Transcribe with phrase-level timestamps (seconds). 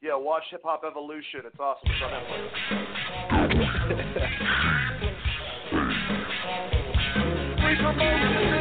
[0.00, 1.40] Yeah, watch Hip Hop Evolution.
[1.44, 1.90] It's awesome.
[1.90, 2.54] It's on Netflix.
[7.60, 8.57] Free promotion,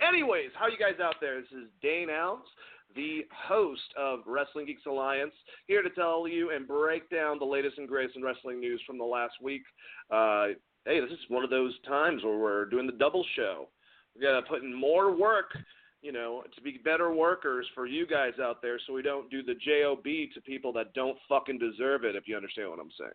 [0.00, 0.34] that didn't peak the mic.
[0.34, 1.40] Anyways, how you guys out there?
[1.40, 2.48] This is Dane Alves,
[2.94, 5.34] the host of Wrestling Geeks Alliance,
[5.66, 8.98] here to tell you and break down the latest and greatest in wrestling news from
[8.98, 9.62] the last week.
[10.10, 10.48] Uh,
[10.84, 13.68] hey, this is one of those times where we're doing the double show.
[14.14, 15.56] We got to put in more work,
[16.02, 19.42] you know, to be better workers for you guys out there, so we don't do
[19.42, 22.14] the job to people that don't fucking deserve it.
[22.14, 23.10] If you understand what I'm saying.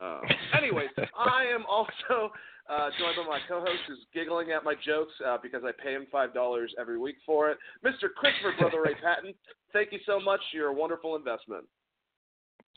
[0.00, 0.20] Uh,
[0.56, 2.32] anyways, I am also
[2.70, 6.06] uh, joined by my co-host who's giggling at my jokes uh, because I pay him
[6.10, 8.12] five dollars every week for it, Mr.
[8.14, 9.34] Christopher Brother Ray Patton.
[9.72, 10.40] Thank you so much.
[10.52, 11.64] You're a wonderful investment.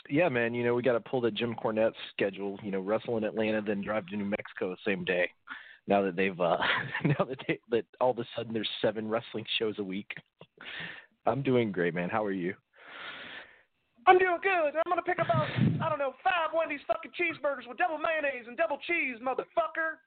[0.10, 0.54] Yeah, man.
[0.54, 2.60] You know we got to pull the Jim Cornette schedule.
[2.64, 5.30] You know, wrestle in Atlanta, then drive to New Mexico the same day.
[5.88, 6.58] Now that they've uh,
[7.06, 10.12] now that they, that all of a sudden there's seven wrestling shows a week.
[11.26, 12.10] I'm doing great, man.
[12.10, 12.54] How are you?
[14.08, 14.76] I'm doing good.
[14.76, 15.48] I'm gonna pick about
[15.82, 20.00] I don't know five Wendy's fucking cheeseburgers with double mayonnaise and double cheese, motherfucker.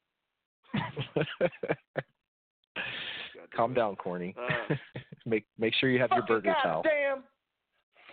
[3.55, 4.35] Calm down, corny.
[4.39, 4.75] Uh,
[5.27, 6.83] make make sure you have your burger towel.
[6.83, 7.25] goddamn.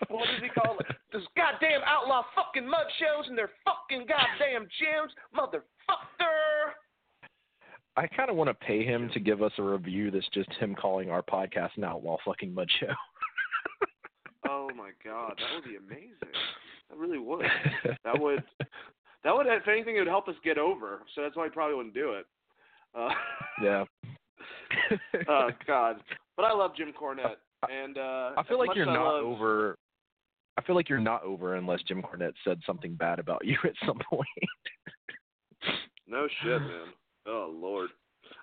[0.10, 0.86] What does he call it?
[1.14, 6.74] Those goddamn outlaw fucking mud shows and their fucking goddamn gyms, motherfucker.
[7.96, 10.74] I kind of want to pay him to give us a review that's just him
[10.74, 12.88] calling our podcast an outlaw fucking mud show.
[14.50, 16.34] Oh my god, that would be amazing.
[16.90, 17.46] That really would.
[18.04, 18.44] That would.
[19.24, 21.02] That would, if anything, it would help us get over.
[21.16, 22.26] So that's why I probably wouldn't do it.
[22.94, 23.10] Uh,
[23.62, 23.86] yeah.
[25.30, 25.98] oh God,
[26.36, 27.38] but I love Jim Cornette,
[27.72, 29.78] and uh, I feel like you're not love- over.
[30.58, 33.74] I feel like you're not over unless Jim Cornette said something bad about you at
[33.86, 34.28] some point.
[36.08, 36.88] No shit, man.
[37.26, 37.90] Oh Lord.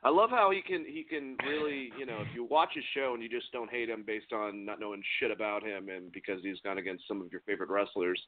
[0.02, 3.12] I love how he can he can really you know if you watch his show
[3.14, 6.40] and you just don't hate him based on not knowing shit about him and because
[6.42, 8.20] he's gone against some of your favorite wrestlers.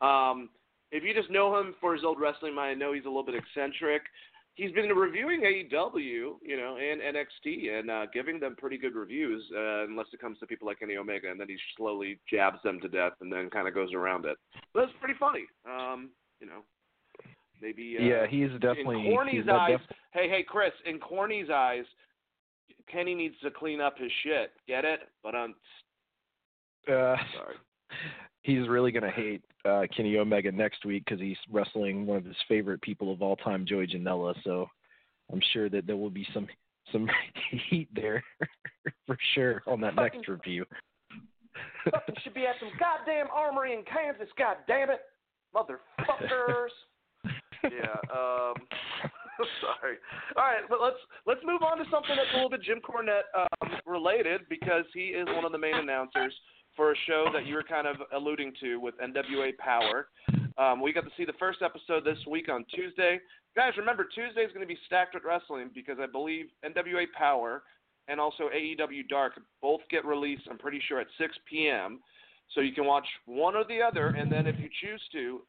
[0.00, 0.48] Um,
[0.92, 3.24] if you just know him for his old wrestling mind, I know he's a little
[3.24, 4.02] bit eccentric.
[4.54, 9.44] He's been reviewing AEW, you know, and NXT, and uh, giving them pretty good reviews,
[9.56, 12.80] uh, unless it comes to people like Kenny Omega, and then he slowly jabs them
[12.80, 14.36] to death, and then kind of goes around it.
[14.74, 16.10] But it's pretty funny, um,
[16.40, 16.62] you know.
[17.60, 19.06] Maybe uh, yeah, he's definitely.
[19.06, 19.78] in Corny's eyes.
[19.78, 20.72] def- Hey, hey, Chris.
[20.86, 21.84] In Corny's eyes,
[22.90, 24.52] Kenny needs to clean up his shit.
[24.66, 25.00] Get it?
[25.22, 25.54] But I'm
[26.88, 27.56] uh, sorry.
[28.42, 32.36] he's really gonna hate uh, Kenny Omega next week because he's wrestling one of his
[32.48, 34.34] favorite people of all time, Joey Janela.
[34.44, 34.68] So
[35.32, 36.46] I'm sure that there will be some
[36.92, 37.08] some
[37.70, 38.22] heat there
[39.06, 40.64] for sure on that next review.
[41.90, 44.28] Fucking should be at some goddamn armory in Kansas.
[44.38, 45.00] God damn it,
[45.54, 46.68] motherfuckers.
[47.64, 47.96] Yeah.
[48.12, 48.54] Um.
[49.60, 49.96] sorry.
[50.36, 53.28] All right, but let's let's move on to something that's a little bit Jim Cornette
[53.34, 56.34] um, related because he is one of the main announcers
[56.76, 60.08] for a show that you were kind of alluding to with NWA Power.
[60.58, 63.18] Um, we got to see the first episode this week on Tuesday.
[63.56, 67.62] Guys, remember Tuesday is going to be stacked with wrestling because I believe NWA Power
[68.08, 70.42] and also AEW Dark both get released.
[70.50, 72.00] I'm pretty sure at 6 p.m.
[72.54, 75.40] So you can watch one or the other, and then if you choose to,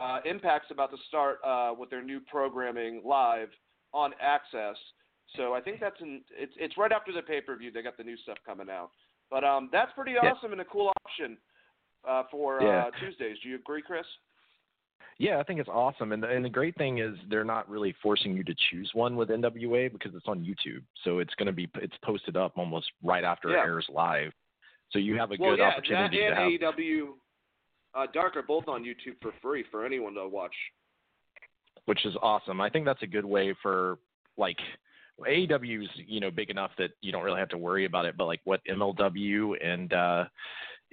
[0.00, 3.48] uh, Impact's about to start uh, with their new programming live
[3.92, 4.76] on Access.
[5.36, 7.70] So I think that's in, it's it's right after the pay per view.
[7.70, 8.90] They got the new stuff coming out,
[9.30, 10.30] but um, that's pretty Yeah.
[10.30, 11.36] awesome and a cool option
[12.08, 12.86] uh, for Yeah.
[12.86, 13.36] uh, Tuesdays.
[13.42, 14.06] Do you agree, Chris?
[15.18, 17.92] Yeah, I think it's awesome, and the, and the great thing is they're not really
[18.00, 21.52] forcing you to choose one with NWA because it's on YouTube, so it's going to
[21.52, 23.56] be it's posted up almost right after Yeah.
[23.56, 24.32] it airs live,
[24.90, 26.74] so you have a well, good yeah, opportunity that to have.
[26.76, 27.14] AEW
[27.98, 30.54] uh, Dark are both on YouTube for free for anyone to watch.
[31.86, 32.60] which is awesome.
[32.60, 33.98] I think that's a good way for
[34.36, 34.58] like
[35.20, 38.26] AEW's you know big enough that you don't really have to worry about it, but
[38.26, 40.24] like what MLW and uh,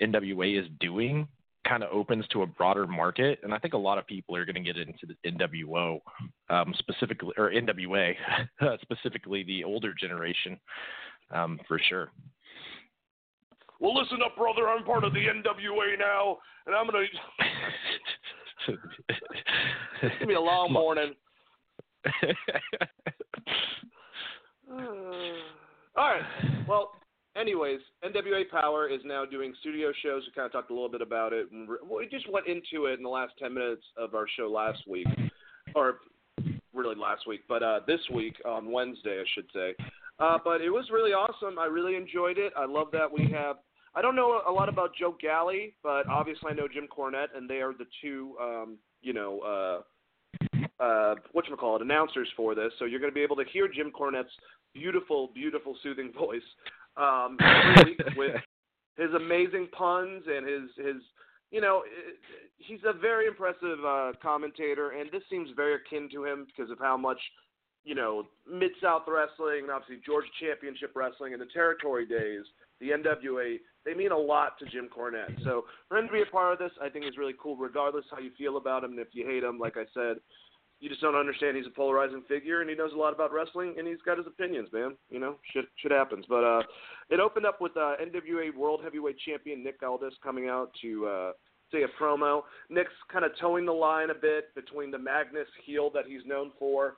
[0.02, 1.28] NWA is doing
[1.68, 4.46] kind of opens to a broader market, and I think a lot of people are
[4.46, 6.00] going to get into the NWO
[6.50, 8.14] um, specifically or NWA
[8.82, 10.60] specifically the older generation
[11.32, 12.12] um, for sure.
[13.80, 14.68] Well, listen up, brother.
[14.68, 17.06] I'm part of the NWA now, and I'm gonna.
[20.02, 21.14] It's gonna be a long morning.
[25.98, 26.24] All right.
[26.68, 26.92] Well,
[27.36, 30.24] anyways, NWA Power is now doing studio shows.
[30.26, 31.52] We kind of talked a little bit about it.
[31.52, 34.80] And we just went into it in the last 10 minutes of our show last
[34.88, 35.08] week,
[35.76, 36.00] or
[36.74, 39.76] really last week, but uh, this week on Wednesday, I should say.
[40.20, 41.60] Uh, but it was really awesome.
[41.60, 42.54] I really enjoyed it.
[42.58, 43.58] I love that we have.
[43.96, 47.50] I don't know a lot about Joe Galli, but obviously I know Jim Cornette, and
[47.50, 52.56] they are the two, um, you know, uh, uh, what you call it, announcers for
[52.56, 52.72] this.
[52.80, 54.32] So you're going to be able to hear Jim Cornette's
[54.74, 56.42] beautiful, beautiful, soothing voice
[56.98, 57.38] um,
[58.18, 58.36] with
[58.98, 61.02] his amazing puns and his his
[61.52, 61.84] you know
[62.58, 66.80] he's a very impressive uh, commentator, and this seems very akin to him because of
[66.80, 67.20] how much
[67.86, 72.44] you know Mid South Wrestling and obviously Georgia Championship Wrestling and the Territory Days,
[72.82, 75.42] the NWA, they mean a lot to Jim Cornette.
[75.44, 78.06] So for him to be a part of this, I think is really cool, regardless
[78.12, 79.60] how you feel about him and if you hate him.
[79.60, 80.18] Like I said,
[80.80, 83.76] you just don't understand he's a polarizing figure and he knows a lot about wrestling
[83.78, 84.96] and he's got his opinions, man.
[85.10, 86.26] You know, shit shit happens.
[86.28, 86.64] But uh
[87.10, 91.32] it opened up with uh NWA World Heavyweight Champion Nick Aldis coming out to uh
[91.72, 92.42] say a promo.
[92.70, 96.52] Nick's kind of towing the line a bit between the Magnus heel that he's known
[96.60, 96.98] for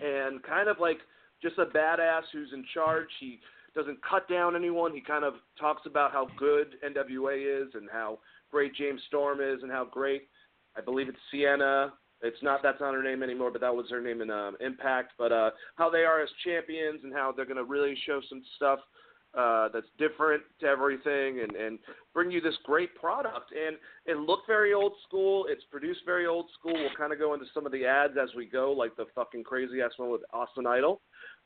[0.00, 0.98] and kind of like
[1.42, 3.08] just a badass who's in charge.
[3.20, 3.40] He
[3.74, 4.94] doesn't cut down anyone.
[4.94, 8.18] He kind of talks about how good NWA is and how
[8.50, 10.28] great James Storm is and how great
[10.76, 11.92] I believe it's Sienna
[12.22, 15.12] it's not that's not her name anymore, but that was her name in um, Impact.
[15.18, 18.42] But uh, how they are as champions and how they're going to really show some
[18.56, 18.78] stuff
[19.36, 21.78] uh, that's different to everything and, and
[22.12, 23.52] bring you this great product.
[23.52, 23.76] And
[24.06, 25.46] it looked very old school.
[25.48, 26.74] It's produced very old school.
[26.74, 29.44] We'll kind of go into some of the ads as we go, like the fucking
[29.44, 31.00] crazy ass one with Austin Idol.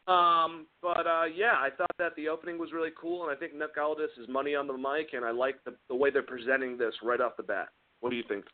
[0.09, 3.55] Um, but uh, yeah, I thought that the opening was really cool, and I think
[3.55, 6.79] Nick Aldis is money on the mic, and I like the, the way they're presenting
[6.79, 7.69] this right off the bat.
[8.01, 8.45] What do you think?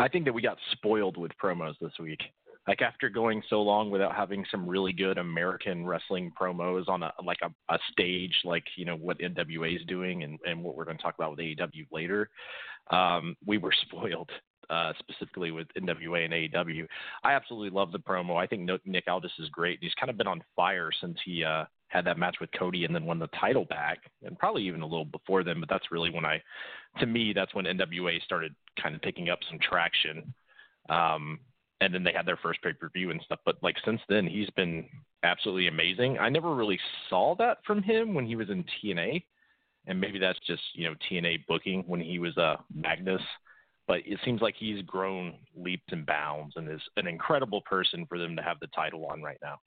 [0.00, 2.20] I think that we got spoiled with promos this week.
[2.68, 7.12] Like after going so long without having some really good American wrestling promos on a
[7.24, 10.84] like a, a stage like you know what NWA is doing and, and what we're
[10.84, 12.28] going to talk about with AEW later,
[12.90, 14.30] um, we were spoiled
[14.70, 16.86] uh, specifically with NWA and AEW.
[17.24, 18.36] I absolutely love the promo.
[18.36, 19.78] I think Nick Aldis is great.
[19.80, 22.94] He's kind of been on fire since he uh, had that match with Cody and
[22.94, 25.60] then won the title back, and probably even a little before then.
[25.60, 26.42] But that's really when I,
[27.00, 30.34] to me, that's when NWA started kind of picking up some traction.
[30.90, 31.40] Um,
[31.80, 33.40] and then they had their first pay per view and stuff.
[33.44, 34.86] But like since then, he's been
[35.22, 36.18] absolutely amazing.
[36.18, 36.78] I never really
[37.08, 39.22] saw that from him when he was in TNA,
[39.86, 43.22] and maybe that's just you know TNA booking when he was uh, Magnus.
[43.86, 48.18] But it seems like he's grown leaps and bounds and is an incredible person for
[48.18, 49.60] them to have the title on right now.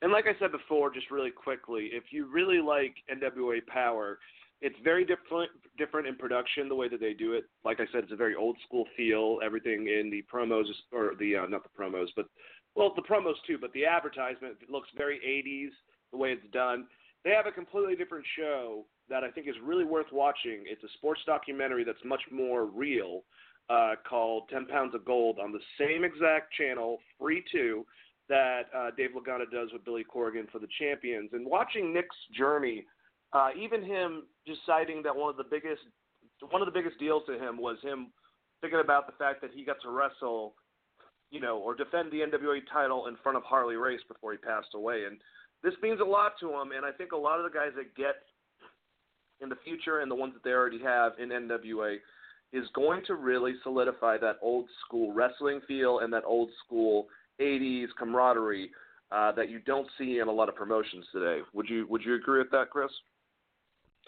[0.00, 4.20] And like I said before, just really quickly, if you really like NWA Power,
[4.60, 7.44] it's very different different in production the way that they do it.
[7.64, 9.38] Like I said, it's a very old school feel.
[9.44, 12.26] Everything in the promos or the uh, not the promos, but
[12.74, 15.70] well the promos too, but the advertisement looks very 80s
[16.10, 16.86] the way it's done.
[17.24, 20.64] They have a completely different show that I think is really worth watching.
[20.66, 23.22] It's a sports documentary that's much more real,
[23.70, 27.84] uh, called Ten Pounds of Gold on the same exact channel, free too
[28.28, 31.30] that uh, Dave Lagana does with Billy Corgan for the Champions.
[31.32, 32.84] And watching Nick's journey,
[33.32, 35.82] uh, even him just citing that one of the biggest
[36.50, 38.12] one of the biggest deals to him was him
[38.60, 40.54] thinking about the fact that he got to wrestle,
[41.30, 44.68] you know, or defend the NWA title in front of Harley Race before he passed
[44.74, 45.04] away.
[45.08, 45.18] And
[45.62, 46.70] this means a lot to him.
[46.76, 48.16] And I think a lot of the guys that get
[49.40, 51.96] in the future and the ones that they already have in NWA
[52.52, 57.06] is going to really solidify that old school wrestling feel and that old school
[57.40, 58.70] 80s camaraderie
[59.12, 61.40] uh, that you don't see in a lot of promotions today.
[61.52, 62.90] Would you Would you agree with that, Chris?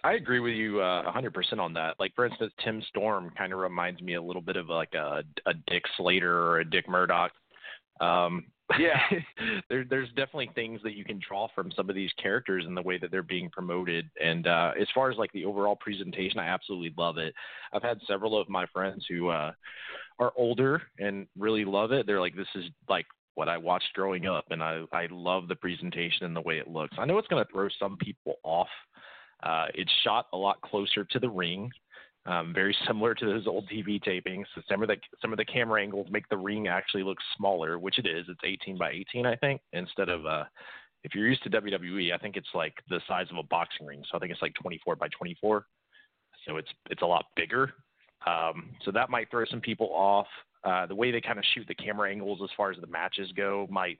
[0.04, 1.97] I agree with you uh, 100% on that.
[1.99, 5.23] Like for instance, Tim Storm kind of reminds me a little bit of like a,
[5.47, 7.33] a Dick Slater or a Dick Murdoch.
[8.00, 8.47] Um,
[8.78, 9.00] yeah,
[9.69, 12.83] there, there's definitely things that you can draw from some of these characters and the
[12.83, 14.09] way that they're being promoted.
[14.23, 17.35] And uh, as far as like the overall presentation, I absolutely love it.
[17.73, 19.52] I've had several of my friends who uh,
[20.19, 22.07] are older and really love it.
[22.07, 25.57] They're like, this is like what I watched growing up, and I I love the
[25.57, 26.97] presentation and the way it looks.
[26.99, 28.69] I know it's going to throw some people off.
[29.42, 31.70] Uh, it's shot a lot closer to the ring,
[32.26, 34.44] um, very similar to those old TV tapings.
[34.54, 37.78] So some of the some of the camera angles make the ring actually look smaller,
[37.78, 38.26] which it is.
[38.28, 40.44] It's 18 by 18, I think, instead of uh,
[41.02, 44.04] if you're used to WWE, I think it's like the size of a boxing ring.
[44.11, 45.64] So I think it's like 24 by 24.
[46.47, 47.73] So it's it's a lot bigger.
[48.26, 50.26] Um, so that might throw some people off.
[50.62, 53.32] Uh, the way they kind of shoot the camera angles as far as the matches
[53.35, 53.99] go might,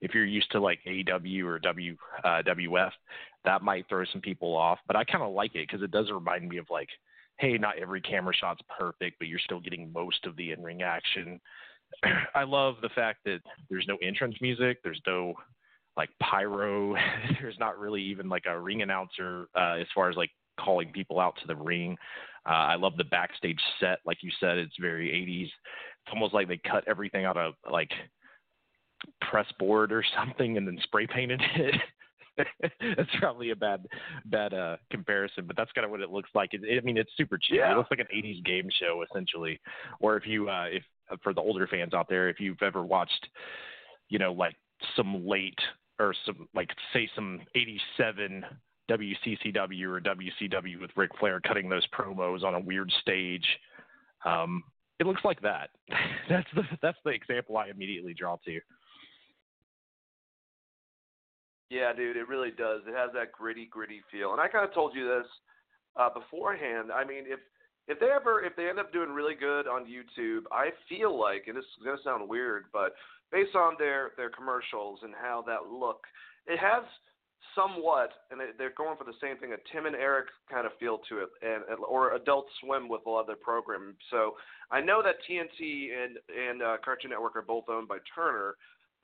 [0.00, 2.90] if you're used to like AW or W uh, WF,
[3.44, 4.78] that might throw some people off.
[4.86, 6.88] But I kind of like it because it does remind me of like
[7.38, 11.40] hey, not every camera shot's perfect, but you're still getting most of the in-ring action.
[12.34, 13.40] I love the fact that
[13.70, 15.34] there's no entrance music, there's no
[15.96, 16.94] like pyro,
[17.40, 21.20] there's not really even like a ring announcer uh, as far as like calling people
[21.20, 21.96] out to the ring.
[22.46, 25.44] Uh, I love the backstage set, like you said, it's very 80s.
[25.44, 27.90] It's almost like they cut everything out of like
[29.20, 31.74] press board or something and then spray painted it.
[32.96, 33.84] that's probably a bad
[34.26, 36.54] bad uh comparison, but that's kind of what it looks like.
[36.54, 37.58] It, it, I mean, it's super cheap.
[37.58, 37.72] Yeah.
[37.72, 39.60] It looks like an '80s game show essentially.
[40.00, 40.84] Or if you uh if
[41.22, 43.28] for the older fans out there, if you've ever watched,
[44.08, 44.54] you know, like
[44.94, 45.58] some late
[45.98, 48.44] or some like say some '87
[48.90, 53.46] WCCW or WCW with Ric Flair cutting those promos on a weird stage.
[54.24, 54.62] Um,
[54.98, 55.70] it looks like that.
[56.28, 58.60] that's the that's the example I immediately draw to.
[61.70, 62.80] Yeah, dude, it really does.
[62.86, 64.32] It has that gritty, gritty feel.
[64.32, 65.26] And I kind of told you this
[65.96, 66.90] uh, beforehand.
[66.92, 67.40] I mean, if
[67.88, 71.44] if they ever if they end up doing really good on YouTube, I feel like,
[71.46, 72.94] and this is gonna sound weird, but
[73.30, 76.04] based on their their commercials and how that look,
[76.46, 76.84] it has
[77.54, 80.98] somewhat, and they're going for the same thing, a Tim and Eric kind of feel
[81.08, 83.94] to it, and or Adult Swim with a lot of their programming.
[84.10, 84.36] So
[84.70, 88.54] I know that TNT and and uh, Cartoon Network are both owned by Turner,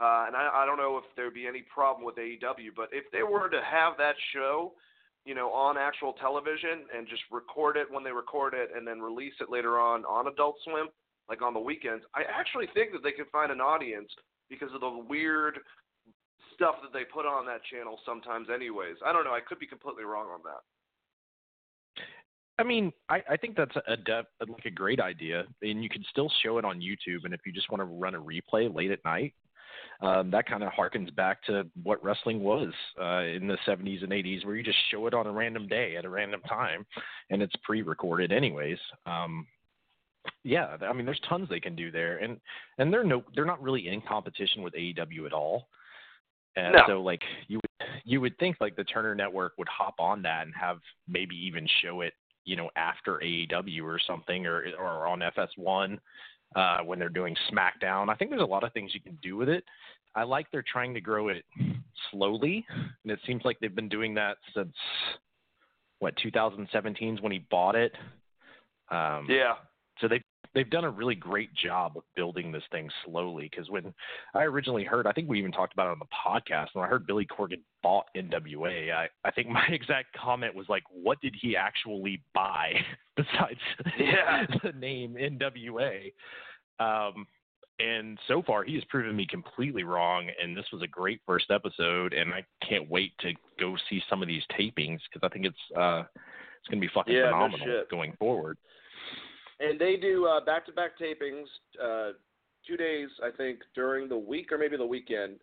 [0.01, 2.89] uh, and I, I don't know if there would be any problem with AEW, but
[2.93, 4.73] if they were to have that show,
[5.25, 9.01] you know, on actual television and just record it when they record it and then
[9.01, 10.89] release it later on on Adult Swim,
[11.29, 14.11] like on the weekends, I actually think that they could find an audience
[14.51, 15.59] because of the weird
[16.55, 18.97] stuff that they put on that channel sometimes anyways.
[19.05, 22.03] I don't know, I could be completely wrong on that.
[22.59, 26.05] I mean, I, I think that's a def, like a great idea, and you can
[26.11, 27.25] still show it on YouTube.
[27.25, 29.35] And if you just want to run a replay late at night,
[30.01, 34.13] um, that kind of harkens back to what wrestling was uh, in the 70s and
[34.13, 36.85] 80s, where you just show it on a random day at a random time,
[37.31, 38.79] and it's pre-recorded anyways.
[39.07, 39.47] Um,
[40.43, 42.41] yeah, I mean, there's tons they can do there, and
[42.79, 45.69] and they're no, they're not really in competition with AEW at all.
[46.57, 46.83] And no.
[46.87, 50.47] so, like you would you would think like the Turner Network would hop on that
[50.47, 55.21] and have maybe even show it, you know, after AEW or something, or or on
[55.21, 55.99] FS1
[56.55, 58.09] uh, when they're doing SmackDown.
[58.09, 59.65] I think there's a lot of things you can do with it.
[60.15, 61.45] I like they're trying to grow it
[62.11, 64.75] slowly, and it seems like they've been doing that since
[65.99, 67.93] what 2017 is when he bought it.
[68.91, 69.55] Um, yeah.
[70.01, 70.23] So they've
[70.55, 73.49] they've done a really great job of building this thing slowly.
[73.51, 73.93] Because when
[74.35, 76.69] I originally heard, I think we even talked about it on the podcast.
[76.73, 80.85] When I heard Billy Corgan bought NWA, I I think my exact comment was like,
[80.91, 82.75] "What did he actually buy
[83.17, 83.61] besides
[83.99, 84.47] yeah.
[84.63, 86.13] the name NWA?"
[86.81, 87.27] Um,
[87.81, 90.29] and so far, he has proven me completely wrong.
[90.41, 94.23] And this was a great first episode, and I can't wait to go see some
[94.23, 96.05] of these tapings because I think it's uh,
[96.61, 98.59] it's going to be fucking yeah, phenomenal no going forward.
[99.65, 101.47] And they do uh, back-to-back tapings,
[101.83, 102.13] uh,
[102.67, 105.37] two days I think during the week or maybe the weekend,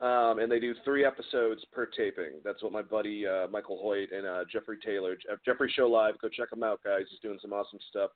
[0.00, 2.40] um, and they do three episodes per taping.
[2.44, 6.28] That's what my buddy uh, Michael Hoyt and uh, Jeffrey Taylor, Jeffrey Show Live, go
[6.28, 7.02] check them out, guys.
[7.10, 8.10] He's doing some awesome stuff.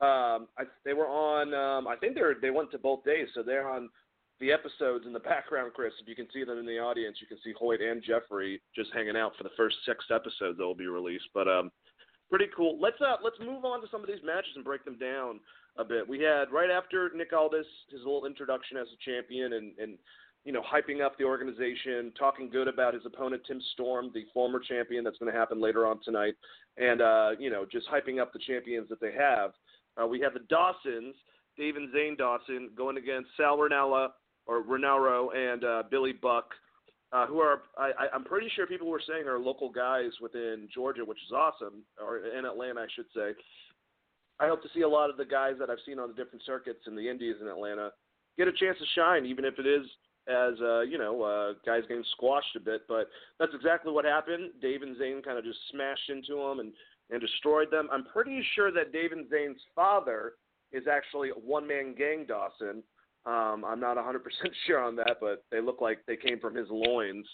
[0.00, 1.54] Um, I, they were on.
[1.54, 3.90] Um, I think they're they went to both days, so they're on
[4.40, 5.92] the episodes in the background, Chris.
[6.00, 8.90] If you can see them in the audience, you can see Hoyt and Jeffrey just
[8.92, 11.28] hanging out for the first six episodes that will be released.
[11.32, 11.70] But um,
[12.30, 12.78] pretty cool.
[12.80, 15.40] Let's uh let's move on to some of these matches and break them down
[15.76, 16.08] a bit.
[16.08, 19.98] We had right after Nick Aldis his little introduction as a champion and and
[20.44, 24.60] you know hyping up the organization, talking good about his opponent Tim Storm, the former
[24.60, 25.04] champion.
[25.04, 26.34] That's going to happen later on tonight,
[26.78, 29.52] and uh, you know just hyping up the champions that they have.
[30.00, 31.14] Uh, we have the Dawsons,
[31.58, 34.10] Dave and Zane Dawson, going against Sal Ranella
[34.46, 36.50] or Renaro and uh, Billy Buck
[37.12, 41.04] uh, who are I, I'm pretty sure people were saying are local guys within Georgia,
[41.04, 43.32] which is awesome, or in Atlanta, I should say.
[44.38, 46.44] I hope to see a lot of the guys that I've seen on the different
[46.46, 47.90] circuits in the Indies in Atlanta
[48.38, 49.86] get a chance to shine, even if it is
[50.28, 52.82] as uh, you know uh, guys getting squashed a bit.
[52.88, 54.52] But that's exactly what happened.
[54.62, 56.72] Dave and Zane kind of just smashed into them and
[57.10, 57.88] and destroyed them.
[57.92, 60.34] I'm pretty sure that Dave and Zane's father
[60.72, 62.84] is actually one man gang Dawson
[63.26, 64.20] um, I'm not 100%
[64.66, 67.26] sure on that, but they look like they came from his loins.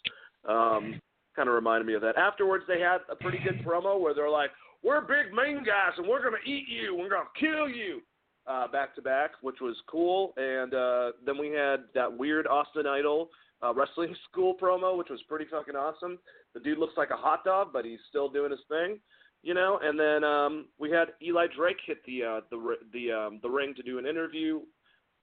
[0.48, 1.00] Um,
[1.34, 2.16] kind of reminded me of that.
[2.16, 4.50] Afterwards, they had a pretty good promo where they're like,
[4.82, 6.96] "We're big main guys, and we're gonna eat you.
[6.96, 8.02] We're gonna kill you."
[8.46, 10.32] Uh, back to back, which was cool.
[10.36, 13.28] And uh, then we had that weird Austin Idol
[13.62, 16.18] uh, wrestling school promo, which was pretty fucking awesome.
[16.54, 18.98] The dude looks like a hot dog, but he's still doing his thing,
[19.42, 19.80] you know.
[19.82, 23.74] And then um, we had Eli Drake hit the uh, the the um, the ring
[23.74, 24.60] to do an interview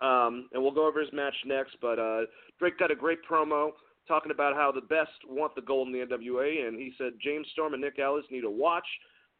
[0.03, 1.77] um, and we'll go over his match next.
[1.81, 2.21] But uh,
[2.59, 3.71] Drake got a great promo
[4.07, 7.47] talking about how the best want the gold in the NWA, and he said James
[7.53, 8.85] Storm and Nick Aldis need to watch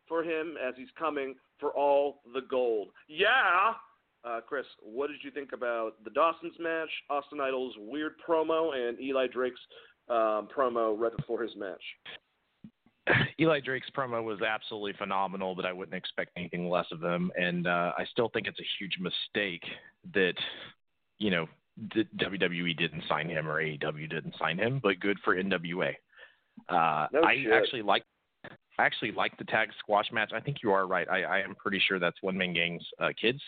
[0.08, 2.90] for him as he's coming for all the gold.
[3.08, 3.74] Yeah.
[4.26, 8.98] Uh, Chris, what did you think about the Dawson's match, Austin Idol's weird promo, and
[9.02, 9.60] Eli Drake's
[10.10, 11.82] um, promo right before his match?
[13.40, 17.34] Eli Drake's promo was absolutely phenomenal, but I wouldn't expect anything less of him.
[17.38, 19.64] And uh, I still think it's a huge mistake
[20.14, 20.36] that,
[21.20, 21.48] you know,
[21.92, 25.94] WWE didn't sign him or AEW didn't sign him, but good for NWA.
[26.70, 27.52] Uh, no I shit.
[27.52, 28.04] actually like
[28.78, 30.32] I actually like the tag squash match.
[30.34, 31.08] I think you are right.
[31.10, 33.42] I, I am pretty sure that's One Man Gang's uh, kids.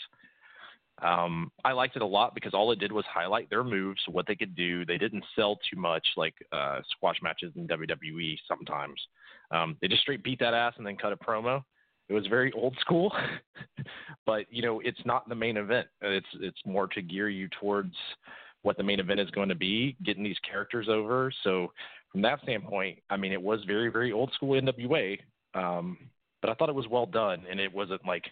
[1.02, 4.28] Um, I liked it a lot because all it did was highlight their moves, what
[4.28, 4.86] they could do.
[4.86, 9.02] They didn't sell too much like uh, squash matches in WWE sometimes.
[9.52, 11.64] Um, they just straight beat that ass and then cut a promo.
[12.08, 13.12] It was very old school,
[14.26, 15.88] but you know it's not the main event.
[16.02, 17.94] It's it's more to gear you towards
[18.62, 21.32] what the main event is going to be, getting these characters over.
[21.44, 21.72] So
[22.12, 25.20] from that standpoint, I mean it was very very old school NWA,
[25.54, 25.98] um,
[26.42, 28.26] but I thought it was well done and it wasn't like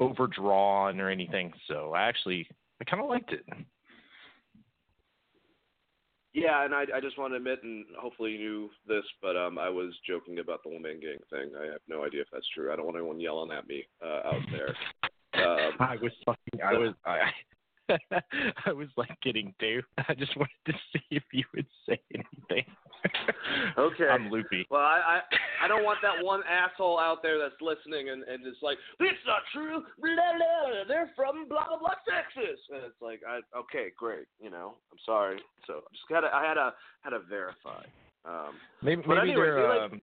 [0.00, 1.52] overdrawn or anything.
[1.68, 2.46] So I actually
[2.80, 3.44] I kind of liked it.
[6.32, 9.58] Yeah, and I, I just want to admit, and hopefully you knew this, but um,
[9.58, 11.50] I was joking about the one man gang thing.
[11.60, 12.72] I have no idea if that's true.
[12.72, 14.74] I don't want anyone yelling at me uh, out there.
[15.32, 16.60] Um, I was fucking.
[16.60, 16.92] I was.
[17.06, 17.18] I,
[18.66, 19.82] I was like kidding too.
[20.08, 22.64] I just wanted to see if you would say anything.
[23.78, 24.08] okay.
[24.10, 24.66] I'm loopy.
[24.70, 25.20] Well, I,
[25.62, 28.78] I I don't want that one asshole out there that's listening and and it's like
[29.00, 29.82] it's not true.
[29.98, 34.50] Blah, blah, they're from blah blah blah Texas, and it's like I okay great you
[34.50, 35.40] know I'm sorry.
[35.66, 37.84] So I just had to, I had to had to verify.
[38.24, 40.02] Um, maybe maybe anyway, they're like, um,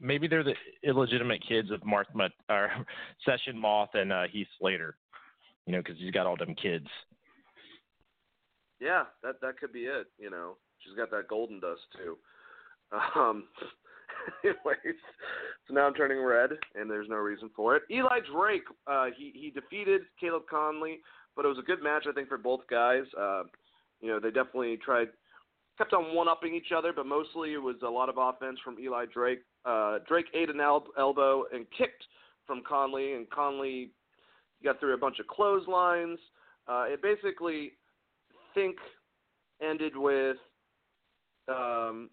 [0.00, 2.70] maybe they're the illegitimate kids of Marth Mut, or
[3.24, 4.96] Session Moth and uh, Heath Slater.
[5.68, 6.86] You know, because he's got all them kids.
[8.80, 10.06] Yeah, that that could be it.
[10.18, 12.16] You know, she's got that golden dust too.
[13.14, 13.44] Um,
[14.44, 14.96] anyways,
[15.66, 17.82] so now I'm turning red, and there's no reason for it.
[17.90, 21.00] Eli Drake, uh, he he defeated Caleb Conley,
[21.36, 23.02] but it was a good match I think for both guys.
[23.20, 23.42] Uh,
[24.00, 25.08] you know, they definitely tried,
[25.76, 28.80] kept on one upping each other, but mostly it was a lot of offense from
[28.80, 29.40] Eli Drake.
[29.66, 32.04] Uh, Drake ate an el- elbow and kicked
[32.46, 33.90] from Conley, and Conley
[34.64, 36.18] got through a bunch of clotheslines.
[36.68, 37.72] Uh, it basically
[38.54, 38.76] think
[39.62, 40.36] ended with
[41.48, 42.10] um,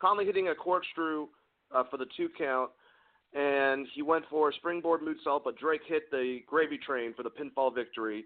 [0.00, 1.28] Conley hitting a corkscrew
[1.74, 2.70] uh, for the two count,
[3.34, 7.30] and he went for a springboard moonsault, but Drake hit the gravy train for the
[7.30, 8.24] pinfall victory.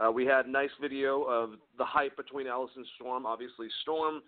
[0.00, 3.26] Uh, we had nice video of the hype between and Storm.
[3.26, 4.22] Obviously, Storm,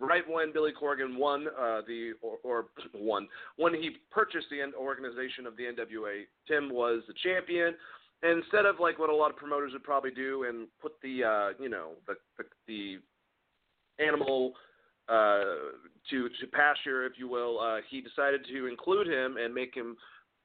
[0.00, 5.46] right when Billy Corgan won uh, the or, or won when he purchased the organization
[5.46, 7.74] of the NWA, Tim was the champion.
[8.22, 11.62] Instead of like what a lot of promoters would probably do and put the uh,
[11.62, 12.44] you know the the,
[13.98, 14.52] the animal
[15.08, 15.42] uh,
[16.10, 19.96] to to pasture, if you will, uh, he decided to include him and make him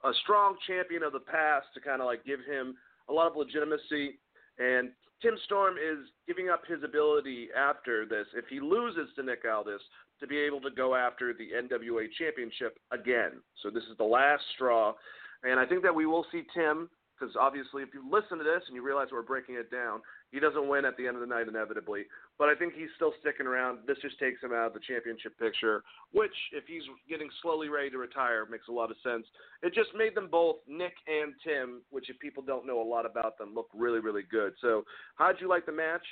[0.03, 2.75] a strong champion of the past to kind of like give him
[3.09, 4.19] a lot of legitimacy.
[4.59, 4.89] And
[5.21, 9.81] Tim Storm is giving up his ability after this, if he loses to Nick Aldis,
[10.19, 13.33] to be able to go after the NWA Championship again.
[13.61, 14.93] So this is the last straw.
[15.43, 18.63] And I think that we will see Tim because obviously, if you listen to this
[18.67, 20.01] and you realize we're breaking it down,
[20.31, 22.05] he doesn't win at the end of the night inevitably.
[22.37, 23.79] But I think he's still sticking around.
[23.87, 27.89] This just takes him out of the championship picture, which, if he's getting slowly ready
[27.89, 29.25] to retire, makes a lot of sense.
[29.63, 33.05] It just made them both, Nick and Tim, which, if people don't know a lot
[33.05, 34.53] about them, look really, really good.
[34.61, 34.83] So,
[35.15, 36.05] how'd you like the match?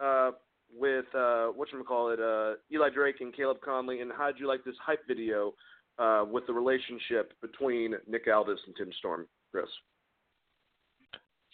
[0.00, 0.32] Uh,
[0.74, 4.48] with uh, what you call it, uh, Eli Drake and Caleb Conley, and how'd you
[4.48, 5.52] like this hype video
[5.98, 9.66] uh, with the relationship between Nick Aldis and Tim Storm, Chris?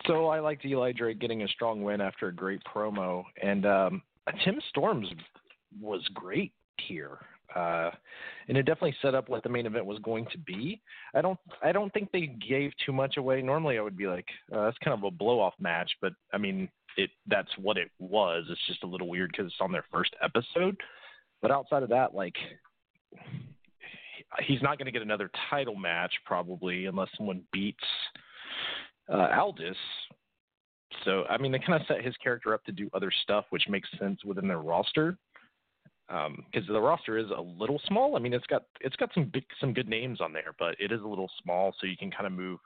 [0.09, 4.03] So I liked Eli Drake getting a strong win after a great promo, and um,
[4.43, 5.07] Tim Storms
[5.83, 7.19] was great here,
[7.55, 7.91] uh,
[8.49, 10.81] and it definitely set up what the main event was going to be.
[11.15, 13.43] I don't, I don't think they gave too much away.
[13.43, 16.39] Normally, I would be like, uh, that's kind of a blow off match, but I
[16.39, 18.45] mean, it that's what it was.
[18.49, 20.79] It's just a little weird because it's on their first episode.
[21.43, 22.35] But outside of that, like
[24.47, 27.85] he's not going to get another title match probably unless someone beats
[29.13, 29.77] uh, Aldis.
[31.05, 33.69] So I mean, they kind of set his character up to do other stuff, which
[33.69, 35.17] makes sense within their roster.
[36.09, 38.17] Because um, the roster is a little small.
[38.17, 40.91] I mean, it's got it's got some big, some good names on there, but it
[40.91, 42.59] is a little small, so you can kind of move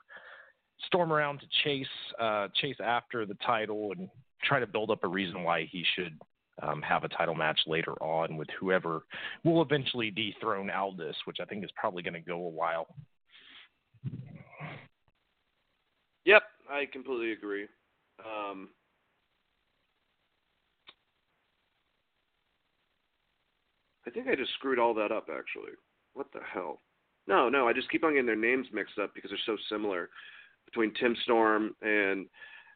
[0.87, 1.87] Storm around to chase
[2.19, 4.09] uh, chase after the title and
[4.43, 6.17] try to build up a reason why he should
[6.61, 9.03] um, have a title match later on with whoever
[9.43, 12.87] will eventually dethrone Aldis, which I think is probably going to go a while.
[16.25, 17.67] Yep, I completely agree.
[18.19, 18.69] Um,
[24.07, 25.27] I think I just screwed all that up.
[25.29, 25.73] Actually,
[26.13, 26.81] what the hell?
[27.27, 30.09] No, no, I just keep on getting their names mixed up because they're so similar
[30.65, 32.27] between Tim Storm and.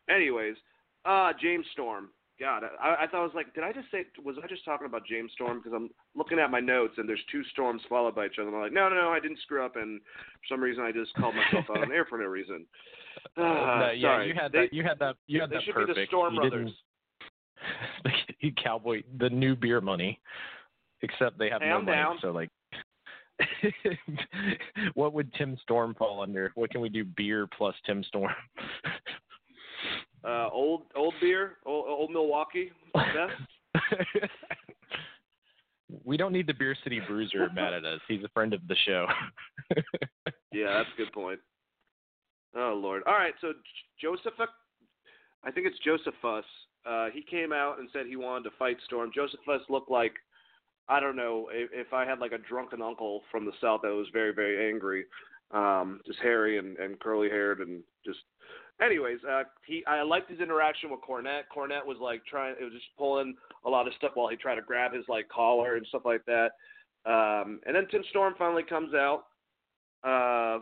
[0.10, 0.56] Anyways,
[1.04, 2.10] uh, James Storm.
[2.39, 4.06] God, I, I thought I was like, did I just say?
[4.23, 5.58] Was I just talking about James Storm?
[5.58, 8.47] Because I'm looking at my notes and there's two storms followed by each other.
[8.47, 10.91] And I'm like, no, no, no, I didn't screw up, and for some reason I
[10.91, 12.65] just called myself out on air for no reason.
[13.36, 14.28] Uh, no, yeah, sorry.
[14.28, 14.73] you had they, that.
[14.73, 15.15] You had that.
[15.26, 15.95] You had they that should perfect.
[15.95, 16.71] be the Storm you Brothers.
[18.41, 20.19] the cowboy, the new beer money,
[21.02, 21.97] except they have Hey, no I'm money.
[21.97, 22.17] down.
[22.21, 22.50] So like,
[24.93, 26.52] what would Tim Storm fall under?
[26.56, 27.04] What can we do?
[27.04, 28.32] Beer plus Tim Storm.
[30.28, 34.32] Uh, old old beer, old, old Milwaukee, best.
[36.04, 38.02] we don't need the Beer City Bruiser mad at us.
[38.08, 39.06] He's a friend of the show.
[40.52, 41.40] Yeah, that's a good point.
[42.56, 43.04] Oh Lord.
[43.06, 43.54] All right, so
[44.02, 44.34] Joseph,
[45.44, 46.46] I think it's Josephus.
[46.86, 49.12] Uh, he came out and said he wanted to fight Storm.
[49.13, 50.13] Josephus looked like
[50.90, 53.90] I don't know if, if I had like a drunken uncle from the south that
[53.90, 55.06] was very very angry,
[55.52, 58.20] um, just hairy and, and curly haired and just.
[58.80, 61.44] Anyways, uh, he I liked his interaction with Cornette.
[61.56, 63.36] Cornette was like trying, it was just pulling
[63.66, 66.24] a lot of stuff while he tried to grab his like collar and stuff like
[66.26, 66.52] that.
[67.06, 69.24] Um, and then Tim Storm finally comes out.
[70.04, 70.60] Uh,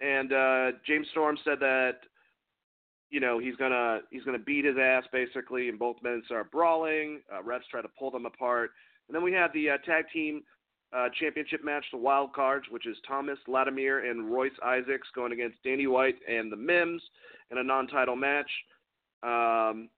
[0.00, 1.98] and uh, James Storm said that
[3.10, 7.20] you know he's gonna he's gonna beat his ass basically, and both men start brawling.
[7.32, 8.70] Uh, refs try to pull them apart,
[9.08, 10.42] and then we have the uh, tag team
[10.92, 15.62] uh, championship match, the wild cards, which is Thomas Latimer and Royce Isaacs going against
[15.64, 17.02] Danny White and the Mims
[17.50, 18.50] in a non-title match.
[19.22, 19.88] Um,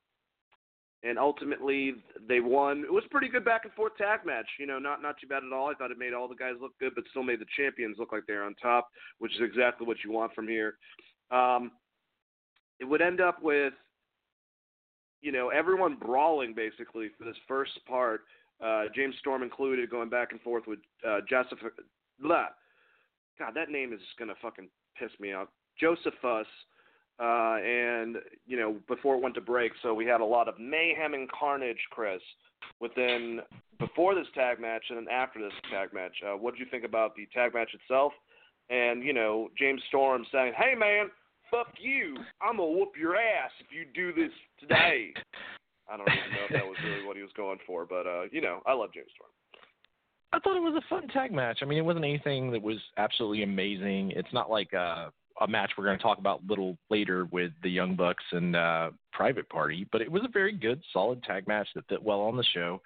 [1.05, 1.95] and ultimately,
[2.29, 2.83] they won.
[2.83, 4.49] It was a pretty good back and forth tag match.
[4.59, 5.71] You know, not not too bad at all.
[5.71, 8.11] I thought it made all the guys look good, but still made the champions look
[8.11, 10.77] like they're on top, which is exactly what you want from here.
[11.31, 11.71] Um,
[12.81, 13.75] it would end up with,
[15.21, 18.23] you know, everyone brawling basically for this first part.
[18.65, 21.59] Uh, James Storm included, going back and forth with uh, Joseph.
[22.21, 22.47] Blah.
[23.39, 24.69] God, that name is gonna fucking
[24.99, 25.49] piss me off.
[25.81, 26.47] Josephus.
[27.21, 28.17] Uh, and
[28.47, 31.29] you know, before it went to break, so we had a lot of mayhem and
[31.33, 32.21] carnage, Chris,
[32.81, 33.41] within
[33.81, 36.15] before this tag match and then after this tag match.
[36.25, 38.13] Uh, what did you think about the tag match itself?
[38.71, 41.11] And you know, James Storm saying, "Hey man,
[41.51, 42.17] fuck you!
[42.41, 45.13] I'm gonna whoop your ass if you do this today."
[45.91, 48.25] I don't even know if that was really what he was going for, but uh,
[48.31, 49.31] you know, I love James Storm.
[50.33, 51.61] I thought it was a fun tag match.
[51.63, 54.13] I mean, it wasn't anything that was absolutely amazing.
[54.15, 57.53] It's not like a, a match we're going to talk about a little later with
[57.63, 61.49] the Young Bucks and uh, Private Party, but it was a very good, solid tag
[61.49, 62.83] match that fit well on the show.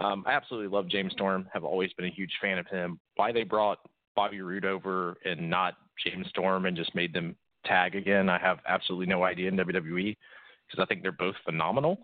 [0.00, 1.48] Um, I absolutely love James Storm.
[1.52, 3.00] Have always been a huge fan of him.
[3.16, 3.78] Why they brought
[4.14, 8.58] Bobby Roode over and not James Storm and just made them tag again, I have
[8.66, 10.16] absolutely no idea in WWE
[10.66, 11.98] because I think they're both phenomenal.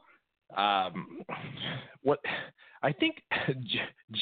[0.57, 1.23] Um,
[2.03, 2.21] what
[2.83, 3.81] I think, J-
[4.13, 4.21] J-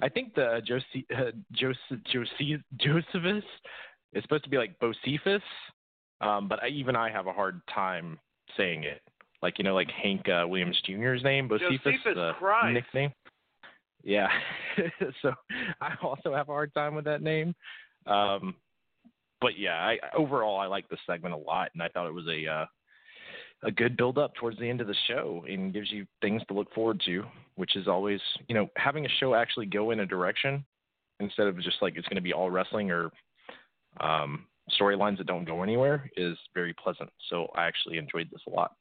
[0.00, 3.44] I think the Josie, uh, Joseph, Josie, Josephus
[4.12, 5.40] is supposed to be like Bocephus,
[6.20, 8.18] um, but I, even I have a hard time
[8.56, 9.02] saying it.
[9.42, 12.74] Like you know, like Hank uh, Williams Jr.'s name, Bocephus, the Christ.
[12.74, 13.12] nickname.
[14.02, 14.28] Yeah,
[15.22, 15.32] so
[15.80, 17.54] I also have a hard time with that name.
[18.06, 18.54] Um,
[19.40, 22.26] but yeah, I, overall I like the segment a lot, and I thought it was
[22.28, 22.66] a uh,
[23.62, 26.54] a good build up towards the end of the show and gives you things to
[26.54, 27.24] look forward to,
[27.56, 30.64] which is always, you know, having a show actually go in a direction
[31.20, 33.10] instead of just like it's going to be all wrestling or
[34.00, 34.44] um,
[34.78, 37.10] storylines that don't go anywhere is very pleasant.
[37.30, 38.72] So I actually enjoyed this a lot.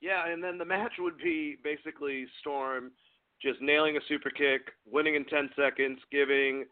[0.00, 2.92] Yeah, and then the match would be basically Storm
[3.42, 6.64] just nailing a super kick, winning in 10 seconds, giving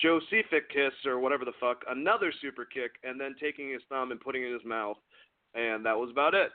[0.00, 4.20] Josephic kiss or whatever the fuck another super kick, and then taking his thumb and
[4.20, 4.96] putting it in his mouth,
[5.54, 6.50] and that was about it.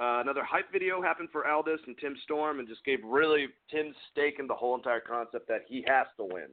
[0.00, 3.96] Uh, another hype video happened for Aldis and Tim Storm, and just gave really Tim's
[4.12, 6.48] stake in the whole entire concept that he has to win.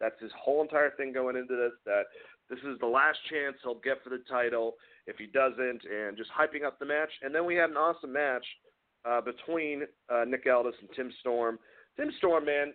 [0.00, 1.72] That's his whole entire thing going into this.
[1.86, 2.04] That
[2.50, 4.74] this is the last chance he'll get for the title
[5.06, 7.10] if he doesn't, and just hyping up the match.
[7.22, 8.44] And then we had an awesome match
[9.08, 11.58] uh, between uh, Nick Aldis and Tim Storm.
[11.96, 12.72] Tim Storm, man,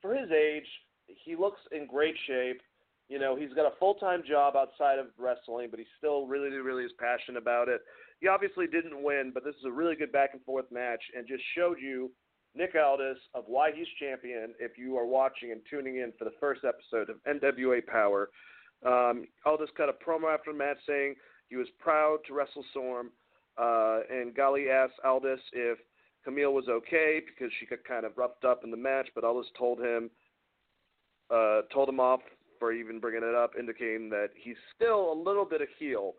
[0.00, 0.66] for his age,
[1.06, 2.60] he looks in great shape.
[3.08, 6.50] You know, he's got a full time job outside of wrestling, but he still really,
[6.50, 7.80] really is passionate about it.
[8.20, 11.26] He obviously didn't win, but this is a really good back and forth match and
[11.26, 12.10] just showed you
[12.54, 16.32] Nick Aldis of why he's champion if you are watching and tuning in for the
[16.40, 18.30] first episode of NWA Power.
[18.84, 21.14] Um, Aldis cut a promo after the match saying
[21.48, 23.10] he was proud to wrestle Storm,
[23.58, 25.78] uh, and Galli asked Aldis if
[26.24, 29.50] Camille was okay because she got kind of roughed up in the match, but Aldis
[29.56, 30.10] told him
[31.30, 32.20] uh, told him off
[32.58, 36.14] for even bringing it up, indicating that he's still a little bit of heel.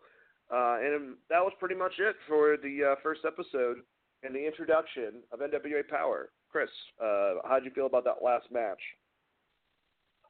[0.52, 3.78] Uh, and that was pretty much it for the uh, first episode
[4.22, 6.30] and the introduction of NWA Power.
[6.50, 6.70] Chris,
[7.02, 8.80] uh, how did you feel about that last match?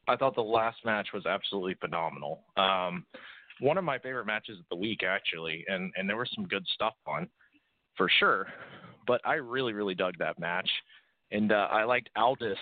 [0.08, 2.40] I thought the last match was absolutely phenomenal.
[2.56, 3.04] Um,
[3.60, 6.64] one of my favorite matches of the week, actually, and and there was some good
[6.74, 7.28] stuff on,
[7.96, 8.46] for sure.
[9.06, 10.68] But I really, really dug that match,
[11.30, 12.58] and uh, I liked Aldis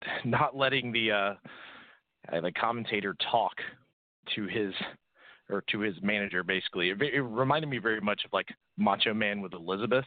[0.24, 1.34] not letting the uh,
[2.40, 3.54] the commentator talk
[4.34, 4.72] to his
[5.48, 6.42] or to his manager.
[6.42, 10.04] Basically, it, it reminded me very much of like Macho Man with Elizabeth.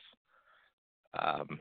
[1.20, 1.60] Um,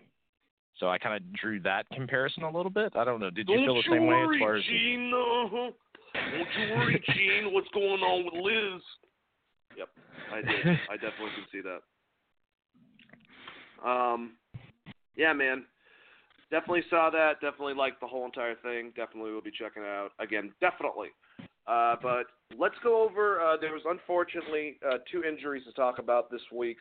[0.79, 2.95] so I kind of drew that comparison a little bit.
[2.95, 3.31] I don't know.
[3.31, 6.75] Did don't you feel the same worry, way as far as Gene, uh, Don't you
[6.77, 7.53] worry, Gene.
[7.53, 8.83] What's going on with Liz?
[9.77, 9.88] Yep,
[10.33, 10.79] I did.
[10.91, 11.81] I definitely can see that.
[13.88, 14.33] Um,
[15.17, 15.64] yeah, man.
[16.51, 17.41] Definitely saw that.
[17.41, 18.93] Definitely liked the whole entire thing.
[18.97, 20.53] Definitely will be checking it out again.
[20.61, 21.09] Definitely.
[21.67, 22.25] Uh, but
[22.59, 23.41] let's go over.
[23.41, 26.79] Uh, there was unfortunately uh, two injuries to talk about this week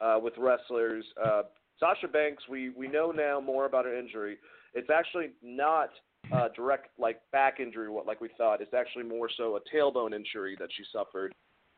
[0.00, 1.04] uh, with wrestlers.
[1.24, 1.42] Uh,
[1.78, 4.38] Sasha Banks, we we know now more about her injury.
[4.74, 5.90] It's actually not
[6.32, 8.60] uh, direct like back injury, what like we thought.
[8.60, 11.32] It's actually more so a tailbone injury that she suffered.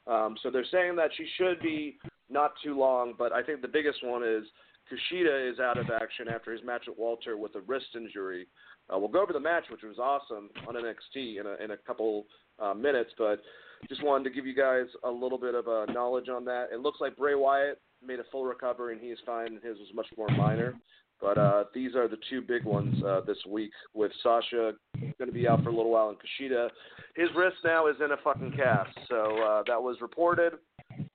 [0.06, 1.98] Um, so they're saying that she should be
[2.30, 4.44] not too long, but I think the biggest one is
[4.90, 8.46] Kushida is out of action after his match at Walter with a wrist injury.
[8.92, 11.76] Uh, we'll go over the match, which was awesome on NXT in a, in a
[11.76, 12.26] couple
[12.58, 13.40] uh, minutes, but
[13.88, 16.68] just wanted to give you guys a little bit of uh, knowledge on that.
[16.72, 19.48] It looks like Bray Wyatt made a full recovery and he's fine.
[19.48, 20.74] and His was much more minor.
[21.20, 24.72] But uh, these are the two big ones uh, this week with Sasha
[25.18, 26.68] going to be out for a little while and Kushida.
[27.16, 28.96] His wrist now is in a fucking cast.
[29.08, 30.54] So uh, that was reported.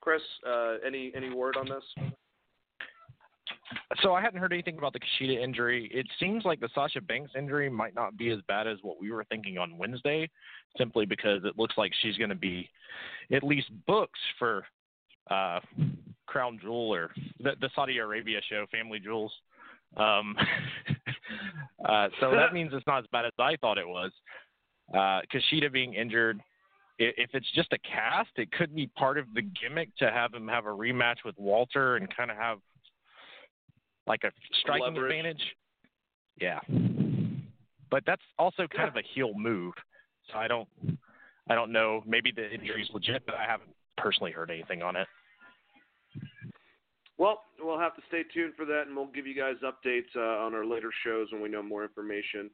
[0.00, 2.12] Chris, uh, any any word on this?
[4.04, 5.90] So I hadn't heard anything about the Kushida injury.
[5.92, 9.10] It seems like the Sasha Banks injury might not be as bad as what we
[9.10, 10.28] were thinking on Wednesday,
[10.76, 12.68] simply because it looks like she's going to be
[13.32, 14.62] at least books for
[15.30, 15.58] uh,
[16.26, 17.12] Crown Jewel or
[17.42, 19.32] the, the Saudi Arabia show, Family Jewels.
[19.96, 20.36] Um,
[21.88, 24.12] uh, so that means it's not as bad as I thought it was.
[24.92, 26.42] Uh, Kushida being injured,
[26.98, 30.46] if it's just a cast, it could be part of the gimmick to have him
[30.46, 32.58] have a rematch with Walter and kind of have
[34.06, 35.10] like a striking Leverage.
[35.10, 35.42] advantage.
[36.40, 36.60] Yeah,
[37.90, 39.74] but that's also kind of a heel move.
[40.32, 40.68] So I don't,
[41.48, 42.02] I don't know.
[42.06, 45.06] Maybe the injury's legit, but I haven't personally heard anything on it.
[47.16, 50.44] Well, we'll have to stay tuned for that, and we'll give you guys updates uh,
[50.44, 52.50] on our later shows when we know more information.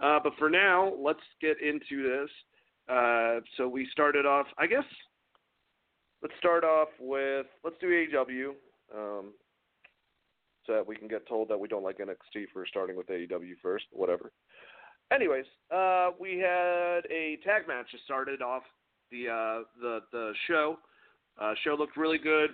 [0.00, 2.30] Uh, but for now, let's get into this.
[2.88, 4.84] Uh, so we started off, I guess.
[6.22, 8.50] Let's start off with let's do AEW,
[8.94, 9.32] um,
[10.66, 13.54] so that we can get told that we don't like NXT for starting with AEW
[13.62, 13.84] first.
[13.92, 14.32] Whatever.
[15.12, 15.44] Anyways,
[15.74, 18.62] uh, we had a tag match that started off
[19.10, 20.78] the uh, the the show.
[21.40, 22.50] Uh, show looked really good.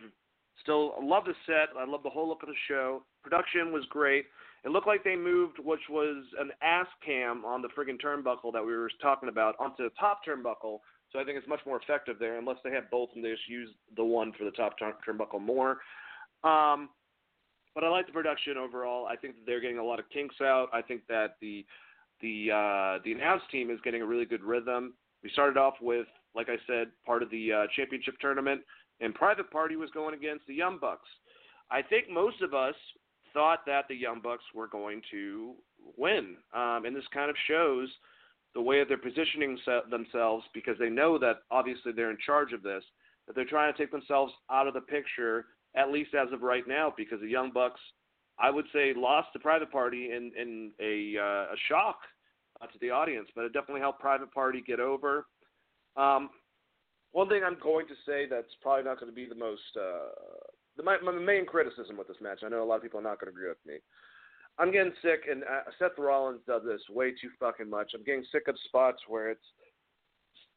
[0.63, 1.69] Still, love the set.
[1.79, 3.03] I love the whole look of the show.
[3.23, 4.27] Production was great.
[4.65, 8.65] It looked like they moved, which was an ass cam on the friggin' turnbuckle that
[8.65, 10.81] we were talking about, onto the top turnbuckle.
[11.13, 12.39] So I think it's much more effective there.
[12.39, 15.41] Unless they have both and they just use the one for the top turn- turnbuckle
[15.41, 15.79] more.
[16.43, 16.91] Um,
[17.79, 19.07] but I like the production overall.
[19.07, 20.67] I think that they're getting a lot of kinks out.
[20.73, 21.65] I think that the
[22.21, 24.95] the uh, the announce team is getting a really good rhythm.
[25.23, 28.63] We started off with, like I said, part of the uh, championship tournament,
[29.01, 31.09] and Private Party was going against the Young Bucks.
[31.71, 32.75] I think most of us
[33.33, 35.53] thought that the Young Bucks were going to
[35.97, 37.89] win, um, and this kind of shows
[38.55, 42.53] the way that they're positioning se- themselves because they know that obviously they're in charge
[42.53, 42.83] of this,
[43.29, 45.45] that they're trying to take themselves out of the picture
[45.77, 47.81] at least as of right now because the Young Bucks,
[48.39, 51.99] I would say, lost the Private Party in in a uh, a shock
[52.61, 55.27] uh, to the audience, but it definitely helped Private Party get over.
[55.97, 56.31] Um,
[57.13, 60.13] one thing I'm going to say that's probably not going to be the most uh,
[60.77, 62.41] the my, my main criticism with this match.
[62.45, 63.79] I know a lot of people are not going to agree with me.
[64.59, 67.93] I'm getting sick, and uh, Seth Rollins does this way too fucking much.
[67.95, 69.45] I'm getting sick of spots where it's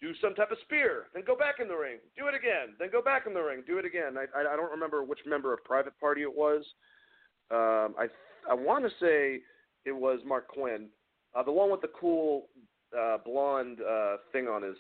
[0.02, 2.90] do some type of spear, then go back in the ring, do it again, then
[2.92, 4.18] go back in the ring, do it again.
[4.18, 6.64] I I, don't remember which member of Private Party it was.
[7.52, 8.08] Um, I
[8.50, 9.42] I want to say
[9.86, 10.90] it was Marq Quen,
[11.36, 12.48] uh, the one with the cool
[12.98, 14.78] uh, blonde uh, thing on his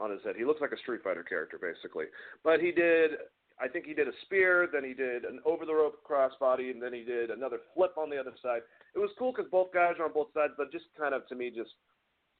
[0.00, 0.36] on his head.
[0.36, 2.06] He looks like a Street Fighter character basically.
[2.42, 3.12] But he did
[3.60, 6.82] I think he did a spear, then he did an over the rope crossbody, and
[6.82, 8.62] then he did another flip on the other side.
[8.94, 11.34] It was cool because both guys are on both sides, but just kind of to
[11.34, 11.70] me just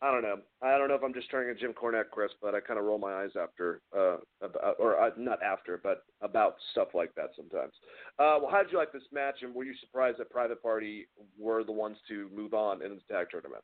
[0.02, 0.38] I don't know.
[0.60, 2.84] I don't know if I'm just turning a Jim Cornette, Chris, but I kind of
[2.84, 7.30] roll my eyes after, uh, about, or uh, not after, but about stuff like that
[7.36, 7.72] sometimes.
[8.18, 11.06] Uh, well, how did you like this match, and were you surprised that Private Party
[11.38, 13.62] were the ones to move on in the tag tournament?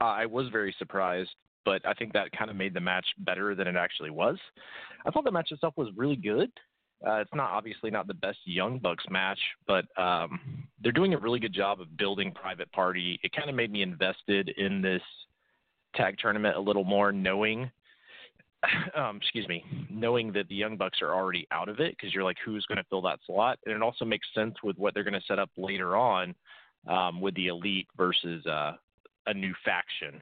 [0.00, 1.30] Uh, I was very surprised,
[1.64, 4.38] but I think that kind of made the match better than it actually was.
[5.06, 6.50] I thought the match itself was really good.
[7.06, 10.38] Uh, it's not obviously not the best Young Bucks match, but um,
[10.82, 13.18] they're doing a really good job of building Private Party.
[13.22, 15.02] It kind of made me invested in this
[15.94, 17.70] tag tournament a little more, knowing,
[18.94, 22.24] um, excuse me, knowing that the Young Bucks are already out of it because you're
[22.24, 23.58] like, who's going to fill that slot?
[23.64, 26.34] And it also makes sense with what they're going to set up later on
[26.86, 28.72] um, with the Elite versus uh,
[29.26, 30.20] a new faction.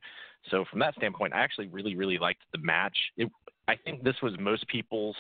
[0.51, 2.97] So from that standpoint, I actually really, really liked the match.
[3.17, 3.29] It,
[3.67, 5.17] I think this was most people's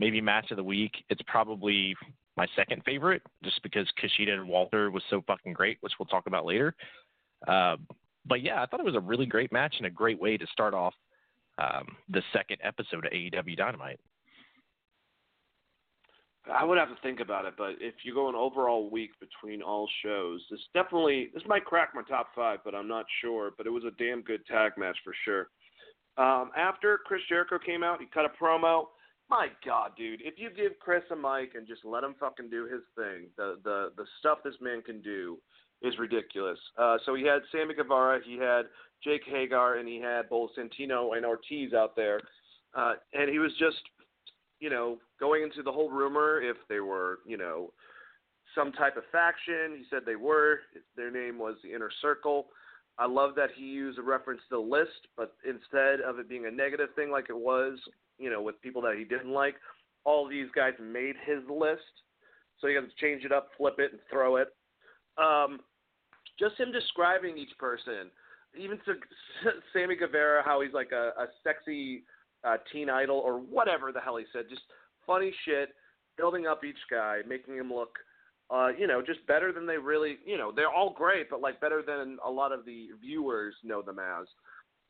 [0.00, 0.92] maybe match of the week.
[1.10, 1.94] It's probably
[2.36, 6.26] my second favorite, just because Kushida and Walter was so fucking great, which we'll talk
[6.26, 6.74] about later.
[7.46, 7.76] Uh,
[8.26, 10.46] but yeah, I thought it was a really great match and a great way to
[10.46, 10.94] start off
[11.58, 14.00] um, the second episode of AEW Dynamite.
[16.50, 19.60] I would have to think about it, but if you go an overall week between
[19.60, 23.50] all shows, this definitely this might crack my top five, but I'm not sure.
[23.56, 25.48] But it was a damn good tag match for sure.
[26.16, 28.86] Um, after Chris Jericho came out, he cut a promo.
[29.30, 30.20] My God, dude!
[30.22, 33.58] If you give Chris a mic and just let him fucking do his thing, the
[33.62, 35.38] the the stuff this man can do
[35.82, 36.58] is ridiculous.
[36.76, 38.62] Uh, so he had Sammy Guevara, he had
[39.02, 42.20] Jake Hager, and he had both Santana and Ortiz out there,
[42.74, 43.78] uh, and he was just
[44.60, 47.72] you know, going into the whole rumor if they were, you know,
[48.54, 49.76] some type of faction.
[49.76, 50.60] He said they were.
[50.96, 52.46] Their name was the Inner Circle.
[52.98, 56.46] I love that he used a reference to the list, but instead of it being
[56.46, 57.78] a negative thing like it was,
[58.20, 59.54] you know, with people that he didn't like,
[60.04, 61.80] all these guys made his list.
[62.60, 64.48] So he got to change it up, flip it, and throw it.
[65.18, 65.60] Um,
[66.38, 68.10] just him describing each person,
[68.58, 68.94] even to
[69.72, 72.04] Sammy Guevara, how he's like a, a sexy
[72.44, 74.44] uh, teen idol or whatever the hell he said.
[74.48, 74.62] Just
[75.06, 75.70] funny shit,
[76.16, 77.98] building up each guy, making him look,
[78.50, 81.60] uh, you know, just better than they really, you know, they're all great, but like
[81.60, 84.26] better than a lot of the viewers know them as.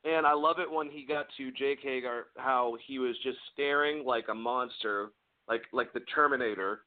[0.04, 4.04] And I love it when he got to Jake Hager, how he was just staring
[4.04, 5.10] like a monster,
[5.48, 6.80] like like the Terminator.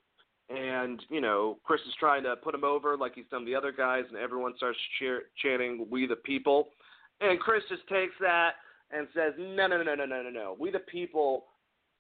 [0.50, 3.72] And you know, Chris is trying to put him over like he's done the other
[3.72, 6.70] guys, and everyone starts cheer, chanting "We the People,"
[7.22, 8.56] and Chris just takes that
[8.94, 10.56] and says, no, no, no, no, no, no, no.
[10.60, 11.46] We the people,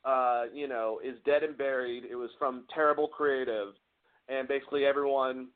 [0.05, 2.03] uh, you know, is dead and buried.
[2.09, 3.69] It was from terrible creative,
[4.29, 5.47] and basically everyone,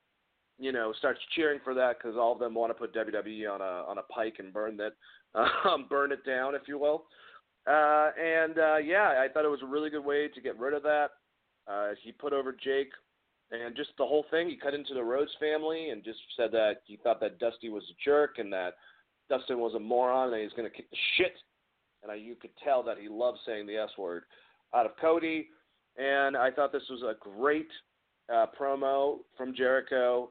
[0.58, 3.62] you know, starts cheering for that because all of them want to put WWE on
[3.62, 4.94] a on a pike and burn that,
[5.36, 7.06] um, burn it down, if you will.
[7.68, 10.74] Uh, and uh, yeah, I thought it was a really good way to get rid
[10.74, 11.10] of that.
[11.68, 12.92] Uh, he put over Jake
[13.52, 14.50] and just the whole thing.
[14.50, 17.84] He cut into the Rhodes family and just said that he thought that Dusty was
[17.92, 18.76] a jerk and that
[19.30, 21.34] Dustin was a moron and he's going to kick the shit.
[22.04, 24.24] And I, you could tell that he loved saying the S word
[24.74, 25.50] out of Cody.
[25.98, 27.70] And I thought this was a great
[28.34, 30.30] uh, promo from Jericho.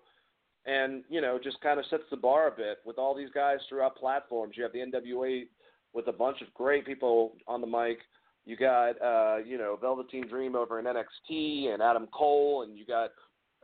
[0.66, 3.58] And, you know, just kind of sets the bar a bit with all these guys
[3.68, 4.54] throughout platforms.
[4.56, 5.44] You have the NWA
[5.92, 7.98] with a bunch of great people on the mic.
[8.46, 12.84] You got, uh, you know, Velveteen Dream over in NXT and Adam Cole, and you
[12.84, 13.10] got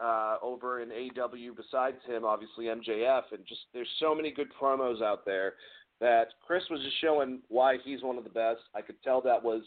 [0.03, 5.03] uh, over in AW besides him, obviously MJF, and just there's so many good promos
[5.03, 5.55] out there
[6.01, 8.61] that Chris was just showing why he's one of the best.
[8.75, 9.63] I could tell that was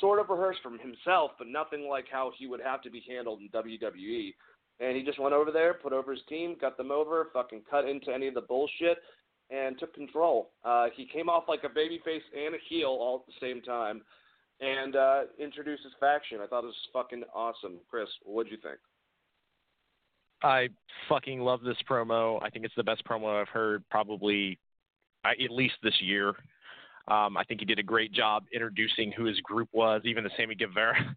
[0.00, 3.40] sort of rehearsed from himself, but nothing like how he would have to be handled
[3.40, 4.34] in WWE.
[4.80, 7.88] And he just went over there, put over his team, got them over, fucking cut
[7.88, 8.98] into any of the bullshit,
[9.50, 10.50] and took control.
[10.64, 14.02] Uh, he came off like a babyface and a heel all at the same time,
[14.60, 16.38] and uh, introduced his faction.
[16.42, 17.74] I thought it was fucking awesome.
[17.88, 18.78] Chris, what'd you think?
[20.42, 20.68] I
[21.08, 22.42] fucking love this promo.
[22.42, 24.58] I think it's the best promo I've heard probably
[25.24, 26.34] at least this year.
[27.08, 30.30] Um, I think he did a great job introducing who his group was, even the
[30.36, 30.96] Sammy Guevara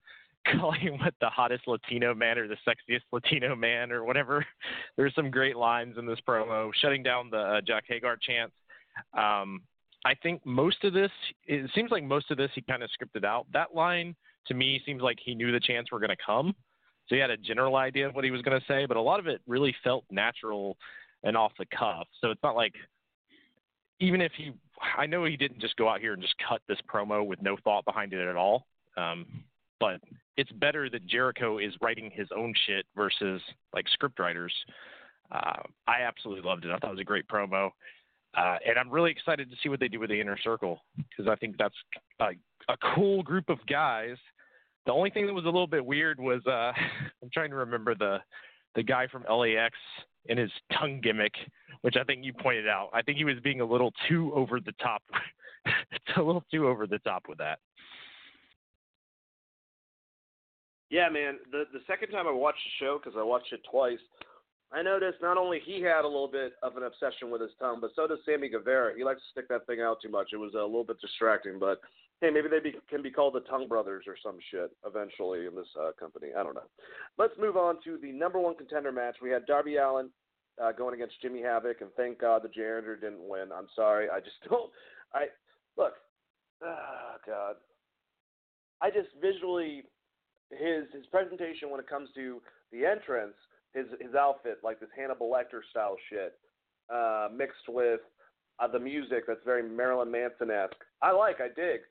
[0.54, 4.46] calling what the hottest Latino man or the sexiest Latino man or whatever.
[4.98, 8.54] There's some great lines in this promo, shutting down the uh, Jack Hager chants.
[9.14, 9.62] Um,
[10.06, 11.12] I think most of this,
[11.46, 13.46] it seems like most of this he kind of scripted out.
[13.54, 14.16] That line
[14.48, 16.56] to me seems like he knew the chants were going to come.
[17.08, 19.02] So he had a general idea of what he was going to say, but a
[19.02, 20.78] lot of it really felt natural
[21.24, 22.08] and off the cuff.
[22.22, 22.74] So it's not like
[24.00, 24.54] even if he,
[24.98, 27.58] I know he didn't just go out here and just cut this promo with no
[27.64, 28.68] thought behind it at all.
[28.96, 29.26] Um,
[29.80, 30.00] but
[30.38, 33.42] it's better that Jericho is writing his own shit versus
[33.74, 34.54] like script writers.
[35.32, 36.72] Uh, I absolutely loved it.
[36.72, 37.72] I thought it was a great promo.
[38.38, 41.30] Uh, and I'm really excited to see what they do with the inner circle because
[41.32, 41.76] I think that's
[42.20, 42.26] a,
[42.70, 44.18] a cool group of guys
[44.88, 46.72] the only thing that was a little bit weird was uh,
[47.22, 48.18] I'm trying to remember the
[48.76, 49.76] the guy from LAX
[50.30, 51.34] and his tongue gimmick,
[51.82, 52.90] which I think you pointed out.
[52.94, 55.02] I think he was being a little too over the top.
[55.66, 57.60] it's a little too over the top with that.
[60.90, 61.40] Yeah, man.
[61.52, 64.00] The the second time I watched the show, because I watched it twice,
[64.72, 67.80] I noticed not only he had a little bit of an obsession with his tongue,
[67.80, 68.94] but so does Sammy Guevara.
[68.98, 70.30] He likes to stick that thing out too much.
[70.34, 71.80] It was a little bit distracting, but
[72.20, 75.56] hey, maybe they be, can be called the Tongue Brothers or some shit eventually in
[75.56, 76.30] this uh, company.
[76.38, 76.68] I don't know.
[77.18, 79.18] Let's move on to the number one contender match.
[79.22, 80.10] We had Darby Allin
[80.62, 83.50] uh, going against Jimmy Havoc, and thank God the janitor didn't win.
[83.56, 84.10] I'm sorry.
[84.10, 84.72] I just don't.
[85.14, 85.26] I
[85.78, 85.94] look.
[86.62, 87.56] Oh God.
[88.82, 89.84] I just visually
[90.52, 92.42] his his presentation when it comes to
[92.72, 93.36] the entrance,
[93.74, 96.34] his his outfit like this Hannibal Lecter style shit,
[96.94, 98.02] uh, mixed with
[98.60, 100.76] uh, the music that's very Marilyn Manson esque.
[101.02, 101.82] I like, I dig.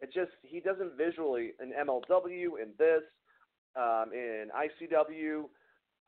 [0.00, 3.02] It just he doesn't visually in MLW in this,
[3.76, 5.44] um, in ICW.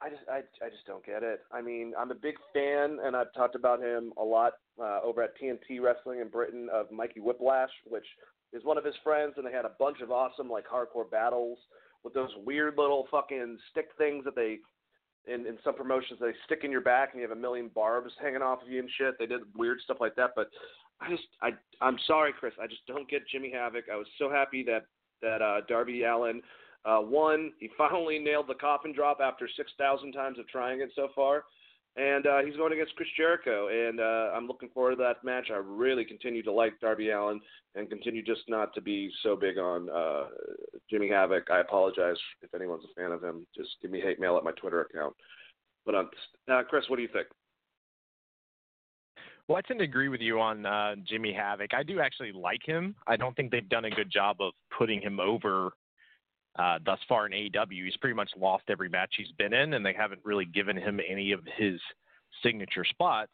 [0.00, 1.40] I just I I just don't get it.
[1.52, 5.22] I mean, I'm a big fan, and I've talked about him a lot uh, over
[5.22, 8.06] at TNT Wrestling in Britain of Mikey Whiplash, which
[8.52, 11.59] is one of his friends, and they had a bunch of awesome like hardcore battles
[12.05, 14.59] with those weird little fucking stick things that they
[15.26, 18.12] in, in some promotions they stick in your back and you have a million barbs
[18.20, 19.18] hanging off of you and shit.
[19.18, 20.49] They did weird stuff like that, but
[21.01, 22.55] I just I I'm sorry, Chris.
[22.61, 23.84] I just don't get Jimmy Havoc.
[23.92, 24.86] I was so happy that
[25.22, 26.40] that uh, Darby Allin
[26.84, 27.53] uh, won.
[27.59, 31.44] He finally nailed the coffin drop after six thousand times of trying it so far
[31.99, 35.49] and uh, he's going against Chris Jericho, and uh, I'm looking forward to that match.
[35.53, 37.40] I really continue to like Darby Allin,
[37.74, 40.26] and continue just not to be so big on uh,
[40.88, 41.51] Jimmy Havoc.
[41.51, 43.46] I apologize if anyone's a fan of him.
[43.57, 45.14] Just give me hate mail at my Twitter account.
[45.84, 46.11] But um,
[46.51, 47.26] uh, Chris, what do you think?
[49.49, 51.74] Well, I tend to agree with you on uh, Jimmy Havoc.
[51.74, 52.94] I do actually like him.
[53.07, 55.72] I don't think they've done a good job of putting him over
[56.59, 57.84] uh, thus far in AEW.
[57.84, 61.00] He's pretty much lost every match he's been in, and they haven't really given him
[61.09, 61.80] any of his
[62.42, 63.30] signature spots.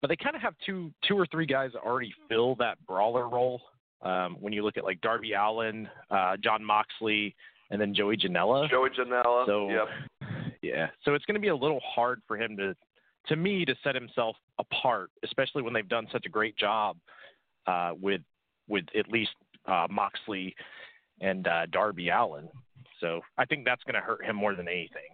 [0.00, 3.60] But they kind of have two, two or three guys already fill that brawler role.
[4.02, 7.34] Um, when you look at like Darby Allin, uh, Jon Moxley,
[7.70, 8.70] and then Joey Janela.
[8.70, 9.46] Joey Janela.
[9.46, 10.30] So, yep.
[10.62, 10.86] yeah.
[11.04, 12.76] So it's going to be a little hard for him to,
[13.28, 16.96] to me, to set himself apart, especially when they've done such a great job
[17.66, 18.20] uh, with,
[18.68, 19.32] with at least
[19.66, 20.54] uh, Moxley
[21.20, 22.48] and uh, Darby Allin.
[23.00, 25.10] So I think that's going to hurt him more than anything.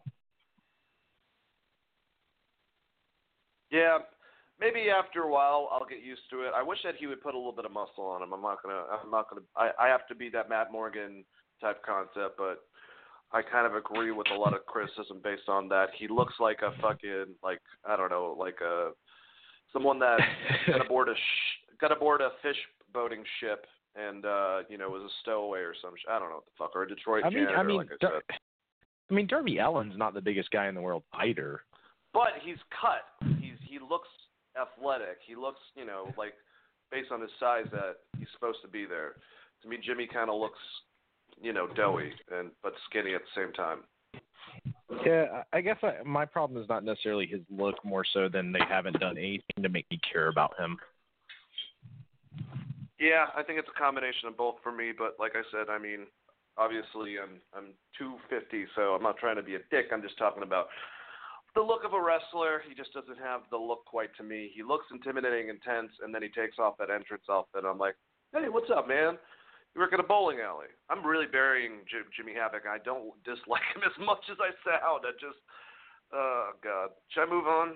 [3.70, 3.98] Yeah,
[4.60, 6.52] maybe after a while I'll get used to it.
[6.54, 8.32] I wish that he would put a little bit of muscle on him.
[8.34, 8.82] I'm not gonna.
[9.02, 9.42] I'm not gonna.
[9.56, 11.24] I, I have to be that Matt Morgan
[11.58, 12.58] type concept, but
[13.32, 15.86] I kind of agree with a lot of criticism based on that.
[15.98, 18.90] He looks like a fucking like I don't know like a
[19.72, 20.20] someone that
[20.66, 22.58] got aboard a sh- got aboard a fish
[22.92, 23.64] boating ship
[23.96, 25.92] and uh, you know was a stowaway or some.
[25.96, 27.76] Sh- I don't know what the fuck or a Detroit I mean, janitor, I mean,
[27.76, 28.38] like I Dar- said.
[29.10, 31.60] I mean, Darby Allin's not the biggest guy in the world either.
[32.14, 33.04] But he's cut.
[33.40, 34.08] He's he looks
[34.60, 35.18] athletic.
[35.26, 36.34] He looks you know like
[36.90, 39.16] based on his size that he's supposed to be there.
[39.62, 40.58] To me, Jimmy kind of looks
[41.40, 43.80] you know doughy and but skinny at the same time.
[45.06, 48.60] Yeah, I guess I, my problem is not necessarily his look, more so than they
[48.68, 50.76] haven't done anything to make me care about him.
[53.02, 54.94] Yeah, I think it's a combination of both for me.
[54.94, 56.06] But like I said, I mean,
[56.54, 58.30] obviously I'm I'm 250,
[58.78, 59.90] so I'm not trying to be a dick.
[59.90, 60.70] I'm just talking about
[61.58, 62.62] the look of a wrestler.
[62.62, 64.54] He just doesn't have the look quite to me.
[64.54, 67.66] He looks intimidating, intense, and then he takes off that entrance outfit.
[67.66, 67.98] I'm like,
[68.30, 69.18] hey, what's up, man?
[69.74, 70.70] You work at a bowling alley.
[70.86, 72.70] I'm really burying J- Jimmy Havoc.
[72.70, 75.02] I don't dislike him as much as I sound.
[75.02, 75.42] I just,
[76.14, 76.94] oh god.
[77.10, 77.74] Should I move on?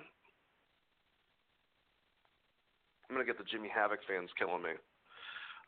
[3.11, 4.79] I'm gonna get the Jimmy Havoc fans killing me.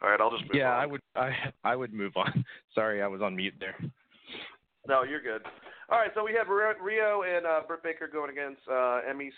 [0.02, 0.80] All right, I'll just move yeah, on.
[0.80, 1.00] I would.
[1.16, 1.30] I
[1.64, 2.44] I would move on.
[2.74, 3.76] Sorry, I was on mute there.
[4.86, 5.42] No, you're good.
[5.90, 9.30] All right, so we have Riho and uh, Britt Baker going against uh, Emi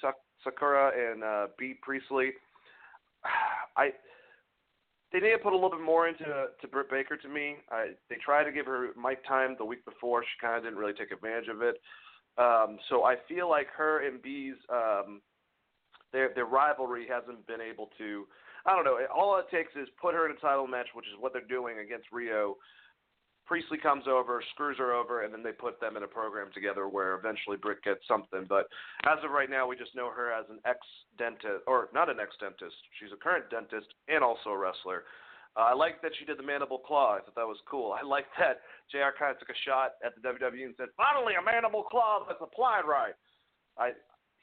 [0.45, 2.33] Sakura and uh, Bea Priestley.
[3.77, 3.91] I
[5.13, 7.57] they need to put a little bit more into to Britt Baker to me.
[7.71, 10.23] I, they tried to give her mic time the week before.
[10.23, 11.81] She kind of didn't really take advantage of it.
[12.39, 15.21] Um, so I feel like her and Bea's um,
[16.13, 18.27] their their rivalry hasn't been able to
[18.67, 18.99] I don't know.
[19.15, 21.79] All it takes is put her in a title match, which is what they're doing
[21.79, 22.55] against Riho.
[23.51, 26.89] Priestley comes over, screws her over, and then they put them in a program together
[26.89, 28.47] where eventually Britt gets something.
[28.49, 28.71] But
[29.11, 30.79] as of right now, we just know her as an ex
[31.19, 32.77] dentist, or not an ex dentist.
[33.01, 35.03] She's a current dentist and also a wrestler.
[35.59, 37.19] Uh, I like that she did the mandible claw.
[37.19, 37.91] I thought that was cool.
[37.91, 41.35] I like that JR kind of took a shot at the WWE and said, "Finally,
[41.35, 43.15] a mandible claw that's applied right."
[43.77, 43.99] I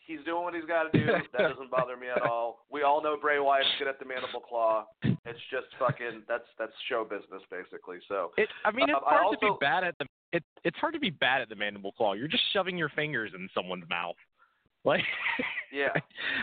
[0.07, 1.05] He's doing what he's got to do.
[1.37, 2.65] That doesn't bother me at all.
[2.71, 4.85] We all know Bray Wyatt's good at the mandible claw.
[5.03, 7.97] It's just fucking that's that's show business basically.
[8.07, 10.93] So it, I mean, it's hard also, to be bad at the it, it's hard
[10.93, 12.13] to be bad at the mandible claw.
[12.13, 14.15] You're just shoving your fingers in someone's mouth.
[14.85, 15.03] Like
[15.73, 15.89] yeah,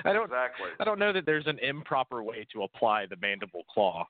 [0.05, 0.69] I don't exactly.
[0.79, 4.05] I don't know that there's an improper way to apply the mandible claw.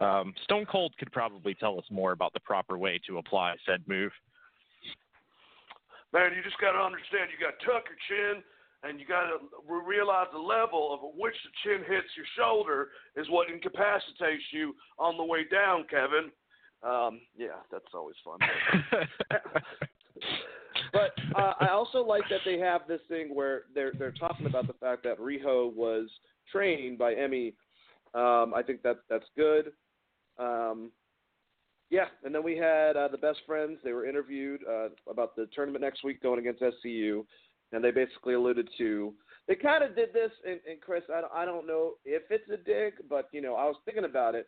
[0.00, 3.84] Um, Stone Cold could probably tell us more about the proper way to apply said
[3.86, 4.10] move.
[6.12, 7.30] Man, you just got to understand.
[7.30, 8.42] You got to tuck your chin
[8.82, 9.38] and you got to
[9.86, 15.16] realize the level of which the chin hits your shoulder is what incapacitates you on
[15.16, 16.30] the way down, Kevin.
[16.82, 18.38] Um, yeah, that's always fun.
[20.92, 24.68] but uh, I also like that they have this thing where they're they're talking about
[24.68, 26.08] the fact that Riho was
[26.52, 27.54] trained by Emi.
[28.14, 29.72] Um, I think that that's good.
[30.38, 30.92] Um,
[31.90, 33.78] yeah, and then we had uh, the best friends.
[33.82, 37.24] They were interviewed uh, about the tournament next week going against SCU,
[37.72, 39.12] and they basically alluded to
[39.48, 40.30] they kind of did this.
[40.46, 43.56] And, and Chris, I don't, I don't know if it's a dig, but you know,
[43.56, 44.46] I was thinking about it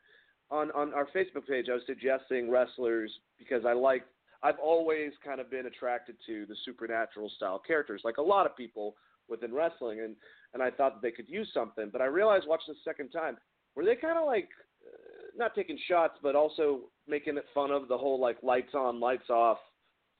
[0.50, 1.66] on on our Facebook page.
[1.70, 4.04] I was suggesting wrestlers because I like.
[4.42, 8.56] I've always kind of been attracted to the supernatural style characters, like a lot of
[8.56, 8.94] people
[9.28, 10.14] within wrestling, and
[10.54, 11.88] and I thought that they could use something.
[11.90, 13.38] But I realized watching the second time,
[13.74, 14.48] were they kind of like
[14.86, 19.00] uh, not taking shots, but also making it fun of the whole like lights on,
[19.00, 19.58] lights off,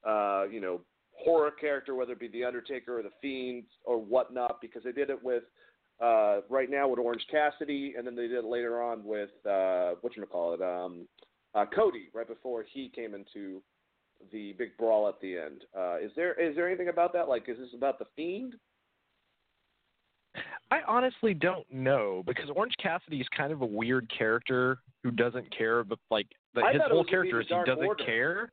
[0.07, 0.80] uh, you know,
[1.23, 5.11] horror character, whether it be the Undertaker or the Fiend or whatnot, because they did
[5.11, 5.45] it with
[6.01, 9.93] uh, right now with Orange Cassidy, and then they did it later on with uh,
[10.01, 11.07] what you call it, um,
[11.55, 13.62] uh, Cody, right before he came into
[14.33, 15.64] the big brawl at the end.
[15.77, 17.29] Uh, is there is there anything about that?
[17.29, 18.55] Like, is this about the Fiend?
[20.71, 25.55] I honestly don't know because Orange Cassidy is kind of a weird character who doesn't
[25.57, 28.05] care, but like the, his whole character is he doesn't Order.
[28.05, 28.53] care.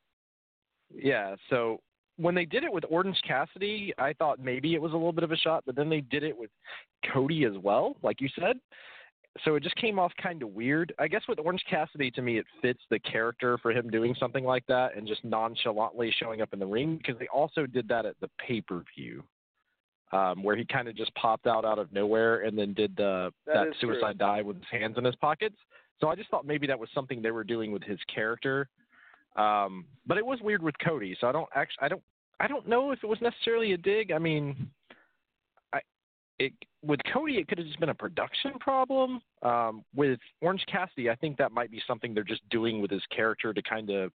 [0.93, 1.81] Yeah, so
[2.17, 5.23] when they did it with Orange Cassidy, I thought maybe it was a little bit
[5.23, 6.49] of a shot, but then they did it with
[7.13, 8.57] Cody as well, like you said.
[9.45, 10.93] So it just came off kind of weird.
[10.97, 14.43] I guess with Orange Cassidy, to me, it fits the character for him doing something
[14.43, 18.05] like that and just nonchalantly showing up in the ring because they also did that
[18.05, 19.23] at the pay per view
[20.11, 23.31] um, where he kind of just popped out out of nowhere and then did the
[23.45, 24.27] that, that suicide true.
[24.27, 25.57] dive with his hands in his pockets.
[25.99, 28.69] So I just thought maybe that was something they were doing with his character.
[29.37, 32.03] Um, but it was weird with Cody, so I don't actually I don't
[32.39, 34.11] I don't know if it was necessarily a dig.
[34.11, 34.69] I mean,
[35.73, 35.79] I
[36.39, 39.21] it with Cody it could have just been a production problem.
[39.43, 43.03] Um, with Orange Cassidy, I think that might be something they're just doing with his
[43.15, 44.11] character to kind of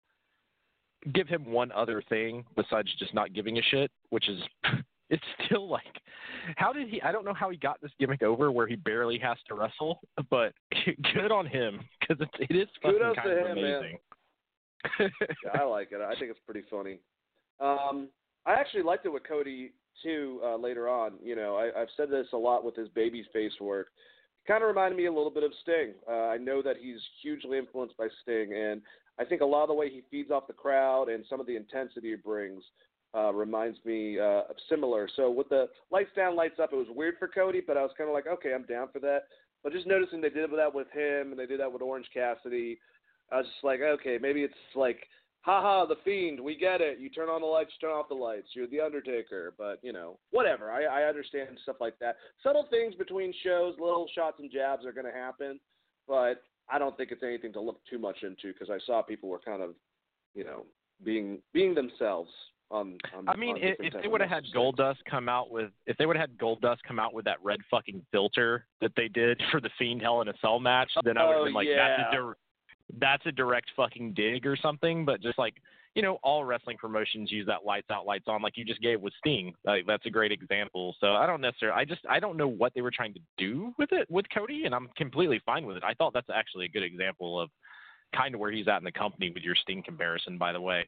[1.13, 4.39] give him one other thing besides just not giving a shit, which is
[5.09, 6.01] it's still like,
[6.55, 7.01] how did he?
[7.01, 9.99] I don't know how he got this gimmick over where he barely has to wrestle,
[10.29, 10.53] but
[11.13, 13.91] good on him because it, it is fucking Kudos kind of him, amazing.
[13.91, 14.12] yeah,
[15.53, 16.01] I like it.
[16.01, 16.99] I think it's pretty funny.
[17.59, 18.09] Um,
[18.45, 19.71] I actually liked it with Cody
[20.01, 20.41] too.
[20.43, 23.53] Uh, later on, you know, I, I've said this a lot with his baby face
[23.61, 23.87] work.
[24.47, 25.93] Kind of reminded me a little bit of Sting.
[26.09, 28.81] Uh, I know that he's hugely influenced by Sting, and
[29.19, 31.47] I think a lot of the way he feeds off the crowd and some of
[31.47, 32.63] the intensity he brings
[33.15, 35.07] uh, reminds me uh, of similar.
[35.15, 37.91] So with the lights down, lights up, it was weird for Cody, but I was
[37.97, 39.23] kind of like, okay, I'm down for that.
[39.63, 42.79] But just noticing they did that with him and they did that with Orange Cassidy,
[43.33, 45.07] I was just like, okay, maybe it's like,
[45.41, 46.99] haha, the Fiend, we get it.
[46.99, 48.47] You turn on the lights, turn off the lights.
[48.53, 50.71] You're the Undertaker, but you know, whatever.
[50.71, 52.17] I, I understand stuff like that.
[52.43, 55.59] Subtle things between shows, little shots and jabs are going to happen,
[56.07, 59.29] but I don't think it's anything to look too much into because I saw people
[59.29, 59.71] were kind of,
[60.35, 60.65] you know,
[61.03, 62.29] being being themselves
[62.71, 65.95] on, on, I mean, if, if they would have had Goldust come out with, if
[65.97, 69.41] they would have had Goldust come out with that red fucking filter that they did
[69.51, 71.67] for the Fiend Hell in a Cell match, then I would have oh, been like,
[71.67, 71.97] yeah.
[71.97, 72.15] that's a
[72.99, 75.05] that's a direct fucking dig or something.
[75.05, 75.55] But just like
[75.95, 78.99] you know, all wrestling promotions use that lights out, lights on, like you just gave
[78.99, 79.53] with Sting.
[79.63, 80.95] Like that's a great example.
[80.99, 83.73] So I don't necessarily, I just, I don't know what they were trying to do
[83.77, 85.83] with it with Cody, and I'm completely fine with it.
[85.83, 87.49] I thought that's actually a good example of
[88.15, 90.87] kind of where he's at in the company with your Sting comparison, by the way.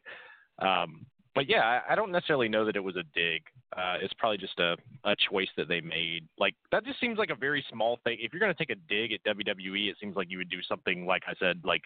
[0.60, 3.44] Um, but yeah, I, I don't necessarily know that it was a dig.
[3.76, 6.28] Uh, it's probably just a, a choice that they made.
[6.38, 8.18] Like that just seems like a very small thing.
[8.20, 10.62] If you're going to take a dig at WWE, it seems like you would do
[10.68, 11.82] something like I said, like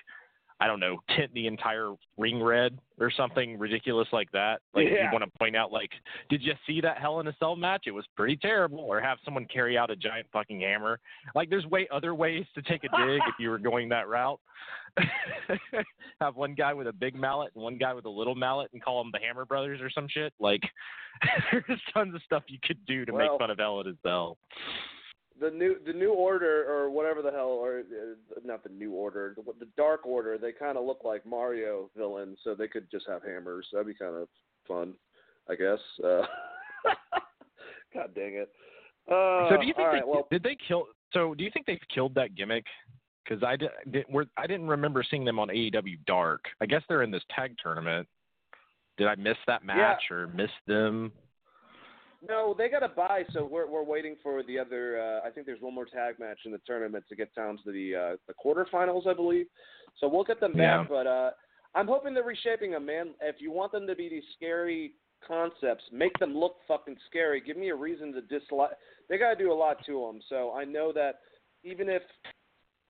[0.61, 4.59] I don't know, tint the entire ring red or something ridiculous like that.
[4.73, 5.05] Like yeah.
[5.05, 5.91] you want to point out, like,
[6.29, 7.83] did you see that Hell in a Cell match?
[7.87, 8.79] It was pretty terrible.
[8.79, 10.99] Or have someone carry out a giant fucking hammer.
[11.33, 14.39] Like there's way other ways to take a dig if you were going that route.
[16.21, 18.83] have one guy with a big mallet and one guy with a little mallet and
[18.83, 20.33] call them the Hammer Brothers or some shit.
[20.39, 20.61] Like
[21.51, 23.93] there's tons of stuff you could do to well, make fun of Hell in a
[24.03, 24.37] Cell
[25.39, 29.33] the new the new order or whatever the hell or uh, not the new order
[29.35, 33.05] the, the dark order they kind of look like Mario villains so they could just
[33.07, 33.67] have hammers.
[33.71, 34.27] That'd be kind of
[34.67, 34.93] fun
[35.49, 35.79] I guess.
[36.03, 36.21] Uh,
[37.93, 38.49] God dang it.
[39.07, 41.65] Uh, so do you think right, they, well, did they kill so do you think
[41.65, 42.65] they've killed that gimmick?
[43.23, 46.45] Because I did, did we're, I didn't remember seeing them on AEW Dark.
[46.61, 48.07] I guess they're in this tag tournament.
[48.97, 50.17] Did I miss that match yeah.
[50.17, 51.11] or miss them
[52.27, 54.99] no, they got a buy, so we're we're waiting for the other.
[55.01, 57.71] Uh, I think there's one more tag match in the tournament to get down to
[57.71, 59.45] the uh, the quarterfinals, I believe.
[59.99, 60.85] So we'll get them back, yeah.
[60.89, 61.31] but uh,
[61.75, 63.09] I'm hoping they're reshaping them, man.
[63.21, 64.93] If you want them to be these scary
[65.25, 67.41] concepts, make them look fucking scary.
[67.41, 68.71] Give me a reason to dislike.
[69.09, 70.21] They got to do a lot to them.
[70.29, 71.19] So I know that
[71.63, 72.01] even if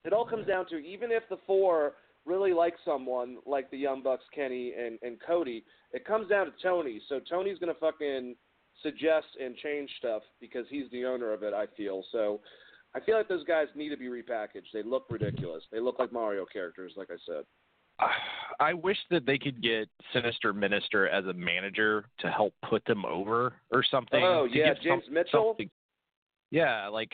[0.06, 1.94] it all comes down to even if the four
[2.26, 5.64] really like someone like the Young Bucks, Kenny and and Cody,
[5.94, 7.02] it comes down to Tony.
[7.10, 8.36] So Tony's gonna fucking
[8.84, 11.54] suggest and change stuff because he's the owner of it.
[11.54, 12.42] I feel so.
[12.96, 14.72] I feel like those guys need to be repackaged.
[14.74, 15.64] They look ridiculous.
[15.72, 17.44] They look like Mario characters, like I said.
[18.60, 23.06] I wish that they could get Sinister Minister as a manager to help put them
[23.06, 24.22] over or something.
[24.24, 25.50] Oh yeah, James some, Mitchell.
[25.52, 25.70] Something.
[26.52, 27.12] Yeah, like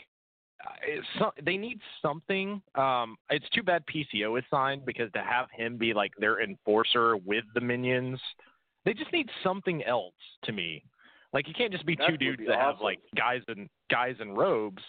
[1.18, 2.62] some, they need something.
[2.74, 7.16] Um, it's too bad PCO is signed because to have him be like their enforcer
[7.16, 8.20] with the minions,
[8.84, 10.14] they just need something else
[10.44, 10.82] to me.
[11.32, 12.76] Like you can't just be that two dudes be that awesome.
[12.76, 14.82] have like guys in guys in robes.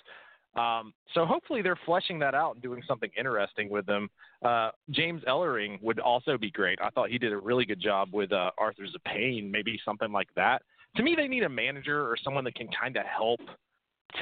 [0.55, 4.09] Um, so hopefully they're fleshing that out and doing something interesting with them.
[4.43, 6.79] Uh, James Ellering would also be great.
[6.81, 10.11] I thought he did a really good job with uh, Authors of Pain, maybe something
[10.11, 10.63] like that.
[10.95, 13.39] To me, they need a manager or someone that can kind of help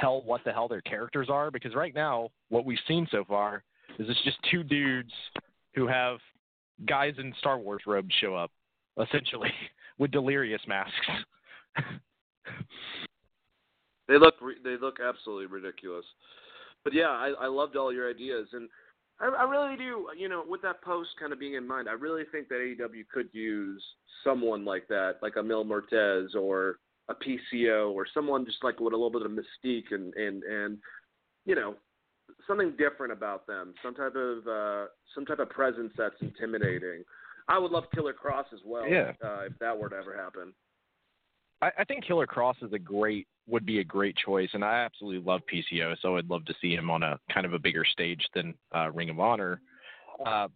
[0.01, 3.63] tell what the hell their characters are because right now what we've seen so far
[3.97, 5.13] is it's just two dudes
[5.73, 6.17] who have
[6.85, 8.51] guys in Star Wars robes show up
[9.01, 9.51] essentially
[9.99, 11.07] with delirious masks.
[14.07, 16.05] They look re- they look absolutely ridiculous.
[16.83, 18.69] But yeah, I, I loved all your ideas, and
[19.19, 20.07] I, I really do.
[20.17, 23.07] You know, with that post kind of being in mind, I really think that AEW
[23.11, 23.83] could use
[24.23, 26.77] someone like that, like a Mil Muertes or
[27.09, 30.77] a PCO or someone just like with a little bit of mystique and and and
[31.45, 31.75] you know
[32.47, 37.03] something different about them, some type of uh, some type of presence that's intimidating.
[37.47, 38.87] I would love Killer Kross as well.
[38.87, 39.11] Yeah.
[39.23, 40.53] Uh, if that were to ever happen.
[41.61, 44.83] I, I think Killer Kross is a great would be a great choice, and I
[44.83, 47.85] absolutely love PCO, so I'd love to see him on a kind of a bigger
[47.85, 49.61] stage than uh, Ring of Honor.
[50.25, 50.47] Uh,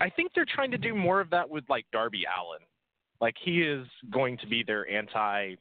[0.00, 2.60] I think they're trying to do more of that with like Darby Allin.
[3.20, 5.56] Like he is going to be their anti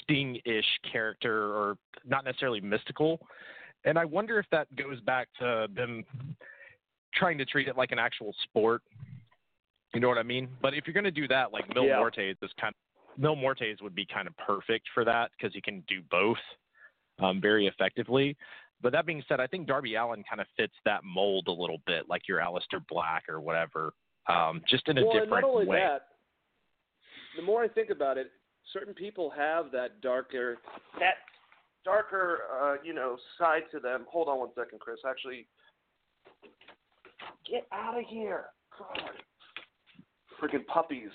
[0.00, 1.76] Sting ish character, or
[2.06, 3.18] not necessarily mystical.
[3.84, 6.04] And I wonder if that goes back to them
[7.14, 8.82] trying to treat it like an actual sport.
[9.92, 10.48] You know what I mean?
[10.60, 12.06] But if you're going to do that, like Mil Yeah.
[12.16, 15.82] Is kind of Mil Muertes would be kind of perfect for that because he can
[15.88, 16.38] do both
[17.22, 18.36] um, very effectively.
[18.80, 21.78] But that being said, I think Darby Allin kind of fits that mold a little
[21.86, 23.92] bit, like your Aleister Black or whatever,
[24.28, 25.78] um, just in a well, different not only way.
[25.78, 26.08] that,
[27.36, 28.30] the more I think about it,
[28.72, 30.58] certain people have that darker,
[30.98, 31.14] that
[31.84, 34.04] darker, uh, you know, side to them.
[34.10, 34.98] Hold on one second, Chris.
[35.08, 35.46] Actually,
[37.48, 38.46] get out of here!
[38.78, 38.98] God,
[40.40, 41.10] freaking puppies.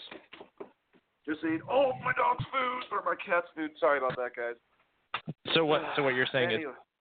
[1.28, 3.72] Just eat all my dog's food or my cat's food.
[3.80, 4.56] Sorry about that, guys.
[5.54, 5.82] So what?
[5.96, 6.60] So what you're saying is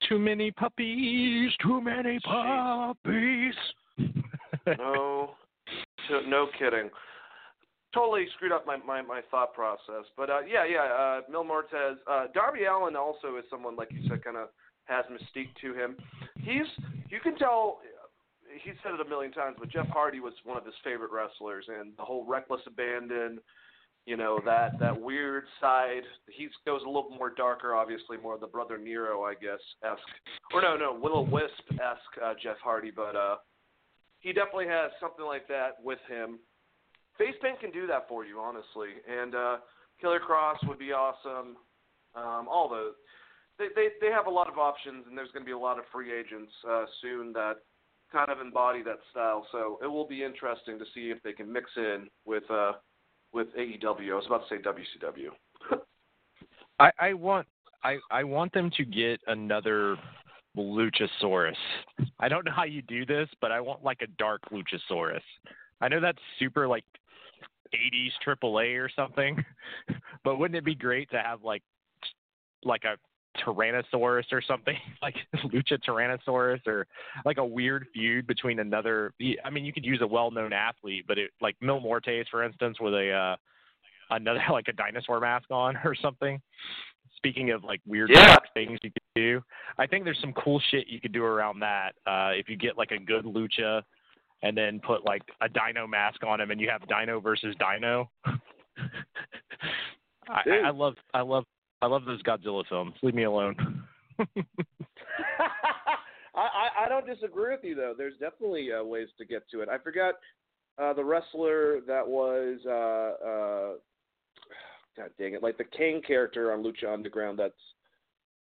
[0.09, 3.55] too many puppies, too many puppies.
[4.79, 5.31] no,
[6.09, 6.91] t- no kidding.
[7.95, 10.05] Totally screwed up my, my, my thought process.
[10.17, 11.97] But uh, yeah, yeah, uh, Mil Muertes.
[12.11, 14.49] Uh, Darby Allin also is someone, like you said, kind of
[14.85, 15.97] has mystique to him.
[16.39, 16.67] He's,
[17.09, 17.79] you can tell,
[18.63, 21.65] he's said it a million times, but Jeff Hardy was one of his favorite wrestlers,
[21.69, 23.39] and the whole reckless abandon,
[24.07, 26.03] you know, that, that weird side.
[26.31, 30.01] He goes a little more darker, obviously, more of the Brother Nero, I guess, esque.
[30.55, 33.37] Or no, no, Willow Wisp esque uh, Jeff Hardy, but uh,
[34.21, 36.39] he definitely has something like that with him.
[37.19, 38.91] Face paint can do that for you, honestly.
[39.09, 39.57] And uh,
[40.01, 41.57] Killer Kross would be awesome.
[42.15, 42.95] Um, all those.
[43.59, 45.79] They, they they have a lot of options, and there's going to be a lot
[45.79, 47.55] of free agents uh, soon that
[48.13, 49.47] kind of embody that style.
[49.51, 52.73] So it will be interesting to see if they can mix in with uh,
[53.37, 54.11] with AEW.
[54.11, 55.29] I was about to say WCW.
[56.81, 57.47] I, I want
[57.85, 59.97] I, I want them to get another
[60.57, 61.55] Luchasaurus.
[62.19, 65.21] I don't know how you do this, but I want like a dark Luchasaurus.
[65.81, 66.85] I know that's super like
[67.75, 69.45] 80s AAA or something,
[70.25, 71.63] but wouldn't it be great to have like
[72.65, 72.97] like a
[73.45, 75.17] Tyrannosaurus or something like
[75.47, 76.87] Lucha Tyrannosaurus or
[77.25, 79.13] like a weird feud between another?
[79.45, 82.79] I mean, you could use a well-known athlete, but it like Mil Muertes, for instance,
[82.81, 83.37] with a uh,
[84.11, 86.41] another like a dinosaur mask on or something.
[87.17, 88.37] Speaking of like weird Yeah.
[88.55, 89.43] things you could do,
[89.79, 91.95] I think there's some cool shit you could do around that.
[92.07, 93.83] Uh, if you get like a good lucha
[94.43, 98.11] and then put like a dino mask on him and you have dino versus dino.
[100.29, 101.45] I, I love I love
[101.83, 102.95] I love those Godzilla films.
[103.03, 103.83] Leave me alone.
[106.35, 107.95] I, I I don't disagree with you though.
[107.97, 109.69] There's definitely uh, ways to get to it.
[109.69, 110.15] I forgot
[110.79, 113.73] uh, the wrestler that was uh, uh,
[114.97, 117.39] God dang it, like the King character on Lucha Underground.
[117.39, 117.55] That's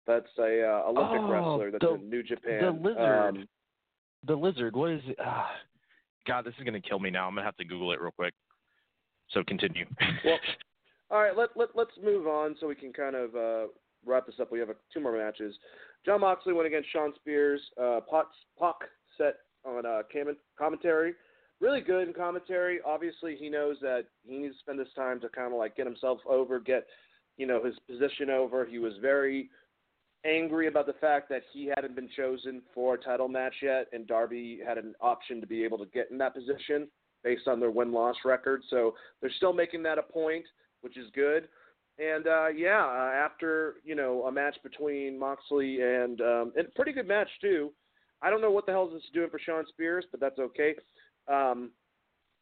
[0.06, 2.62] that's a uh, Olympic Oh, wrestler that's the- in New Japan.
[2.62, 3.30] the lizard.
[3.38, 3.48] Um,
[4.26, 5.18] the lizard, what is it?
[5.24, 5.52] Ah,
[6.26, 7.28] God, this is gonna kill me now.
[7.28, 8.34] I'm gonna have to Google it real quick.
[9.32, 9.86] So continue.
[10.26, 10.40] well,
[11.10, 13.68] All right, let let let's move on so we can kind of uh,
[14.06, 14.52] wrap this up.
[14.52, 15.56] We have a, two more matches.
[16.06, 17.62] Jon Moxley went against Shawn Spears.
[17.82, 18.76] Uh, Pac
[19.18, 19.36] set
[19.66, 20.02] on uh,
[20.58, 21.14] commentary.
[21.60, 22.80] Really good in commentary.
[22.86, 25.88] Obviously, he knows that he needs to spend this time to kind of like get
[25.88, 26.86] himself over, get
[27.38, 28.66] you know his position over.
[28.66, 29.50] He was very
[30.26, 34.06] angry about the fact that he hadn't been chosen for a title match yet, and
[34.08, 36.88] Darby had an option to be able to get in that position
[37.24, 38.62] based on their win loss record.
[38.70, 40.46] So they're still making that a point,
[40.82, 41.48] which is good.
[42.00, 46.94] And uh, yeah, uh, after you know a match between Moxley and um, and pretty
[46.94, 47.72] good match too.
[48.22, 50.76] I don't know what the hell this is doing for Shawn Spears, but that's okay.
[51.28, 51.72] Um,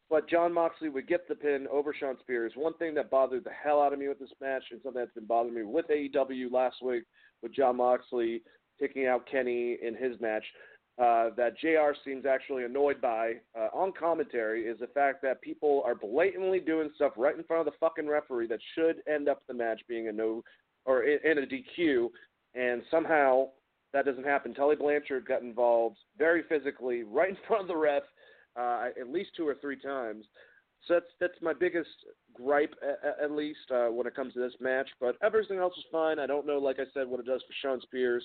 [0.08, 2.52] but Jon Moxley would get the pin over Shawn Spears.
[2.54, 5.12] One thing that bothered the hell out of me with this match, and something that's
[5.14, 7.04] been bothering me with AEW last week,
[7.42, 8.42] with Jon Moxley
[8.80, 10.44] taking out Kenny in his match,
[10.98, 15.82] uh, that JR seems actually annoyed by uh, on commentary is the fact that people
[15.84, 19.42] are blatantly doing stuff right in front of the fucking referee that should end up
[19.46, 20.42] the match being a no
[20.86, 22.08] or in, a DQ,
[22.54, 23.48] and somehow
[23.92, 24.54] that doesn't happen.
[24.54, 28.02] Tully Blanchard got involved very physically right in front of the ref
[28.56, 30.24] uh, at least two or three times.
[30.86, 31.90] So that's that's my biggest
[32.32, 34.88] gripe, at, at least uh, when it comes to this match.
[35.00, 36.18] But everything else is fine.
[36.18, 38.24] I don't know, like I said, what it does for Shawn Spears.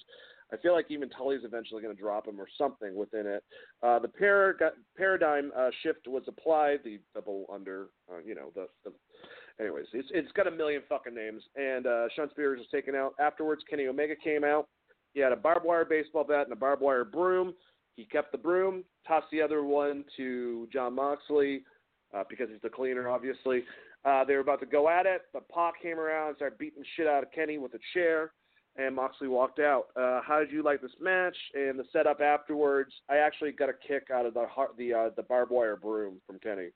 [0.54, 3.44] I feel like even Tully's eventually going to drop him or something within it.
[3.82, 4.58] Uh, the par-
[4.98, 6.80] paradigm uh, shift was applied.
[6.84, 8.92] The double under, uh, you know, the, the
[9.60, 11.42] anyways, it's it's got a million fucking names.
[11.56, 13.64] And uh, Shawn Spears was taken out afterwards.
[13.70, 14.68] Kenny Omega came out.
[15.14, 17.54] He had a barbed wire baseball bat and a barbed wire broom.
[17.96, 21.64] He kept the broom, tossed the other one to Jon Moxley
[22.14, 23.64] uh, because he's the cleaner, obviously.
[24.04, 26.84] Uh, they were about to go at it, but Pac came around and started beating
[26.96, 28.32] shit out of Kenny with a chair,
[28.78, 29.88] and Moxley walked out.
[29.96, 32.92] Uh, how did you like this match and the setup afterwards?
[33.10, 34.46] I actually got a kick out of the
[34.78, 36.70] the uh, the barbed wire broom from Kenny.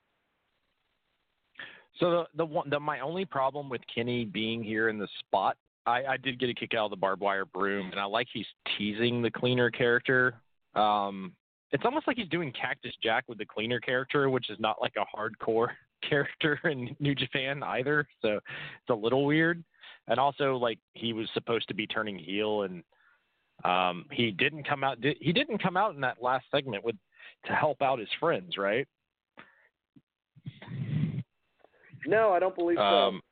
[1.98, 5.56] So the the one the my only problem with Kenny being here in the spot,
[5.86, 8.26] I, I did get a kick out of the barbed wire broom, and I like
[8.32, 10.34] he's teasing the cleaner character.
[10.74, 11.32] Um,
[11.72, 14.92] it's almost like he's doing Cactus Jack with the cleaner character, which is not like
[14.96, 15.68] a hardcore
[16.08, 18.06] character in New Japan either.
[18.22, 19.64] So it's a little weird.
[20.08, 22.82] And also, like he was supposed to be turning heel, and
[23.64, 24.98] um, he didn't come out.
[25.00, 26.96] He didn't come out in that last segment with
[27.46, 28.86] to help out his friends, right?
[32.06, 32.82] No, I don't believe so.
[32.82, 33.22] Um,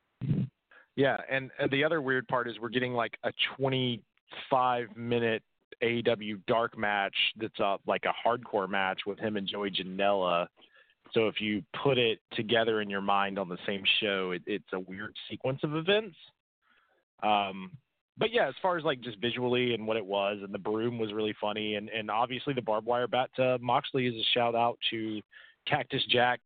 [0.97, 5.43] yeah, and, and the other weird part is we're getting like a 25 minute
[5.83, 10.47] AEW dark match that's a, like a hardcore match with him and Joey Janela.
[11.13, 14.73] So if you put it together in your mind on the same show, it, it's
[14.73, 16.17] a weird sequence of events.
[17.25, 17.71] Um,
[18.17, 20.99] but yeah, as far as like just visually and what it was, and the broom
[20.99, 24.55] was really funny, and and obviously the barbed wire bat to Moxley is a shout
[24.55, 25.21] out to
[25.67, 26.41] Cactus Jack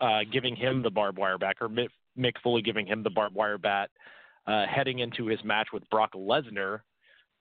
[0.00, 1.88] uh, giving him the barbed wire back, or Mick,
[2.18, 3.90] Mick Foley giving him the barbed wire bat,
[4.46, 6.80] uh, heading into his match with Brock Lesnar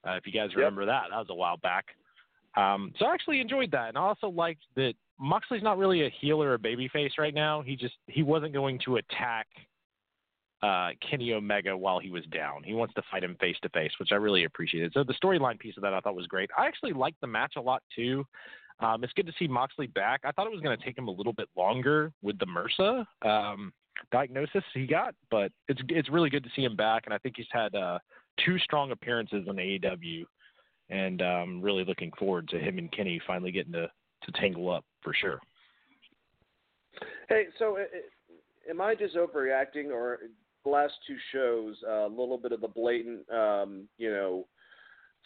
[0.08, 0.90] uh, if you guys remember yep.
[0.90, 1.86] that, that was a while back.
[2.58, 6.10] Um, so I actually enjoyed that, and I also liked that Moxley's not really a
[6.10, 7.62] heel or a babyface right now.
[7.62, 9.48] He just he wasn't going to attack
[10.64, 12.64] uh, Kenny Omega while he was down.
[12.64, 14.92] He wants to fight him face to face, which I really appreciated.
[14.94, 16.50] So the storyline piece of that I thought was great.
[16.58, 18.26] I actually liked the match a lot too.
[18.80, 20.22] Um, it's good to see Moxley back.
[20.24, 23.06] I thought it was going to take him a little bit longer with the MRSA
[23.28, 23.72] um,
[24.12, 27.36] diagnosis he got, but it's it's really good to see him back, and I think
[27.38, 28.00] he's had uh,
[28.44, 30.24] two strong appearances on AEW,
[30.90, 33.90] and um, really looking forward to him and Kenny finally getting to
[34.24, 35.40] to tangle up for sure.
[37.30, 40.20] Hey, so uh, uh, am I just overreacting, or
[40.64, 44.48] the last two shows uh, a little bit of the blatant, um, you know,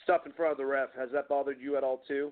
[0.04, 2.32] stuff in front of the ref has that bothered you at all too?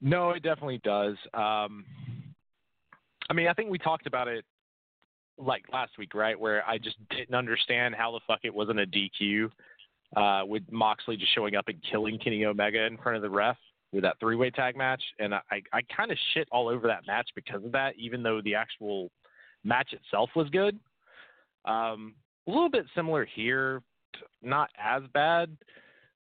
[0.00, 1.16] No, it definitely does.
[1.32, 1.84] Um,
[3.30, 4.44] I mean, I think we talked about it
[5.38, 6.38] like last week, right?
[6.38, 9.50] Where I just didn't understand how the fuck it wasn't a DQ
[10.16, 13.56] uh, with Moxley just showing up and killing Kenny Omega in front of the ref
[13.92, 15.02] with that three way tag match.
[15.18, 18.40] And I, I kind of shit all over that match because of that, even though
[18.42, 19.10] the actual
[19.64, 20.78] match itself was good.
[21.64, 22.14] Um,
[22.46, 23.82] a little bit similar here,
[24.42, 25.56] not as bad,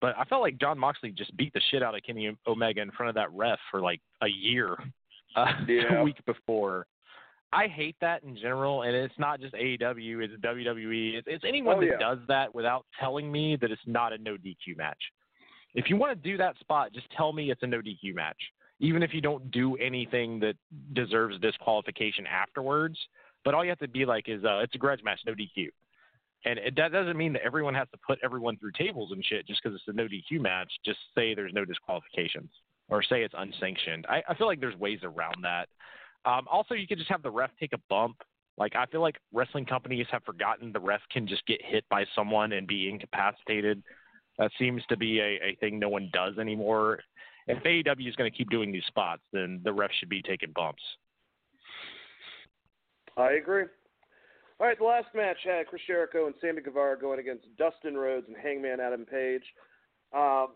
[0.01, 2.91] but I felt like Jon Moxley just beat the shit out of Kenny Omega in
[2.91, 4.75] front of that ref for like a year,
[5.35, 5.99] uh, yeah.
[5.99, 6.85] a week before.
[7.53, 11.13] I hate that in general, and it's not just AEW; it's WWE.
[11.13, 11.97] It's, it's anyone oh, that yeah.
[11.97, 15.01] does that without telling me that it's not a no DQ match.
[15.73, 18.37] If you want to do that spot, just tell me it's a no DQ match,
[18.79, 20.55] even if you don't do anything that
[20.93, 22.97] deserves disqualification afterwards.
[23.47, 25.69] But all you have to be like is, uh, it's a grudge match, no DQ.
[26.43, 29.47] And it, that doesn't mean that everyone has to put everyone through tables and shit
[29.47, 30.69] just because it's a no DQ match.
[30.83, 32.49] Just say there's no disqualifications
[32.89, 34.05] or say it's unsanctioned.
[34.09, 35.69] I, I feel like there's ways around that.
[36.25, 38.17] Um, also, you could just have the ref take a bump
[38.57, 42.03] Like I feel like wrestling companies have forgotten the ref can just get hit by
[42.15, 43.81] someone and be incapacitated.
[44.39, 46.99] That seems to be a, a thing no one does anymore.
[47.47, 50.51] If AEW is going to keep doing these spots, then the ref should be taking
[50.53, 50.83] bumps.
[53.17, 53.63] I agree.
[54.59, 58.27] All right, the last match had Chris Jericho and Sammy Guevara going against Dustin Rhodes
[58.27, 59.43] and Hangman Adam Page.
[60.15, 60.47] Um,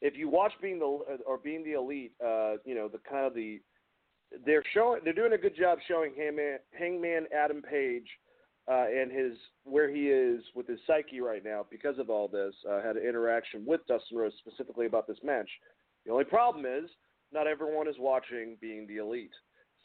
[0.00, 3.34] if you watch Being the or Being the Elite, uh, you know the kind of
[3.34, 3.60] the
[4.44, 8.06] they're showing they're doing a good job showing Hangman, Hangman Adam Page
[8.70, 9.32] uh, and his
[9.64, 12.54] where he is with his psyche right now because of all this.
[12.68, 15.48] Uh, had an interaction with Dustin Rhodes specifically about this match.
[16.04, 16.90] The only problem is
[17.32, 19.34] not everyone is watching Being the Elite.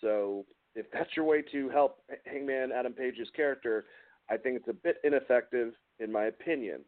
[0.02, 0.46] So
[0.76, 3.86] if that's your way to help Hangman Adam Page's character,
[4.30, 6.82] I think it's a bit ineffective in my opinion.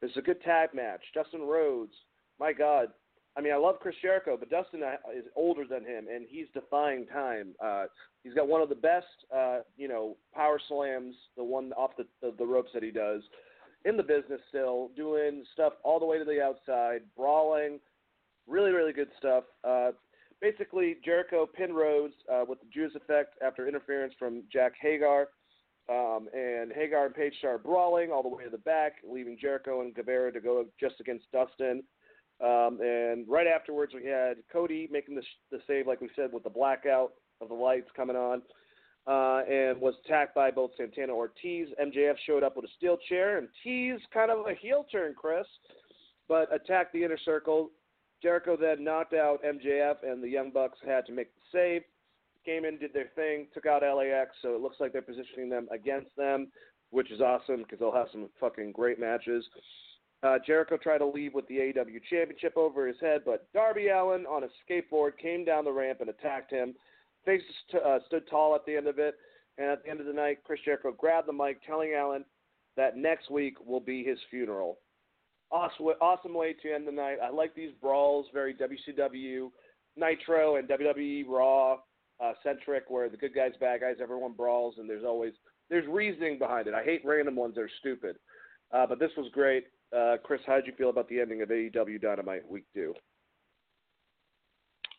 [0.00, 1.02] This is a good tag match.
[1.14, 1.92] Dustin Rhodes,
[2.38, 2.88] my God,
[3.36, 6.46] I mean, I love Chris Jericho, but Dustin uh, is older than him, and he's
[6.54, 7.48] defying time.
[7.62, 7.84] Uh,
[8.24, 12.06] he's got one of the best, uh, you know, power slams, the one off the,
[12.22, 13.22] the the ropes that he does
[13.84, 14.40] in the business.
[14.48, 17.78] Still doing stuff all the way to the outside, brawling,
[18.46, 19.44] really, really good stuff.
[19.62, 19.90] Uh,
[20.50, 25.28] basically, Jericho pinned Rhodes uh, with the Judas effect after interference from Jack Hager.
[25.88, 29.82] Um, and Hager and Page start brawling all the way to the back, leaving Jericho
[29.82, 31.82] and Guevara to go just against Dustin.
[32.40, 36.42] Um, and right afterwards, we had Cody making the, the save, like we said, with
[36.42, 38.42] the blackout of the lights coming on,
[39.06, 41.68] uh, and was attacked by both Santana Ortiz.
[41.80, 45.46] MJF showed up with a steel chair, and teased kind of a heel turn, Chris,
[46.28, 47.70] but attacked the inner circle.
[48.22, 51.82] Jericho then knocked out MJF, and the Young Bucks had to make the save.
[52.44, 55.68] Came in, did their thing, took out LAX, so it looks like they're positioning them
[55.72, 56.48] against them,
[56.90, 59.44] which is awesome because they'll have some fucking great matches.
[60.22, 64.26] Uh, Jericho tried to leave with the AEW Championship over his head, but Darby Allin
[64.26, 66.74] on a skateboard came down the ramp and attacked him.
[67.24, 67.42] Face
[67.84, 69.16] uh, stood tall at the end of it,
[69.58, 72.24] and at the end of the night, Chris Jericho grabbed the mic, telling Allin
[72.76, 74.78] that next week will be his funeral.
[75.50, 77.18] Awesome, awesome way to end the night.
[77.22, 79.50] I like these brawls, very WCW,
[79.96, 81.74] Nitro, and WWE Raw
[82.22, 85.32] uh, centric, where the good guys, bad guys, everyone brawls, and there's always
[85.70, 86.74] there's reasoning behind it.
[86.74, 88.16] I hate random ones that are stupid,
[88.72, 89.66] uh, but this was great.
[89.96, 92.92] Uh, Chris, how did you feel about the ending of AEW Dynamite Week Two?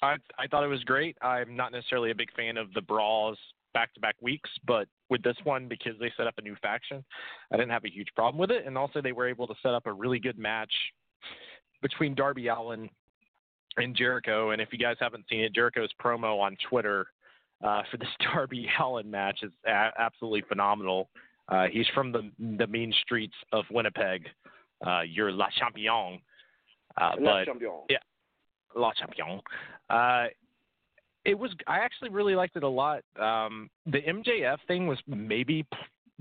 [0.01, 1.17] I I thought it was great.
[1.21, 3.37] I'm not necessarily a big fan of the brawls
[3.77, 7.05] back to back weeks, but with this one because they set up a new faction,
[7.53, 8.65] I didn't have a huge problem with it.
[8.65, 10.71] And also they were able to set up a really good match
[11.83, 12.89] between Darby Allin
[13.77, 14.49] and Jericho.
[14.49, 17.05] And if you guys haven't seen it, Jericho's promo on Twitter
[17.63, 21.09] uh, for this Darby Allin match is a- absolutely phenomenal.
[21.47, 24.25] Uh, he's from the the mean streets of Winnipeg,
[24.85, 26.19] uh, you're La Champion.
[26.99, 27.73] Uh, La but, Champion.
[27.89, 27.97] Yeah,
[28.75, 29.39] La Champion.
[31.27, 31.51] It was.
[31.67, 33.01] I actually really liked it a lot.
[33.19, 35.65] Um, the MJF thing was maybe,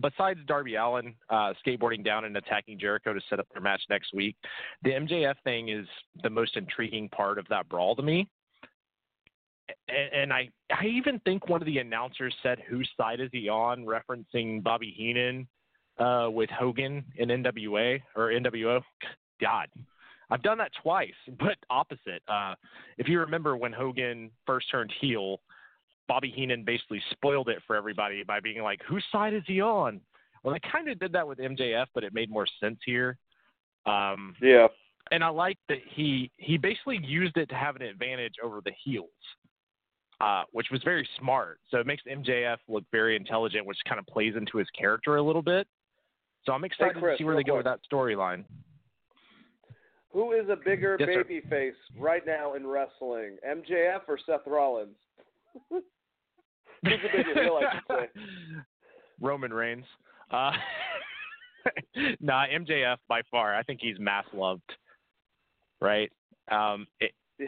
[0.00, 4.12] besides Darby Allin uh, skateboarding down and attacking Jericho to set up their match next
[4.12, 4.34] week,
[4.82, 5.86] the MJF thing is
[6.24, 8.28] the most intriguing part of that brawl to me.
[9.88, 13.48] And, and I, I even think one of the announcers said, "Whose side is he
[13.48, 15.46] on?" referencing Bobby Heenan
[16.00, 18.82] uh, with Hogan in NWA or NWO.
[19.40, 19.68] God,
[20.30, 22.22] I've done that twice, but opposite.
[22.28, 22.54] Uh,
[22.98, 25.40] if you remember when Hogan first turned heel,
[26.08, 30.00] Bobby Heenan basically spoiled it for everybody by being like, "Whose side is he on?"
[30.42, 33.18] Well, they kind of did that with MJF, but it made more sense here.
[33.86, 34.68] Um, yeah.
[35.10, 38.72] And I like that he he basically used it to have an advantage over the
[38.84, 39.10] heels,
[40.20, 41.60] uh, which was very smart.
[41.70, 45.22] So it makes MJF look very intelligent, which kind of plays into his character a
[45.22, 45.66] little bit.
[46.44, 47.64] So I'm excited hey Chris, to see where they go quick.
[47.64, 48.44] with that storyline.
[50.12, 51.24] Who is a bigger Yes, sir.
[51.24, 54.96] baby face right now in wrestling, MJF or Seth Rollins?
[55.70, 55.82] Who's
[56.82, 57.82] the bigger heel, I should
[58.14, 58.20] say?
[59.20, 59.84] Roman Reigns.
[60.30, 60.52] Uh,
[62.20, 63.54] nah, MJF by far.
[63.54, 64.70] I think he's mass loved,
[65.80, 66.10] right?
[66.50, 67.12] Um, it,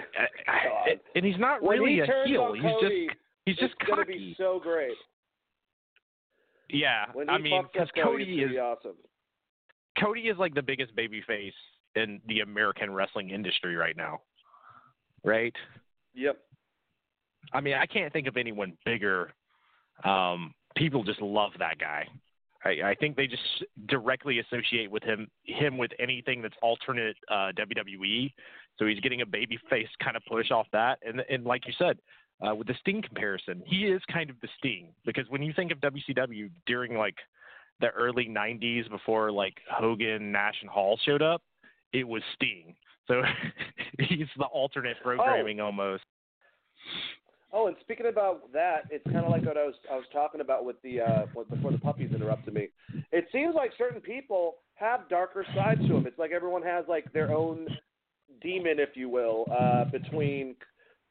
[0.47, 2.53] I, it, and he's not When really he a heel.
[2.55, 4.19] He's Cody, just he's just it's gonna cocky.
[4.19, 4.93] be so great.
[6.69, 8.97] yeah, I mean, because Cody, Cody is awesome.
[10.01, 11.55] Cody is like the biggest baby face
[11.99, 14.21] in the American wrestling industry right now,
[15.25, 15.55] right?
[16.15, 16.39] Yep.
[17.53, 19.33] I mean, I can't think of anyone bigger.
[20.05, 22.07] Um, people just love that guy.
[22.65, 23.43] I, I think they just
[23.87, 28.33] directly associate with him him with anything that's alternate uh, WWE.
[28.79, 31.73] So he's getting a baby face kind of push off that, and and like you
[31.79, 31.99] said,
[32.47, 35.73] uh, with the Sting comparison, he is kind of the Sting because when you think
[35.73, 37.17] of WCW during like
[37.81, 41.43] the early '90s before like Hogan, Nash, and Hall showed up,
[41.93, 42.75] it was Sting.
[43.07, 43.23] So
[43.99, 46.05] he's the alternate programming almost.
[47.51, 50.43] Oh, and speaking about that, it's kind of like what I was I was talking
[50.43, 52.69] about with the uh, before the puppies interrupted me.
[53.11, 56.07] It seems like certain people have darker sides to them.
[56.07, 57.67] It's like everyone has like their own
[58.43, 60.55] demon, if you will, uh, between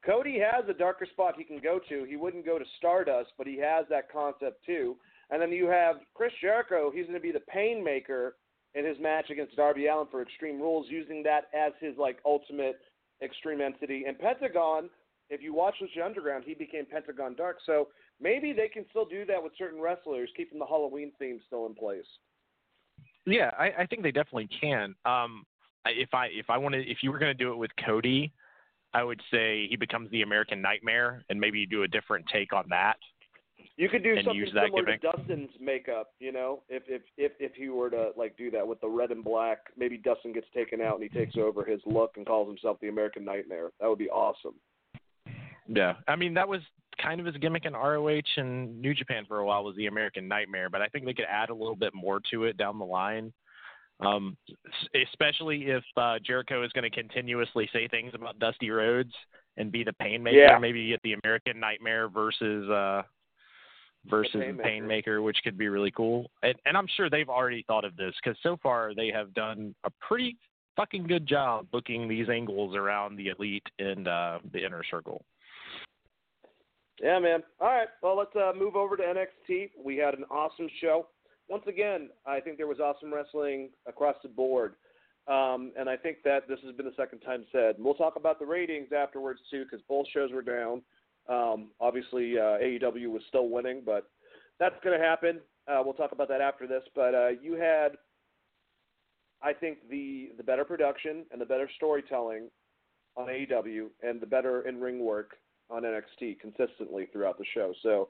[0.06, 2.06] Cody has a darker spot he can go to.
[2.08, 4.96] He wouldn't go to Stardust, but he has that concept too.
[5.30, 6.92] And then you have Chris Jericho.
[6.94, 8.36] He's going to be the pain maker
[8.76, 12.80] in his match against Darby Allin for Extreme Rules, using that as his like ultimate
[13.22, 14.06] extreme entity.
[14.08, 14.90] And Pentagon,
[15.30, 17.58] if you watch Lucha Underground, he became Pentagon Dark.
[17.66, 17.88] So
[18.22, 21.74] maybe they can still do that with certain wrestlers, keeping the Halloween theme still in
[21.74, 22.06] place.
[23.26, 24.96] Yeah, I, I think they definitely can.
[25.06, 25.46] Um,
[25.86, 28.32] if I if I wanted if you were going to do it with Cody,
[28.94, 32.54] I would say he becomes the American Nightmare, and maybe you do a different take
[32.54, 32.98] on that.
[33.76, 35.02] You could do and something use that similar gimmick.
[35.02, 38.68] to Dustin's makeup, you know, if if if if he were to like do that
[38.68, 39.60] with the red and black.
[39.78, 42.88] Maybe Dustin gets taken out and he takes over his look and calls himself the
[42.88, 43.70] American Nightmare.
[43.80, 44.56] That would be awesome.
[45.68, 46.62] Yeah, I mean that was
[47.02, 50.28] kind of his gimmick in ROH and New Japan for a while was the American
[50.28, 52.86] Nightmare, but I think they could add a little bit more to it down the
[52.86, 53.32] line.
[54.00, 54.38] Um,
[55.12, 59.14] especially if uh, Jericho is going to continuously say things about Dusty Rhodes
[59.58, 60.34] and be the painmaker.
[60.34, 60.60] Yeah.
[60.60, 63.02] Maybe you get the American Nightmare versus uh,
[64.10, 64.64] versus the Painmaker.
[64.66, 66.30] Painmaker, which could be really cool.
[66.44, 69.76] And, and I'm sure they've already thought of this because so far they have done
[69.84, 70.38] a pretty
[70.76, 75.26] fucking good job booking these angles around the elite and uh, the inner circle.
[77.02, 77.44] Yeah, man.
[77.60, 77.88] All right.
[78.02, 79.72] Well, let's uh, move over to NXT.
[79.84, 81.08] We had an awesome show.
[81.50, 84.76] Once again, I think there was awesome wrestling across the board.
[85.28, 87.76] Um, and I think that this has been the second time said.
[87.78, 90.82] We'll talk about the ratings afterwards, too, because both shows were down.
[91.30, 94.10] Um, obviously, uh, AEW was still winning, but
[94.60, 95.40] that's going to happen.
[95.68, 96.84] Uh, we'll talk about that after this.
[96.96, 97.90] But uh, you had,
[99.42, 102.50] I think, the, the better production and the better storytelling
[103.16, 105.32] on AEW and the better in ring work
[105.70, 107.74] on NXT consistently throughout the show.
[107.84, 108.08] So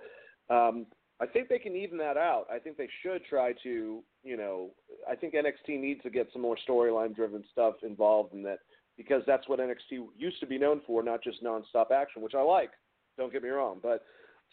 [0.50, 0.86] um,
[1.20, 2.46] I think they can even that out.
[2.52, 4.70] I think they should try to, you know,
[5.10, 8.60] I think NXT needs to get some more storyline driven stuff involved in that
[8.98, 12.42] because that's what NXT used to be known for, not just nonstop action, which I
[12.42, 12.72] like.
[13.18, 14.04] Don't get me wrong, but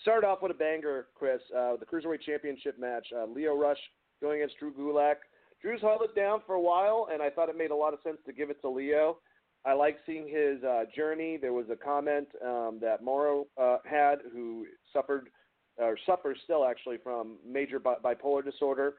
[0.03, 1.41] started off with a banger, Chris.
[1.57, 3.07] Uh, the cruiserweight championship match.
[3.15, 3.79] Uh, Lio Rush
[4.21, 5.17] going against Drew Gulak.
[5.61, 8.01] Drew's held it down for a while, and I thought it made a lot of
[8.03, 9.19] sense to give it to Lio.
[9.67, 11.39] I like seeing his uh, journey.
[11.41, 15.31] There was a comment um, that Mauro uh, had, who suffered
[15.79, 18.95] or suffers still actually from major bi- bipolar disorder,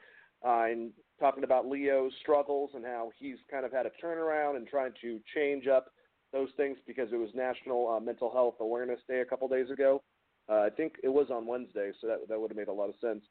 [0.45, 4.67] uh, and talking about Lio's struggles and how he's kind of had a turnaround and
[4.67, 5.91] trying to change up
[6.33, 10.01] those things because it was National uh, Mental Health Awareness Day a couple days ago.
[10.49, 12.89] Uh, I think it was on Wednesday, so that that would have made a lot
[12.89, 13.23] of sense.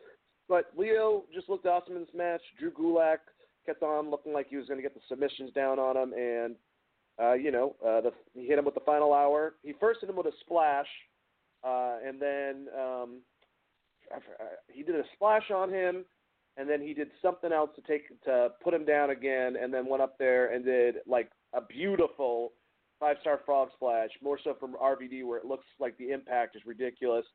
[0.49, 2.43] But Lio just looked awesome in this match.
[2.59, 3.19] Drew Gulak
[3.65, 6.57] kept on looking like he was going to get the submissions down on him, and
[7.23, 9.55] uh, you know, uh, the, he hit him with the final hour.
[9.63, 10.89] He first hit him with a splash,
[11.63, 13.21] uh, and then um,
[14.15, 14.19] uh,
[14.69, 16.05] he did a splash on him,
[16.57, 19.87] and then he did something else to take to put him down again, and then
[19.87, 22.53] went up there and did like a beautiful
[23.05, 26.63] five star frog splash, more so from RVD, where it looks like the impact is
[26.65, 27.27] ridiculous,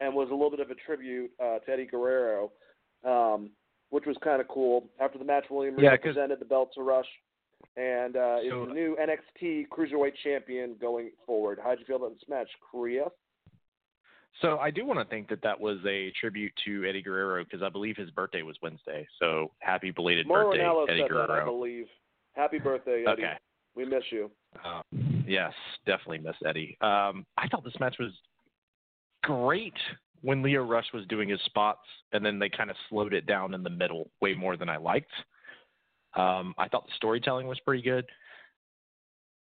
[0.00, 2.52] and was a little bit of a tribute uh, to Eddie Guerrero,
[3.04, 3.50] um,
[3.88, 4.90] which was kind of cool.
[5.00, 7.06] After the match, William Yeah, presented the belt to Rush
[7.76, 11.58] and uh, is the new NXT Cruiserweight Champion going forward.
[11.62, 13.06] How'd you feel about this match, Korea?
[14.42, 17.62] So I do want to think that that was a tribute to Eddie Guerrero because
[17.62, 19.06] I believe his birthday was Wednesday.
[19.18, 21.86] So happy belated Mauro birthday, Eddie said that, I believe.
[22.34, 23.22] Happy birthday, Eddie.
[23.22, 23.34] Okay.
[23.76, 24.30] We miss you.
[24.64, 24.82] Uh,
[25.26, 25.52] yes,
[25.86, 26.76] definitely miss Eddie.
[26.80, 28.12] Um, I thought this match was
[29.22, 29.74] great
[30.22, 33.54] when Lio Rush was doing his spots, and then they kind of slowed it down
[33.54, 35.12] in the middle way more than I liked.
[36.16, 38.06] Um, I thought the storytelling was pretty good.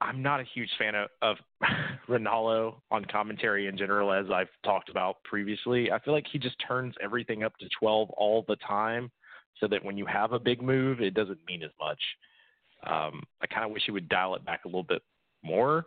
[0.02, 1.38] I'm not a huge fan of, of
[2.08, 5.92] Ranallo on commentary in general, as I've talked about previously.
[5.92, 9.12] I feel like he just turns everything up to 12 all the time,
[9.60, 12.00] so that when you have a big move, it doesn't mean as much.
[12.88, 15.02] Um, I kind of wish he would dial it back a little bit
[15.44, 15.86] more.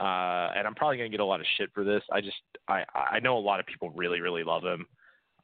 [0.00, 2.02] Uh, and I'm probably going to get a lot of shit for this.
[2.12, 2.36] I just,
[2.68, 4.86] I, I know a lot of people really, really love him.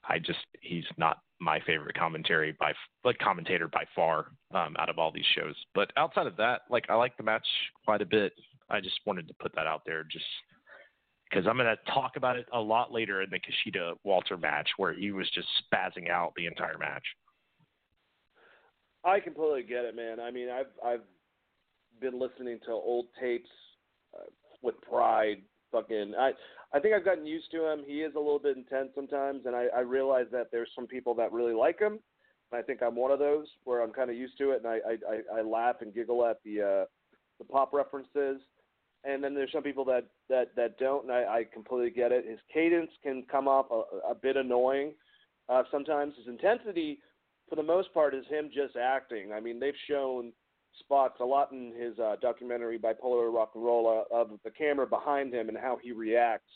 [0.09, 2.73] I just, he's not my favorite commentary by,
[3.05, 5.57] like commentator by far, um, out of all these shows.
[5.75, 7.47] But outside of that, like, I like the match
[7.85, 8.33] quite a bit.
[8.71, 10.25] I just wanted to put that out there just
[11.29, 14.69] because I'm going to talk about it a lot later in the Kushida Walter match
[14.77, 17.05] where he was just spazzing out the entire match.
[19.05, 20.19] I completely get it, man.
[20.19, 21.03] I mean, I've I've
[22.07, 23.53] been listening to old tapes
[24.17, 24.29] uh,
[24.63, 25.41] with pride.
[25.73, 26.31] Fucking, I
[26.73, 27.79] I think I've gotten used to him.
[27.87, 31.15] He is a little bit intense sometimes, and I, I realize that there's some people
[31.21, 31.95] that really like him.
[32.51, 34.69] And I think I'm one of those where I'm kind of used to it, and
[34.75, 36.85] I I, I, I laugh and giggle at the uh,
[37.41, 38.39] the pop references.
[39.05, 42.25] and then there's some people that that that don't, and I, I completely get it.
[42.29, 44.95] His cadence can come off a, a bit annoying
[45.49, 46.15] uh, sometimes.
[46.17, 47.01] His intensity,
[47.49, 49.33] for the most part, is him just acting.
[49.33, 50.33] I mean, they've shown
[50.79, 54.87] spots a lot in his uh, documentary Bipolar Rock and Roll uh, of the camera
[54.87, 56.51] behind him and how he reacts.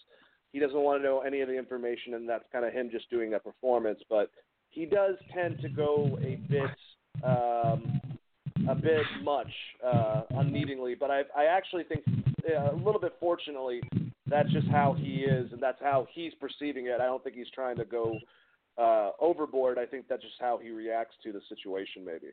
[0.52, 3.10] He doesn't want to know any of the information, and that's kind of him just
[3.10, 4.00] doing a performance.
[4.08, 4.30] But
[4.70, 6.70] he does tend to go a bit.
[7.24, 8.00] Um,
[8.68, 9.50] a bit much
[9.84, 12.02] uh, unneedingly, but I, I actually think
[12.48, 13.80] uh, a little bit fortunately
[14.26, 17.00] that's just how he is, and that's how he's perceiving it.
[17.00, 18.18] I don't think he's trying to go
[18.76, 19.78] uh, overboard.
[19.78, 22.28] I think that's just how he reacts to the situation, maybe.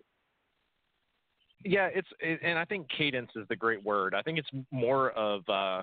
[1.66, 4.14] Yeah, it's it, and I think cadence is the great word.
[4.14, 5.82] I think it's more of uh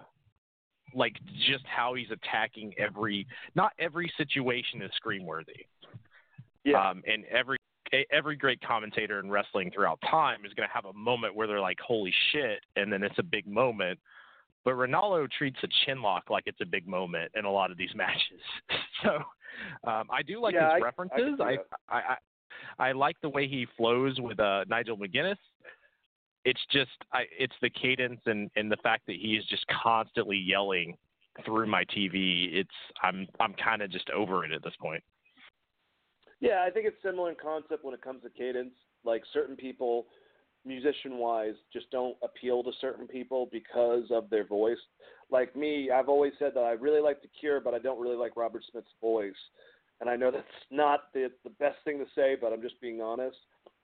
[0.94, 1.16] like
[1.48, 3.26] just how he's attacking every
[3.56, 5.66] not every situation is scream worthy.
[6.64, 6.90] Yeah.
[6.90, 7.58] Um and every
[8.10, 11.60] every great commentator in wrestling throughout time is going to have a moment where they're
[11.60, 13.98] like holy shit and then it's a big moment.
[14.64, 17.76] But Ranallo treats a chin lock like it's a big moment in a lot of
[17.76, 18.40] these matches.
[19.02, 19.16] so
[19.84, 21.40] um, I do like yeah, his I, references.
[21.40, 21.56] I,
[21.88, 22.16] I, I
[22.78, 25.36] I like the way he flows with uh, Nigel McGuinness
[26.44, 30.36] it's just I, it's the cadence and and the fact that he is just constantly
[30.36, 30.96] yelling
[31.44, 32.48] through my TV.
[32.52, 32.70] It's
[33.02, 35.02] I'm I'm kind of just over it at this point.
[36.40, 38.74] Yeah, I think it's similar in concept when it comes to cadence.
[39.04, 40.06] Like certain people,
[40.64, 44.78] musician wise, just don't appeal to certain people because of their voice.
[45.30, 48.16] Like me, I've always said that I really like The Cure, but I don't really
[48.16, 49.34] like Robert Smith's voice.
[50.02, 53.00] And I know that's not the the best thing to say, but I'm just being
[53.00, 53.36] honest.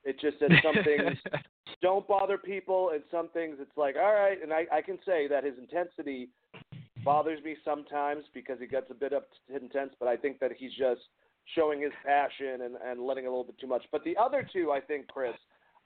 [0.05, 1.17] It just that some things
[1.83, 4.43] don't bother people, and some things it's like, all right.
[4.43, 6.29] And I, I can say that his intensity
[7.05, 10.73] bothers me sometimes because he gets a bit up intense, but I think that he's
[10.73, 11.03] just
[11.55, 13.85] showing his passion and, and letting a little bit too much.
[13.93, 15.37] But the other two, I think, Chris,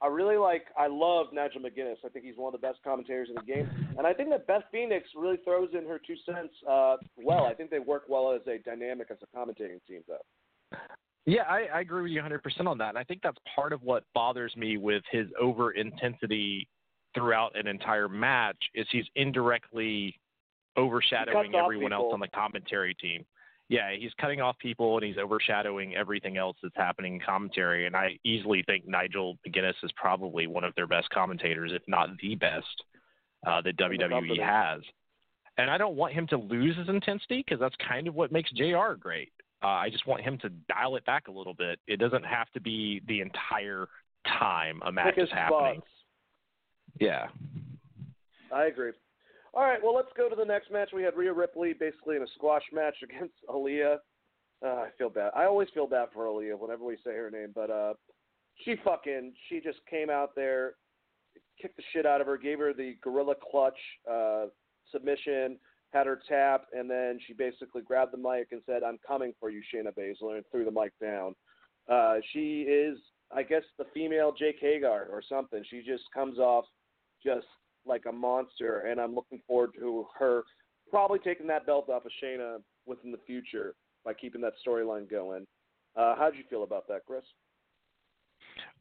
[0.03, 0.65] I really like.
[0.77, 1.95] I love Nigel McGuinness.
[2.05, 4.45] I think he's one of the best commentators in the game, and I think that
[4.45, 7.45] Beth Phoenix really throws in her two cents uh, well.
[7.45, 10.77] I think they work well as a dynamic as a commentating team, though.
[11.25, 12.89] Yeah, I, I agree with you 100% on that.
[12.89, 16.67] And I think that's part of what bothers me with his over intensity
[17.15, 20.19] throughout an entire match is he's indirectly
[20.77, 23.23] overshadowing everyone else on the commentary team.
[23.69, 27.87] Yeah, he's cutting off people and he's overshadowing everything else that's happening in commentary.
[27.87, 32.09] And I easily think Nigel McGuinness is probably one of their best commentators, if not
[32.21, 32.83] the best,
[33.47, 34.81] uh, that WWE has.
[35.57, 38.51] And I don't want him to lose his intensity because that's kind of what makes
[38.51, 39.31] JR great.
[39.63, 41.79] Uh, I just want him to dial it back a little bit.
[41.87, 43.87] It doesn't have to be the entire
[44.27, 45.75] time a match Pick is happening.
[45.75, 45.87] spots.
[46.99, 47.27] Yeah.
[48.53, 48.91] I agree.
[49.55, 50.89] All right, well, let's go to the next match.
[50.93, 53.97] We had Rhea Ripley basically in a squash match against Aliyah.
[54.65, 55.31] Uh, I feel bad.
[55.35, 57.93] I always feel bad for Aliyah whenever we say her name, but uh,
[58.63, 60.75] she fucking she just came out there,
[61.61, 63.77] kicked the shit out of her, gave her the gorilla clutch
[64.09, 64.45] uh,
[64.91, 65.57] submission,
[65.91, 69.49] had her tap, and then she basically grabbed the mic and said, "I'm coming for
[69.49, 71.35] you, Shayna Baszler," and threw the mic down.
[71.89, 72.97] Uh, she is,
[73.35, 75.63] I guess, the female Jake Hager or something.
[75.69, 76.65] She just comes off
[77.23, 77.47] just
[77.85, 80.43] like a monster, and I'm looking forward to her
[80.89, 83.75] probably taking that belt off of Shayna within the future
[84.05, 85.45] by keeping that storyline going.
[85.95, 87.23] Uh, how did you feel about that, Chris?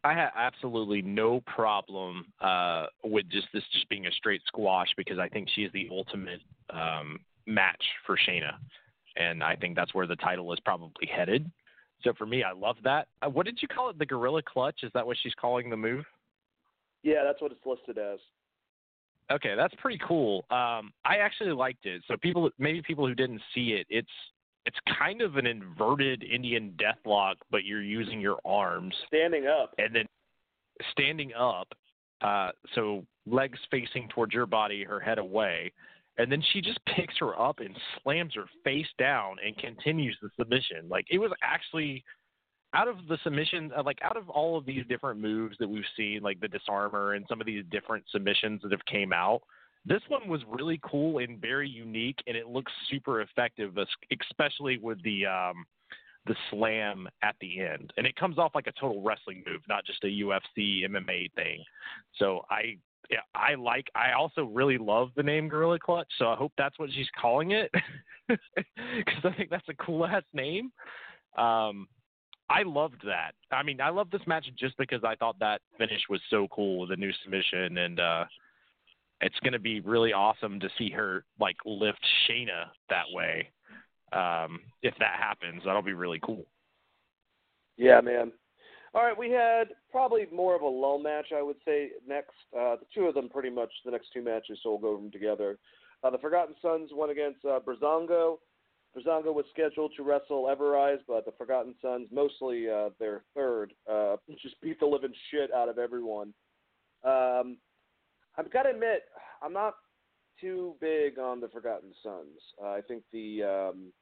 [0.04, 5.18] I had absolutely no problem uh, with just this just being a straight squash because
[5.18, 6.40] I think she's the ultimate
[6.70, 8.54] um, match for Shayna,
[9.16, 11.50] and I think that's where the title is probably headed.
[12.02, 13.06] So for me, I love that.
[13.24, 13.98] Uh, what did you call it?
[13.98, 14.80] The gorilla clutch?
[14.82, 16.04] Is that what she's calling the move?
[17.04, 18.18] Yeah, that's what it's listed as.
[19.30, 20.44] Okay, that's pretty cool.
[20.50, 22.02] Um, I actually liked it.
[22.08, 24.08] So people, maybe people who didn't see it, it's
[24.64, 29.74] it's kind of an inverted Indian deathlock, but you're using your arms Standing up.
[29.78, 30.04] and then
[30.92, 31.68] standing up.
[32.20, 35.72] Uh, so legs facing towards your body, her head away,
[36.18, 40.28] and then she just picks her up and slams her face down and continues the
[40.38, 40.88] submission.
[40.88, 42.04] Like it was actually
[42.74, 45.84] out of the submission, uh, like out of all of these different moves that we've
[45.96, 49.42] seen, like the disarmer and some of these different submissions that have came out,
[49.84, 53.76] this one was really cool and very unique, and it looks super effective,
[54.20, 55.64] especially with the um,
[56.26, 59.84] the slam at the end, and it comes off like a total wrestling move, not
[59.84, 61.62] just a UFC MMA thing.
[62.18, 62.76] So I.
[63.10, 63.88] Yeah, I like.
[63.94, 67.50] I also really love the name Gorilla Clutch, so I hope that's what she's calling
[67.50, 67.70] it,
[68.28, 70.72] because I think that's a cool ass name.
[71.36, 71.88] Um,
[72.52, 73.32] I loved that.
[73.50, 76.80] I mean, I love this match just because I thought that finish was so cool
[76.80, 78.24] with the new submission, and uh,
[79.22, 83.48] it's going to be really awesome to see her like lift Shayna that way.
[84.12, 86.44] Um, if that happens, that'll be really cool.
[87.78, 88.32] Yeah, man.
[88.94, 91.92] All right, we had probably more of a lull match, I would say.
[92.06, 94.88] Next, uh, the two of them pretty much the next two matches, so we'll go
[94.88, 95.58] over them together.
[96.04, 98.36] Uh, the Forgotten Sons went against uh, Breezango.
[98.96, 104.16] Breezango was scheduled to wrestle Ever-Rise, but the Forgotten Sons, mostly uh, their third, uh,
[104.42, 106.34] just beat the living shit out of everyone.
[107.04, 107.56] Um,
[108.36, 109.02] I've got to admit,
[109.42, 109.74] I'm not
[110.40, 112.38] too big on the Forgotten Sons.
[112.62, 113.92] Uh, I think the um,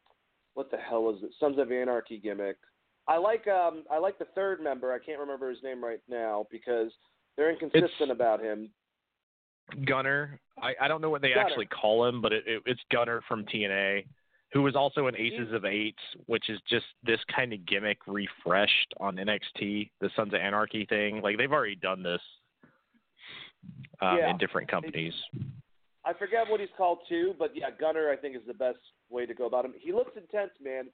[0.55, 1.31] what the hell is it?
[1.39, 2.57] Sons of Anarchy gimmick.
[3.09, 4.93] I like um I like the third member.
[4.93, 6.93] I can't remember his name right now because
[7.37, 8.71] they're inconsistent It's- about him.
[9.87, 10.39] Gunner.
[10.61, 11.47] I, I don't know what they Gunner.
[11.47, 14.05] actually call him, but it, it, it's Gunner from TNA,
[14.53, 18.95] who was also in Aces of Eights, which is just this kind of gimmick refreshed
[18.99, 21.21] on NXT, the Sons of Anarchy thing.
[21.23, 22.21] Like they've already done this
[24.01, 24.31] um, Yeah.
[24.31, 25.15] in different companies.
[26.05, 28.79] I forget what he's called too, but yeah, Gunner I think is the best
[29.11, 29.75] way to go about him.
[29.79, 30.87] He looks intense, man.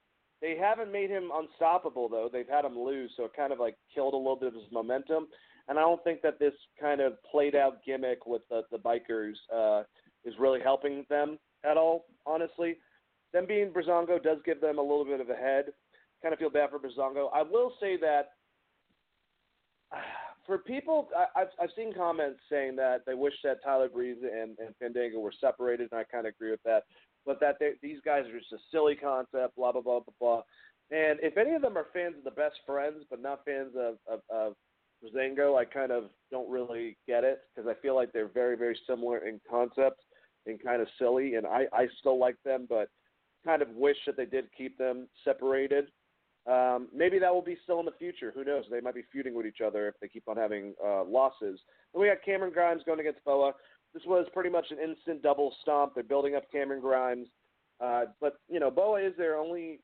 [0.42, 2.28] They haven't made him unstoppable though.
[2.30, 4.70] They've had him lose, so it kind of like killed a little bit of his
[4.70, 5.28] momentum.
[5.68, 9.34] And I don't think that this kind of played out gimmick with the, the bikers
[9.54, 9.84] uh,
[10.24, 12.06] is really helping them at all.
[12.26, 12.76] Honestly,
[13.32, 15.66] them being Breezango does give them a little bit of a head.
[16.23, 17.28] Kind of feel bad for Breezango.
[17.35, 18.31] I will say that
[20.47, 24.57] for people, I, I've I've seen comments saying that they wish that Tyler Breeze and,
[24.59, 26.85] and Fandango were separated, and I kind of agree with that.
[27.24, 30.43] But that they, these guys are just a silly concept, blah blah blah blah blah.
[30.90, 33.97] And if any of them are fans of the best friends, but not fans of
[34.09, 34.55] of, of
[35.15, 38.78] Zango, I kind of don't really get it because I feel like they're very very
[38.89, 40.03] similar in concept
[40.47, 41.35] and kind of silly.
[41.35, 42.89] And I I still like them, but
[43.47, 45.86] kind of wish that they did keep them separated.
[46.51, 48.32] Um, maybe that will be still in the future.
[48.35, 48.64] Who knows?
[48.70, 51.59] They might be feuding with each other if they keep on having uh, losses.
[51.93, 53.52] Then we got Cameron Grimes going against Boa.
[53.94, 55.94] This was pretty much an instant double stomp.
[55.94, 57.28] They're building up Cameron Grimes,
[57.82, 59.81] uh, but you know Boa is their only,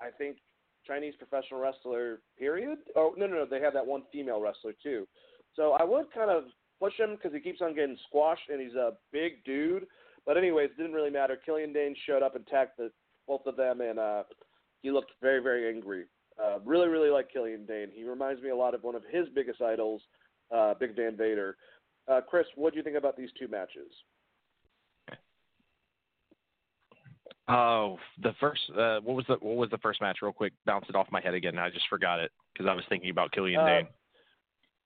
[0.00, 0.38] I think,
[0.86, 2.20] Chinese professional wrestler.
[2.38, 2.78] Period.
[2.94, 5.06] Oh no no no, they have that one female wrestler too.
[5.54, 6.44] So I would kind of
[6.80, 9.86] push him because he keeps on getting squashed and he's a big dude.
[10.26, 11.38] But anyways, it didn't really matter.
[11.44, 12.90] Killian Dain showed up and attacked the,
[13.26, 14.22] both of them, and uh,
[14.82, 16.04] he looked very, very angry.
[16.42, 17.88] Uh, really, really like Killian Dain.
[17.94, 20.02] He reminds me a lot of one of his biggest idols,
[20.54, 21.56] uh, Big Van Vader.
[22.08, 23.90] Uh, Chris, what do you think about these two matches?
[27.48, 30.18] Oh, the first uh, what was the what was the first match?
[30.20, 31.58] Real quick, bounce it off my head again.
[31.58, 33.86] I just forgot it because I was thinking about Killian Uh, Dain.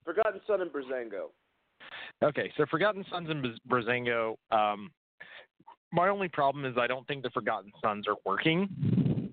[0.04, 1.30] Forgotten Son and Breezango.
[2.22, 4.36] Okay, so Forgotten Sons and Braz- Breezango.
[4.50, 4.90] Um,
[5.92, 9.32] my only problem is I don't think the Forgotten Sons are working,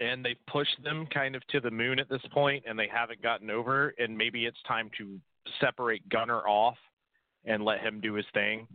[0.00, 3.22] and they've pushed them kind of to the moon at this point, and they haven't
[3.22, 3.94] gotten over.
[3.98, 5.18] And maybe it's time to
[5.60, 6.76] separate Gunner off
[7.44, 8.66] and let him do his thing,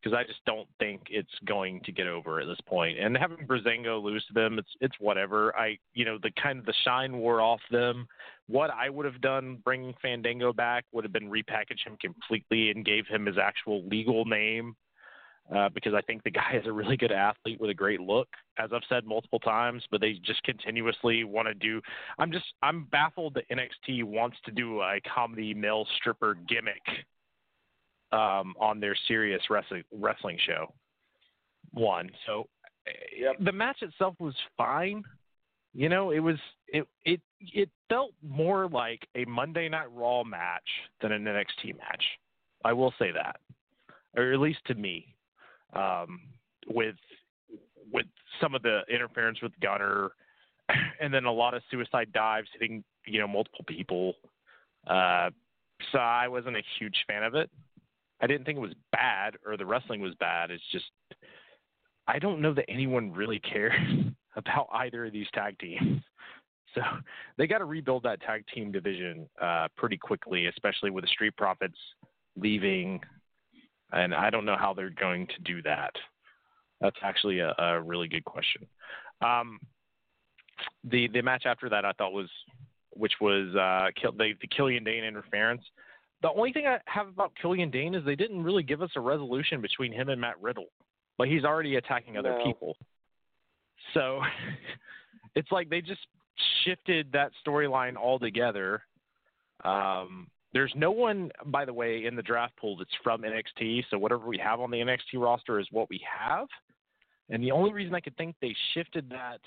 [0.00, 2.98] because I just don't think it's going to get over at this point.
[2.98, 5.56] And having Breezango lose to them, it's it's whatever.
[5.56, 8.06] I you know the kind of the shine wore off them
[8.46, 12.84] what I would have done bringing Fandango back would have been repackage him completely and
[12.84, 14.76] gave him his actual legal name
[15.54, 18.28] uh, because I think the guy is a really good athlete with a great look,
[18.58, 19.82] as I've said multiple times.
[19.90, 21.80] But they just continuously want to do.
[22.18, 26.82] I'm just I'm baffled that NXT wants to do a comedy male stripper gimmick
[28.12, 30.72] um, on their serious wrestling wrestling show.
[31.72, 32.48] One, so
[32.86, 33.36] eh, Yep.
[33.40, 35.02] the match itself was fine.
[35.72, 36.36] You know, it was
[36.68, 40.68] it it it felt more like a Monday Night Raw match
[41.02, 42.04] than an NXT match.
[42.64, 43.40] I will say that,
[44.16, 45.13] or at least to me,
[45.74, 46.20] um,
[46.68, 46.96] with
[47.92, 48.06] with
[48.40, 50.10] some of the interference with Gunner,
[51.00, 54.14] and then a lot of suicide dives hitting you know multiple people.
[54.86, 55.30] Uh,
[55.92, 57.50] so I wasn't a huge fan of it.
[58.20, 60.50] I didn't think it was bad or the wrestling was bad.
[60.50, 60.86] It's just
[62.06, 63.72] I don't know that anyone really cares
[64.36, 66.02] about either of these tag teams.
[66.74, 66.80] So
[67.38, 71.36] they got to rebuild that tag team division uh, pretty quickly, especially with the Street
[71.36, 71.78] Profits
[72.36, 73.00] leaving.
[73.92, 75.92] And I don't know how they're going to do that.
[76.80, 78.66] That's actually a, a really good question.
[79.20, 79.60] Um,
[80.84, 82.28] the the match after that I thought was,
[82.90, 85.62] which was uh, Kill, the, the Killian Dain interference.
[86.22, 89.00] The only thing I have about Killian Dain is they didn't really give us a
[89.00, 90.66] resolution between him and Matt Riddle,
[91.18, 92.44] but he's already attacking other No.
[92.44, 92.76] people.
[93.92, 94.20] So
[95.34, 96.00] it's like they just
[96.64, 98.82] shifted that storyline altogether.
[99.64, 103.82] Um, there's no one, by the way, in the draft pool that's from NXT.
[103.90, 106.46] So whatever we have on the NXT roster is what we have.
[107.28, 109.40] And the only reason I could think they shifted that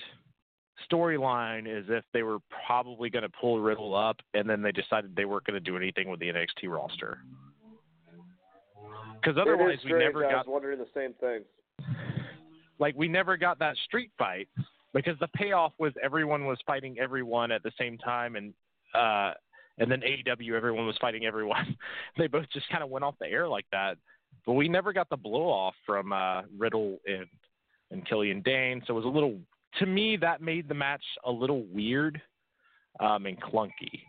[0.91, 5.15] storyline is if they were probably going to pull Riddle up, and then they decided
[5.15, 7.19] they weren't going to do anything with the NXT roster.
[9.13, 11.43] Because otherwise, we never I got was wondering the same thing.
[12.79, 14.49] like we never got that street fight
[14.93, 18.53] because the payoff was everyone was fighting everyone at the same time and
[18.93, 19.33] uh
[19.77, 21.77] and then AEW, everyone was fighting everyone.
[22.17, 23.97] they both just kind of went off the air like that.
[24.45, 27.25] But we never got the blow off from uh, Riddle and
[27.89, 29.39] and Killian Dain, so it was a little.
[29.79, 32.21] To me, that made the match a little weird
[32.99, 34.01] um, and clunky.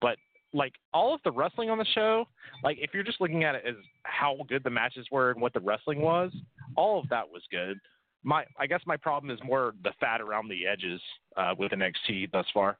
[0.00, 0.16] But
[0.52, 2.24] like all of the wrestling on the show,
[2.64, 3.74] like if you're just looking at it as
[4.04, 6.32] how good the matches were and what the wrestling was,
[6.76, 7.78] all of that was good.
[8.24, 11.00] My I guess my problem is more the fat around the edges
[11.36, 12.78] uh, with NXT thus far.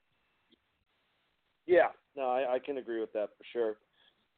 [1.67, 3.77] Yeah, no, I, I can agree with that for sure.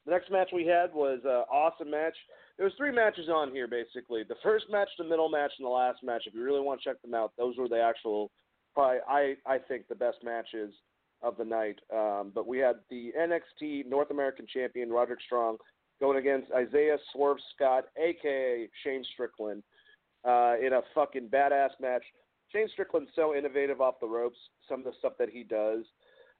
[0.05, 2.15] The next match we had was an awesome match.
[2.57, 4.23] There was three matches on here basically.
[4.23, 6.23] The first match, the middle match, and the last match.
[6.25, 8.31] If you really want to check them out, those were the actual,
[8.73, 10.73] probably I I think the best matches
[11.21, 11.79] of the night.
[11.93, 15.57] Um, but we had the NXT North American Champion Roderick Strong
[15.99, 19.63] going against Isaiah Swerve Scott, aka Shane Strickland,
[20.25, 22.03] uh, in a fucking badass match.
[22.51, 24.37] Shane Strickland's so innovative off the ropes,
[24.67, 25.83] some of the stuff that he does.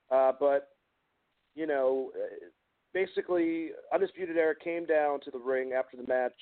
[0.10, 0.70] Uh, but
[1.60, 2.11] you know,
[2.94, 6.34] basically, Undisputed Era came down to the ring after the match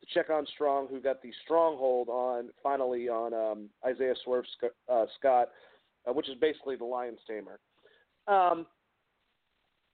[0.00, 4.46] to check on Strong, who got the stronghold on finally on um, Isaiah Swerve
[4.90, 5.48] uh, Scott,
[6.08, 7.60] uh, which is basically the Lion's Tamer.
[8.26, 8.66] Um,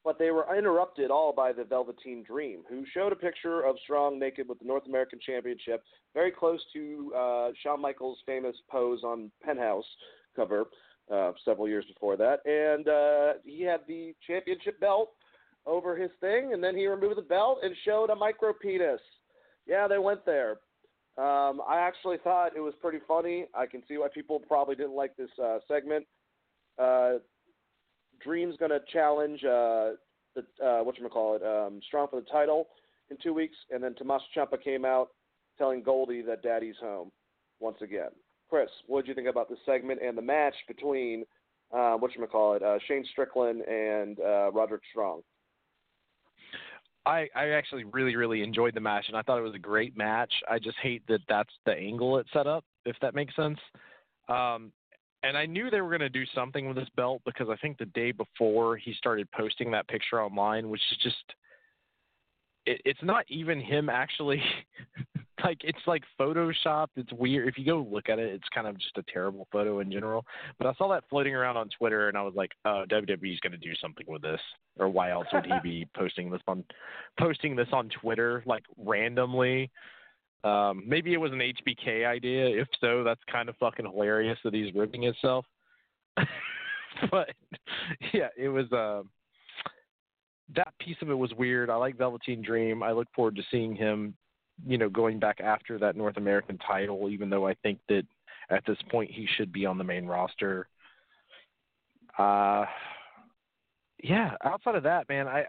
[0.05, 4.21] but they were interrupted all by the Velveteen Dream, who showed a picture of Strong
[4.21, 5.83] naked with the North American Championship,
[6.15, 9.85] very close to uh, Shawn Michaels' famous pose on Penthouse
[10.37, 10.67] cover
[11.13, 12.41] uh, several years before that.
[12.45, 15.11] And uh, he had the championship belt
[15.67, 19.01] over his thing, and then he removed the belt and showed a micro penis.
[19.67, 20.59] Yeah, they went there.
[21.19, 23.47] Um, I actually thought it was pretty funny.
[23.55, 26.07] I can see why people probably didn't like this uh, segment.
[26.79, 27.15] Uh,
[28.23, 29.91] Dream's going to challenge uh,
[30.35, 32.69] the uh, what you call it, um, Strong for the title
[33.11, 35.09] in two weeks, and then Tommaso Ciampa came out
[35.57, 37.11] telling Goldie that Daddy's home
[37.61, 38.11] once again.
[38.49, 41.25] Chris, what did you think about the segment and the match between
[41.73, 45.20] uh, what you call it, uh, Shane Strickland and uh, Roderick Strong?
[47.05, 49.97] I, I actually really really enjoyed the match and I thought it was a great
[49.97, 50.33] match.
[50.51, 53.59] I just hate that that's the angle it set up, if that makes sense.
[54.29, 54.73] Um,
[55.23, 57.79] and I knew they were going to do something with this belt because I think
[57.79, 61.16] the day before he started posting that picture online, which is just
[62.69, 64.43] it, it's not even him actually.
[65.45, 66.89] like it's like photoshopped.
[66.97, 67.49] It's weird.
[67.49, 70.24] If you go look at it, it's kind of just a terrible photo in general.
[70.59, 73.53] But I saw that floating around on Twitter, and I was like, "Oh, WWE's going
[73.53, 74.40] to do something with this."
[74.78, 76.65] Or why else would he be posting this on
[77.19, 79.70] posting this on Twitter like randomly?
[80.45, 82.47] Um, maybe it was an HBK idea.
[82.47, 85.45] If so, that's kind of fucking hilarious that he's ripping himself.
[87.11, 87.31] but
[88.12, 88.70] yeah, it was.
[88.73, 89.03] Uh,
[90.55, 91.70] that piece of it was weird.
[91.70, 92.83] I like Velveteen Dream.
[92.83, 94.15] I look forward to seeing him,
[94.66, 97.09] you know, going back after that North American title.
[97.11, 98.05] Even though I think that
[98.51, 100.69] at this point he should be on the main roster.
[102.19, 102.65] Uh,
[104.03, 104.33] yeah.
[104.45, 105.47] Outside of that, man, I, I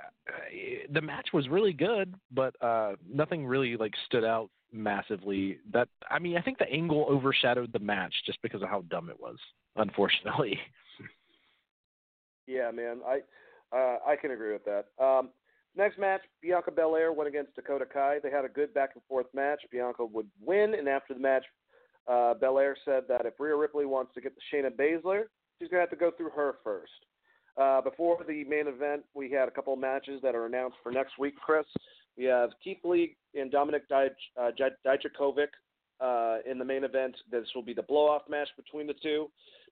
[0.91, 5.59] the match was really good, but uh, nothing really like stood out massively.
[5.71, 9.09] That I mean, I think the angle overshadowed the match just because of how dumb
[9.09, 9.37] it was.
[9.75, 10.59] Unfortunately.
[12.49, 13.19] Yeah, man, I
[13.71, 14.85] uh, I can agree with that.
[15.03, 15.29] Um,
[15.75, 18.19] next match, Bianca Belair went against Dakota Kai.
[18.21, 19.61] They had a good back and forth match.
[19.71, 21.45] Bianca would win, and after the match,
[22.07, 25.23] uh, Belair said that if Rhea Ripley wants to get the Shayna Baszler,
[25.59, 26.91] she's gonna have to go through her first.
[27.57, 30.91] Uh, before the main event, we had a couple of matches that are announced for
[30.91, 31.65] next week, Chris.
[32.17, 34.51] We have Keith Lee and Dominik uh,
[34.85, 35.47] Dijakovic
[35.99, 37.15] uh, in the main event.
[37.29, 39.29] This will be the blow-off match between the two.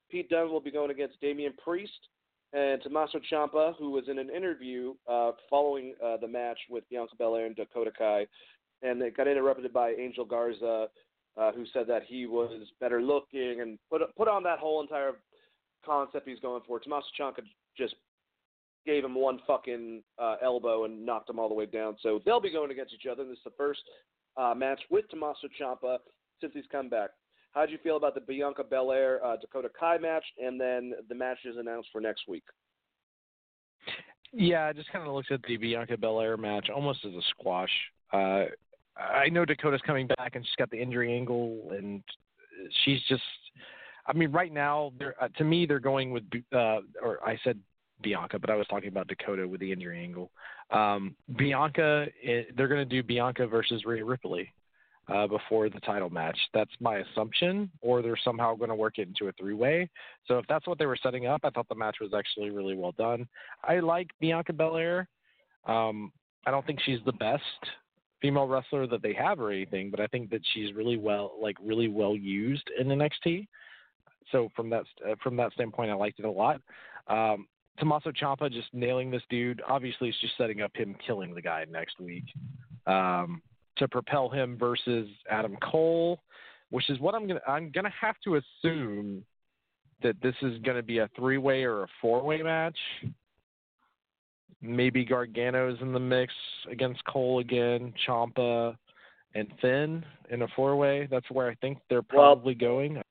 [0.10, 2.08] Pete Dunne will be going against Damian Priest
[2.54, 7.16] and Tommaso Ciampa, who was in an interview uh, following uh, the match with Bianca
[7.18, 8.26] Belair and Dakota Kai,
[8.82, 10.88] and it got interrupted by Angel Garza,
[11.38, 15.14] uh, who said that he was better looking and put put on that whole entire
[15.86, 16.80] concept he's going for.
[16.80, 17.42] Tommaso Ciampa
[17.78, 17.96] just
[18.86, 21.98] gave him one fucking uh, elbow and knocked him all the way down.
[22.02, 23.26] So they'll be going against each other.
[23.26, 23.82] This is the first
[24.38, 25.98] uh, match with Tommaso Ciampa
[26.40, 27.10] since he's come back.
[27.58, 31.16] How did you feel about the Bianca Belair uh, Dakota Kai match, and then the
[31.16, 32.44] match is announced for next week?
[34.32, 37.72] Yeah, I just kind of looked at the Bianca Belair match almost as a squash.
[38.14, 38.44] Uh,
[38.96, 42.04] I know Dakota's coming back, and she's got the injury angle, and
[42.86, 43.24] she's just.
[44.06, 47.60] I mean, right now, uh, to me, they're going with, uh, or I said
[48.04, 50.30] Bianca, but I was talking about Dakota with the injury angle.
[50.70, 54.54] Um, Bianca, eh, they're going to do Bianca versus Rhea Ripley
[55.10, 56.38] uh, before the title match.
[56.54, 59.90] That's my assumption, or they're somehow going to work it into a three way.
[60.28, 62.76] So if that's what they were setting up, I thought the match was actually really
[62.76, 63.28] well done.
[63.64, 65.08] I like Bianca Belair.
[65.66, 66.12] Um,
[66.46, 67.44] I don't think she's the best
[68.22, 71.56] female wrestler that they have or anything, but I think that she's really well, like
[71.64, 73.48] really well used in NXT.
[74.32, 74.84] So from that
[75.24, 76.62] from that standpoint, I liked it a lot.
[77.08, 77.48] Um,
[77.80, 79.62] Tommaso Ciampa just nailing this dude.
[79.68, 82.26] Obviously, it's just setting up him killing the guy next week
[82.88, 83.42] um,
[83.80, 86.20] to propel him versus Adam Cole,
[86.70, 87.42] which is what I'm gonna.
[87.48, 89.24] I'm gonna have to assume
[90.04, 92.78] that this is gonna be a three way or a four way match.
[94.62, 96.34] Maybe Gargano's in the mix
[96.72, 98.76] against Cole again, Ciampa
[99.36, 101.08] and Finn in a four way.
[101.10, 103.02] That's where I think they're probably well, going.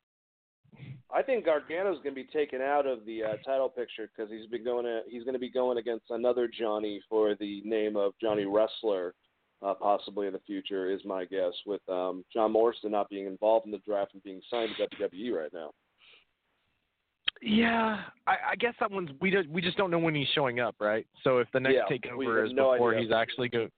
[1.14, 4.46] I think Gargano's going to be taken out of the uh, title picture because he's
[4.46, 4.84] been going.
[4.84, 9.14] To, he's going to be going against another Johnny for the name of Johnny Wrestler,
[9.62, 11.52] uh, possibly in the future, is my guess.
[11.64, 15.32] With um, John Morrison not being involved in the draft and being signed to WWE
[15.32, 15.70] right now.
[17.42, 20.60] Yeah, I, I guess that one's we just we just don't know when he's showing
[20.60, 21.06] up, right?
[21.22, 23.04] So if the next yeah, takeover is no before idea.
[23.04, 23.68] he's actually go,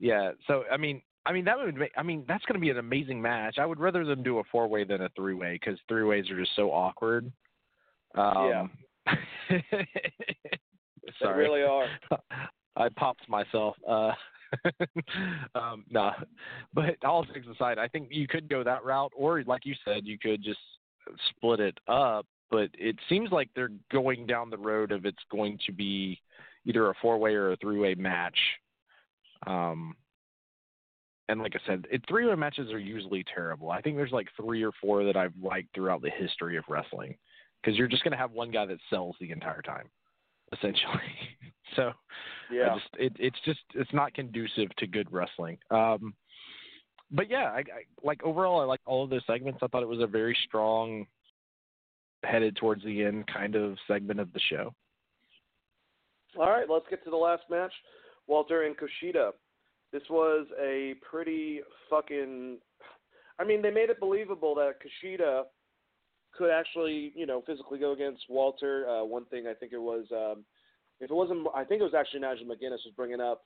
[0.00, 0.32] yeah.
[0.46, 2.78] So I mean, I mean that would make, I mean that's going to be an
[2.78, 3.58] amazing match.
[3.58, 6.28] I would rather them do a four way than a three way because three ways
[6.30, 7.30] are just so awkward.
[8.16, 8.70] Um,
[9.06, 9.14] yeah.
[11.20, 11.44] sorry.
[11.44, 11.86] They really are.
[12.76, 13.76] I popped myself.
[13.88, 14.12] Uh,
[15.54, 16.12] um, no,
[16.72, 20.04] but all things aside, I think you could go that route, or like you said,
[20.04, 20.58] you could just
[21.30, 22.26] split it up.
[22.50, 26.20] But it seems like they're going down the road of it's going to be
[26.64, 28.38] either a four way or a three way match.
[29.46, 29.94] Um,
[31.28, 33.70] and like I said, three way matches are usually terrible.
[33.70, 37.16] I think there's like three or four that I've liked throughout the history of wrestling
[37.62, 39.88] because you're just going to have one guy that sells the entire time,
[40.56, 41.02] essentially.
[41.76, 41.92] so,
[42.52, 45.58] yeah, just, it, it's just it's not conducive to good wrestling.
[45.70, 46.14] Um,
[47.10, 49.60] but yeah, I, I like overall, I like all of those segments.
[49.62, 51.06] I thought it was a very strong,
[52.22, 54.74] headed towards the end kind of segment of the show.
[56.38, 57.72] All right, let's get to the last match.
[58.26, 59.32] Walter and Kushida
[59.94, 62.58] this was a pretty fucking.
[63.38, 65.42] I mean, they made it believable that Kushida
[66.36, 68.88] could actually, you know, physically go against Walter.
[68.88, 70.44] Uh, one thing I think it was, um,
[71.00, 73.44] if it wasn't, I think it was actually Nigel McGuinness was bringing up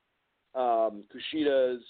[0.54, 1.82] um, Kushida's,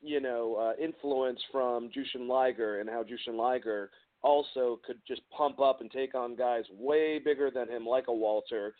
[0.00, 3.90] you know, uh, influence from Jushin Liger and how Jushin Liger
[4.22, 8.12] also could just pump up and take on guys way bigger than him, like a
[8.12, 8.74] Walter,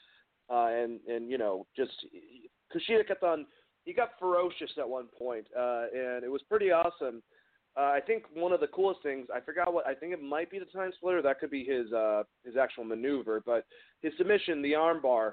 [0.50, 1.92] uh, and and you know, just
[2.74, 3.46] Kushida kept on
[3.84, 7.22] he got ferocious at one point, uh, and it was pretty awesome.
[7.76, 10.50] Uh, I think one of the coolest things I forgot what I think it might
[10.50, 11.22] be the time splitter.
[11.22, 13.64] That could be his uh, his actual maneuver, but
[14.02, 15.32] his submission, the armbar,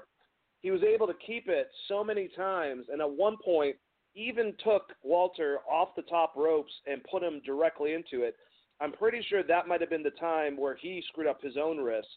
[0.60, 3.76] he was able to keep it so many times, and at one point
[4.14, 8.34] even took Walter off the top ropes and put him directly into it.
[8.80, 11.78] I'm pretty sure that might have been the time where he screwed up his own
[11.78, 12.08] wrist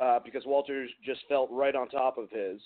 [0.00, 2.60] uh, because Walter just felt right on top of his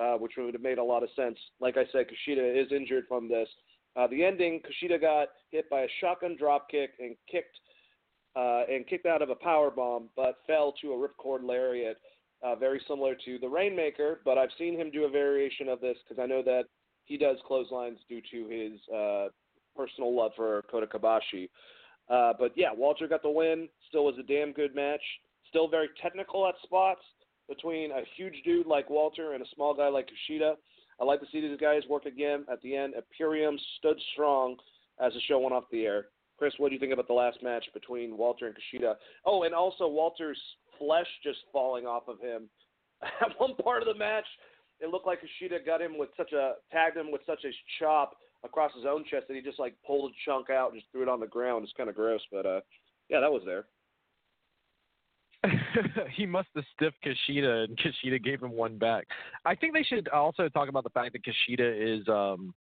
[0.00, 1.38] uh, which would have made a lot of sense.
[1.60, 3.48] Like I said, Kushida is injured from this.
[3.96, 7.58] Uh, the ending, Kushida got hit by a shotgun dropkick and kicked
[8.36, 11.96] uh, and kicked out of a power bomb, but fell to a ripcord lariat,
[12.44, 14.20] uh, very similar to the Rainmaker.
[14.24, 16.64] But I've seen him do a variation of this because I know that
[17.06, 19.28] he does clotheslines due to his uh,
[19.76, 21.48] personal love for Kenta Kobashi.
[22.08, 23.68] Uh, but yeah, Walter got the win.
[23.88, 25.02] Still was a damn good match.
[25.48, 27.02] Still very technical at spots
[27.48, 30.54] between a huge dude like Walter and a small guy like Kushida.
[31.00, 32.44] I like to see these guys work again.
[32.50, 34.56] At the end, Imperium stood strong
[35.00, 36.06] as the show went off the air.
[36.38, 38.94] Chris, what do you think about the last match between Walter and Kushida?
[39.24, 40.40] Oh, and also Walter's
[40.78, 42.48] flesh just falling off of him.
[43.02, 44.24] At one part of the match,
[44.80, 48.16] it looked like Kushida got him with such a tagged him with such a chop
[48.44, 51.02] across his own chest that he just like pulled a chunk out and just threw
[51.02, 51.64] it on the ground.
[51.64, 52.60] It's kind of gross, but uh,
[53.08, 53.66] yeah, that was there.
[56.16, 59.06] he must have stiffed Kushida, and Kushida gave him one back.
[59.44, 62.54] I think they should also talk about the fact that Kushida is um,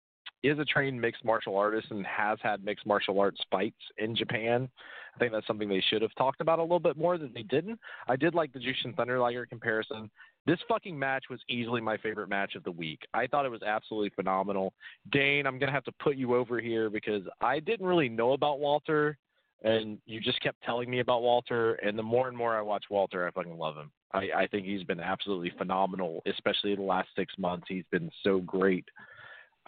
[0.44, 4.70] is a trained mixed martial artist and has had mixed martial arts fights in Japan.
[5.16, 7.44] I think that's something they should have talked about a little bit more that they
[7.44, 7.80] didn't.
[8.08, 10.10] I did like the Jushin Thunder Liger comparison.
[10.46, 13.02] This fucking match was easily my favorite match of the week.
[13.14, 14.74] I thought it was absolutely phenomenal.
[15.12, 18.60] Dane, I'm gonna have to put you over here because I didn't really know about
[18.60, 19.18] Walter
[19.64, 22.86] and you just kept telling me about Walter, and the more and more I watch
[22.90, 23.92] Walter, I fucking love him.
[24.14, 27.66] I, I think he's been absolutely phenomenal, especially the last six months.
[27.68, 28.86] He's been so great.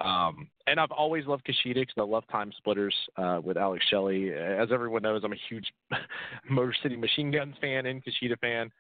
[0.03, 4.31] Um, and I've always loved Kushida because I love Time Splitters uh, with Alex Shelley.
[4.31, 5.67] As everyone knows, I'm a huge
[6.49, 8.71] Motor City Machine Guns fan and Kushida fan.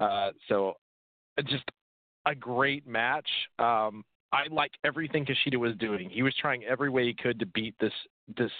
[0.00, 0.74] Uh, so
[1.48, 1.64] just
[2.26, 3.28] a great match.
[3.58, 6.08] Um, I like everything Kushida was doing.
[6.08, 7.92] He was trying every way he could to beat this
[8.36, 8.52] this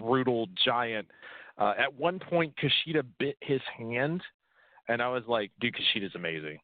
[0.00, 1.08] brutal giant
[1.58, 4.22] uh, at one point, Kushida bit his hand,
[4.88, 6.58] and I was like, dude, Kushida's amazing.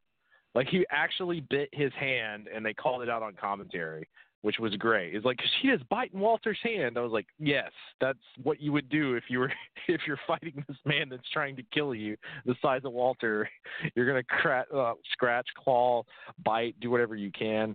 [0.55, 4.07] Like he actually bit his hand, and they called it out on commentary.
[4.45, 5.15] which was great.
[5.15, 6.99] It's like Kushida's biting Walter's hand.
[6.99, 9.51] I was like, yes, that's what you would do if you were
[9.89, 12.15] if you're fighting this man that's trying to kill you,
[12.45, 13.49] the size of Walter.
[13.95, 16.03] You're gonna cra- uh, scratch, claw,
[16.45, 17.75] bite, do whatever you can.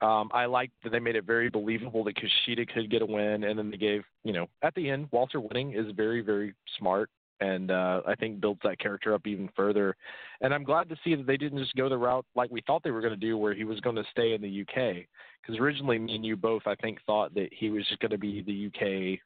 [0.00, 3.44] Um, I liked that they made it very believable that Kushida could get a win,
[3.44, 7.10] and then they gave, you know, at the end, Walter winning is very, very smart
[7.40, 9.96] and uh, I think builds that character up even further.
[10.40, 12.82] And I'm glad to see that they didn't just go the route like we thought
[12.82, 15.04] they were going to do, where he was going to stay in the UK.
[15.42, 18.18] Because originally, me and you both, I think, thought that he was just going to
[18.18, 19.20] be the UK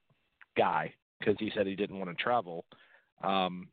[0.56, 2.64] guy because he said he didn't want to travel.
[3.22, 3.68] Um,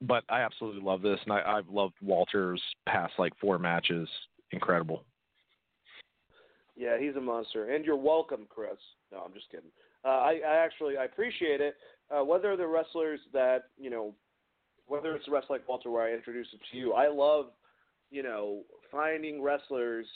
[0.00, 4.08] but I absolutely love this, and I, I've loved Walter's past like four matches.
[4.50, 5.04] Incredible.
[6.82, 8.72] Yeah, he's a monster, and you're welcome, Chris.
[9.12, 9.70] No, I'm just kidding.
[10.04, 11.76] Uh, I, I actually I appreciate it
[12.10, 14.12] uh, whether the wrestlers that you know,
[14.88, 17.46] whether it's a wrestler like Walter where I introduce it to you, I love
[18.10, 20.06] you know finding wrestlers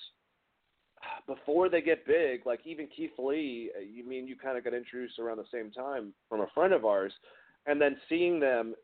[1.28, 2.44] before they get big.
[2.44, 5.70] Like even Keith Lee, uh, you mean you kind of got introduced around the same
[5.70, 7.12] time from a friend of ours,
[7.66, 8.74] and then seeing them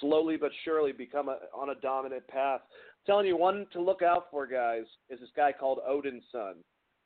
[0.00, 2.62] slowly but surely become a, on a dominant path.
[2.70, 6.54] I'm telling you, one to look out for, guys, is this guy called Odin's son.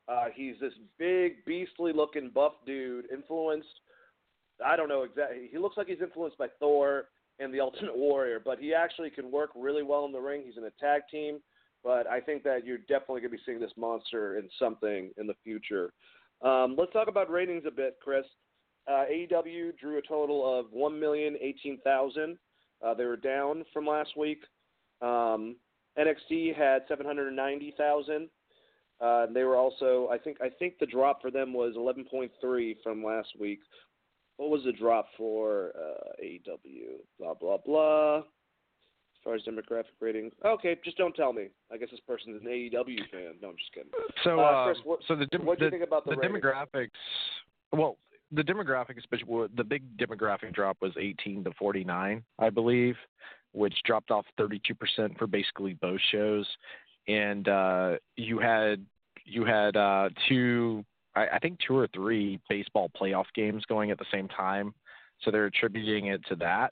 [0.09, 3.69] Uh, he's this big, beastly looking buff dude, influenced
[4.65, 5.49] I don't know exactly.
[5.51, 7.07] He looks like he's influenced by Thor
[7.39, 10.43] and the Ultimate Warrior, but he actually can work really well in the ring.
[10.45, 11.41] He's in a tag team,
[11.85, 15.27] but I think that you're definitely going to be seeing this monster in something in
[15.27, 15.93] the future.
[16.43, 18.25] Um, let's talk about ratings a bit, Chris.
[18.89, 22.39] Uh, AEW drew a total of one million eighteen thousand.
[22.85, 24.43] Uh, they were down from last week.
[25.03, 25.57] Um,
[25.99, 28.29] NXT had seven hundred ninety thousand.
[29.01, 32.33] Uh, they were also, I think, I think the drop for them was eleven point
[32.41, 33.61] three from last week
[34.37, 37.01] what was the drop for uh, AEW?
[37.19, 38.19] Blah blah blah.
[38.19, 38.23] As
[39.25, 41.49] far as demographic ratings, okay, just don't tell me.
[41.73, 43.35] I guess this person's an AEW fan.
[43.43, 43.91] No, I'm just kidding.
[44.23, 46.91] So, uh, Chris, what, so the, what do you think about the, the demographics?
[47.73, 47.99] Well,
[48.31, 52.95] the demographic, especially the big demographic drop was 18 to 49, I believe,
[53.51, 56.47] which dropped off 32% for basically both shows.
[57.09, 58.85] And uh, you had
[59.25, 60.85] you had uh, two
[61.17, 64.75] I, I think two or three baseball playoff games going at the same time,
[65.23, 66.71] so they're attributing it to that,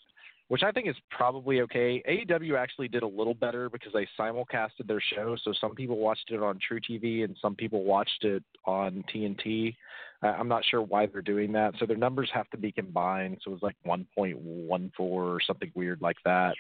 [0.48, 2.02] which I think is probably okay.
[2.08, 6.30] AEW actually did a little better because they simulcasted their show, so some people watched
[6.30, 9.74] it on truTV and some people watched it on TNT.
[10.22, 13.38] I'm not sure why they're doing that, so their numbers have to be combined.
[13.42, 16.54] So it was like 1.14 or something weird like that.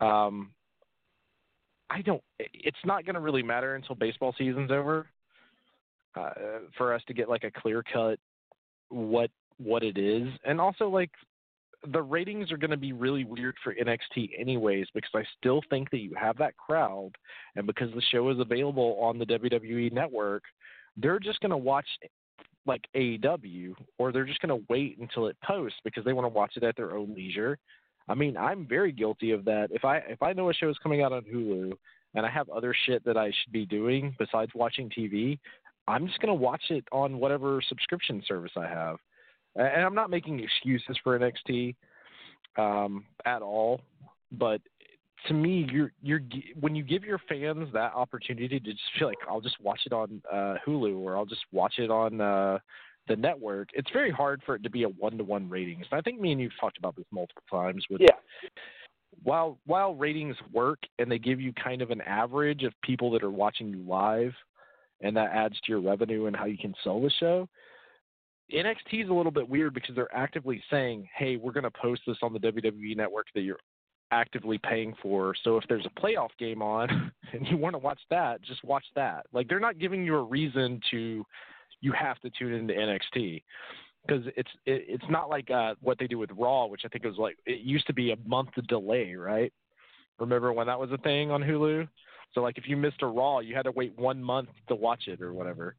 [0.00, 0.50] Um,
[1.92, 2.22] I don't.
[2.38, 5.06] It's not going to really matter until baseball season's over
[6.16, 6.30] uh,
[6.78, 8.18] for us to get like a clear cut
[8.88, 11.10] what what it is, and also like
[11.92, 15.90] the ratings are going to be really weird for NXT anyways because I still think
[15.90, 17.10] that you have that crowd,
[17.56, 20.44] and because the show is available on the WWE network,
[20.96, 21.86] they're just going to watch
[22.64, 26.28] like AEW, or they're just going to wait until it posts because they want to
[26.28, 27.58] watch it at their own leisure.
[28.08, 29.68] I mean, I'm very guilty of that.
[29.70, 31.72] If I if I know a show is coming out on Hulu
[32.14, 35.38] and I have other shit that I should be doing besides watching TV,
[35.88, 38.96] I'm just to watch it on whatever subscription service I have.
[39.54, 41.74] And I'm not making excuses for NXT
[42.56, 43.80] um, at all,
[44.32, 44.60] but
[45.28, 46.20] to me, you're you're
[46.58, 49.92] when you give your fans that opportunity to just feel like I'll just watch it
[49.92, 52.58] on uh, Hulu or I'll just watch it on uh,
[53.08, 53.68] the network.
[53.72, 55.86] It's very hard for it to be a one to one ratings.
[55.90, 57.84] And I think me and you've talked about this multiple times.
[57.90, 58.16] With yeah.
[59.22, 63.22] While while ratings work and they give you kind of an average of people that
[63.22, 64.32] are watching you live,
[65.02, 67.48] and that adds to your revenue and how you can sell the show.
[68.52, 72.02] NXT is a little bit weird because they're actively saying, "Hey, we're going to post
[72.06, 73.58] this on the WWE network that you're
[74.10, 75.34] actively paying for.
[75.42, 78.84] So if there's a playoff game on and you want to watch that, just watch
[78.94, 81.24] that." Like they're not giving you a reason to
[81.82, 83.42] you have to tune into NXT
[84.06, 87.04] because it's it, it's not like uh, what they do with Raw, which I think
[87.04, 89.52] was like it used to be a month delay, right?
[90.18, 91.86] Remember when that was a thing on Hulu?
[92.32, 95.08] So like if you missed a Raw, you had to wait one month to watch
[95.08, 95.76] it or whatever.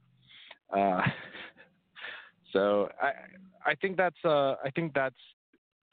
[0.76, 1.02] Uh,
[2.54, 5.16] so I I think that's uh I think that's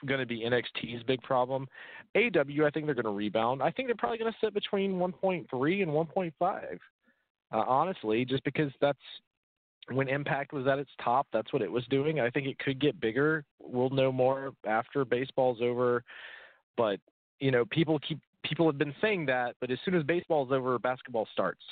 [0.06, 1.68] going to be NXT's big problem.
[2.16, 3.62] AW I think they're going to rebound.
[3.62, 6.32] I think they're probably going to sit between 1.3 and 1.5.
[7.52, 8.98] Uh, honestly, just because that's
[9.92, 12.20] when Impact was at its top, that's what it was doing.
[12.20, 13.44] I think it could get bigger.
[13.60, 16.04] We'll know more after baseball's over,
[16.76, 17.00] but
[17.40, 20.78] you know, people keep people have been saying that, but as soon as baseball's over,
[20.78, 21.62] basketball starts,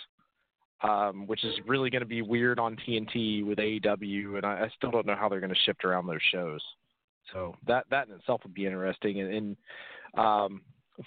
[0.83, 4.73] um, which is really going to be weird on TNT with AEW, and I, I
[4.77, 6.61] still don't know how they're going to shift around those shows.
[7.33, 9.21] So that that in itself would be interesting.
[9.21, 9.57] And, and
[10.19, 10.63] um,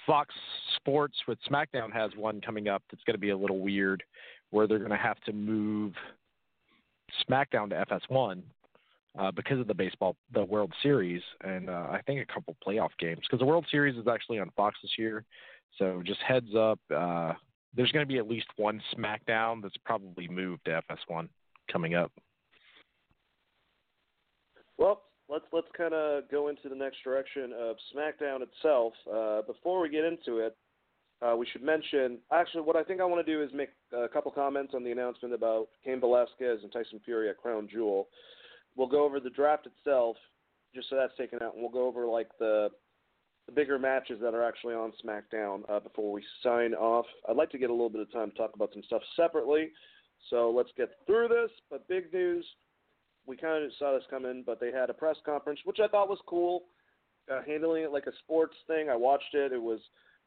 [0.06, 0.34] Fox
[0.78, 4.04] Sports with SmackDown has one coming up that's going to be a little weird,
[4.52, 5.94] where they're going to have to move
[7.30, 8.42] SmackDown to FS1
[9.18, 12.92] uh, because of the baseball, the World Series, and uh, I think a couple playoff
[13.00, 15.26] games because the World Series is actually on Fox this year.
[15.78, 17.34] So just heads up, uh,
[17.76, 21.30] there's going to be at least one SmackDown that's probably moved to FS1
[21.72, 22.12] coming up.
[24.78, 28.94] Well, let's let's kind of go into the next direction of SmackDown itself.
[29.12, 30.56] Uh, before we get into it,
[31.22, 34.08] uh, we should mention actually what I think I want to do is make a
[34.08, 38.08] couple comments on the announcement about Cain Velasquez and Tyson Fury at Crown Jewel.
[38.76, 40.18] We'll go over the draft itself,
[40.74, 42.70] just so that's taken out, and we'll go over like the
[43.48, 47.08] the bigger matches that are actually on SmackDown uh, before we sign off.
[47.28, 49.72] I'd like to get a little bit of time to talk about some stuff separately,
[50.30, 51.50] so let's get through this.
[51.70, 52.46] But big news
[53.26, 56.10] we kind of saw this coming, but they had a press conference, which I thought
[56.10, 56.64] was cool,
[57.32, 58.90] uh, handling it like a sports thing.
[58.90, 59.80] I watched it; it was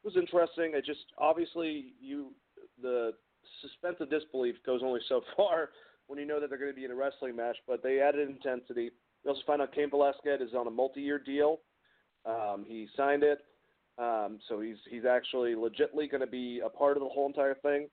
[0.04, 0.72] was interesting.
[0.74, 2.32] It just obviously you
[2.80, 3.12] the
[3.62, 5.70] suspense of disbelief goes only so far
[6.06, 8.28] when you know that they're going to be in a wrestling match, but they added
[8.28, 8.90] intensity.
[9.24, 11.60] We also find out Cain Velasquez is on a multi-year deal.
[12.26, 13.38] Um, he signed it,
[13.98, 17.54] um, so he's he's actually legitly going to be a part of the whole entire
[17.54, 17.88] thing.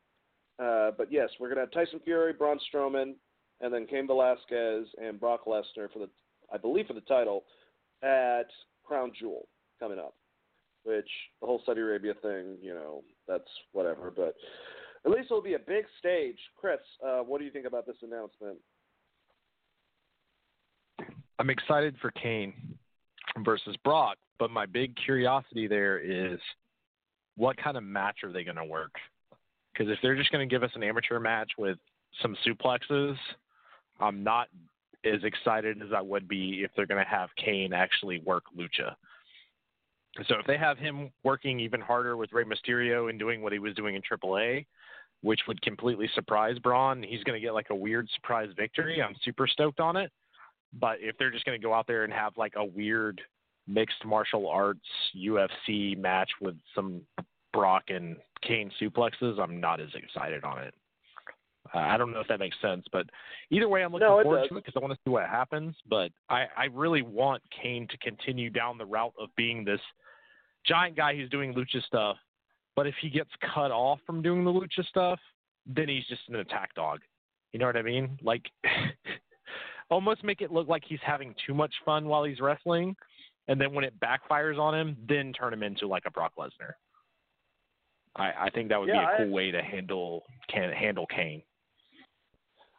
[0.59, 3.13] Uh, but yes, we're going to have Tyson Fury, Braun Strowman,
[3.61, 6.09] and then Cain Velasquez and Brock Lesnar for the,
[6.53, 7.43] I believe, for the title
[8.03, 8.47] at
[8.83, 9.47] Crown Jewel
[9.79, 10.13] coming up.
[10.83, 11.09] Which
[11.39, 14.11] the whole Saudi Arabia thing, you know, that's whatever.
[14.15, 14.35] But
[15.05, 16.37] at least it'll be a big stage.
[16.59, 18.57] Chris, uh, what do you think about this announcement?
[21.39, 22.53] I'm excited for Cain
[23.43, 26.39] versus Brock, but my big curiosity there is
[27.35, 28.93] what kind of match are they going to work?
[29.73, 31.77] Because if they're just going to give us an amateur match with
[32.21, 33.15] some suplexes,
[33.99, 34.47] I'm not
[35.05, 38.95] as excited as I would be if they're going to have Cain actually work lucha.
[40.27, 43.59] So if they have him working even harder with Rey Mysterio and doing what he
[43.59, 44.65] was doing in AAA,
[45.21, 49.01] which would completely surprise Braun, he's going to get like a weird surprise victory.
[49.01, 50.11] I'm super stoked on it.
[50.73, 53.21] But if they're just going to go out there and have like a weird
[53.67, 54.79] mixed martial arts
[55.15, 57.01] UFC match with some
[57.53, 60.73] Brock and Cain suplexes, I'm not as excited on it.
[61.73, 63.05] Uh, I don't know if that makes sense, but
[63.49, 64.49] either way, I'm looking no, forward does.
[64.49, 65.75] to it because I want to see what happens.
[65.89, 69.79] But I, I really want Cain to continue down the route of being this
[70.65, 72.17] giant guy who's doing lucha stuff.
[72.75, 75.19] But if he gets cut off from doing the lucha stuff,
[75.65, 76.99] then he's just an attack dog.
[77.53, 78.17] You know what I mean?
[78.21, 78.43] Like,
[79.89, 82.95] almost make it look like he's having too much fun while he's wrestling,
[83.47, 86.73] and then when it backfires on him, then turn him into like a Brock Lesnar.
[88.15, 91.05] I, I think that would yeah, be a cool I, way to handle can handle
[91.07, 91.41] Cain.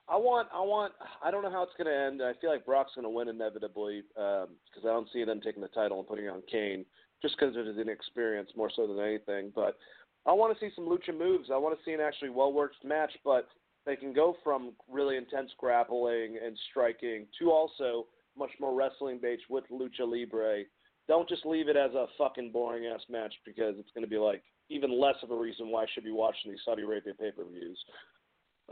[0.08, 0.92] I want, I want,
[1.24, 2.22] I don't know how it's going to end.
[2.22, 5.62] I feel like Brock's going to win inevitably because um, I don't see them taking
[5.62, 6.84] the title and putting it on Cain
[7.22, 9.52] just because of his inexperience more so than anything.
[9.54, 9.78] But
[10.26, 11.50] I want to see some lucha moves.
[11.52, 13.48] I want to see an actually well worked match, but
[13.86, 18.06] they can go from really intense grappling and striking to also
[18.36, 20.64] much more wrestling based with lucha libre.
[21.08, 24.18] Don't just leave it as a fucking boring ass match because it's going to be
[24.18, 27.30] like even less of a reason why I should be watching these Saudi Arabia pay
[27.30, 27.78] per views.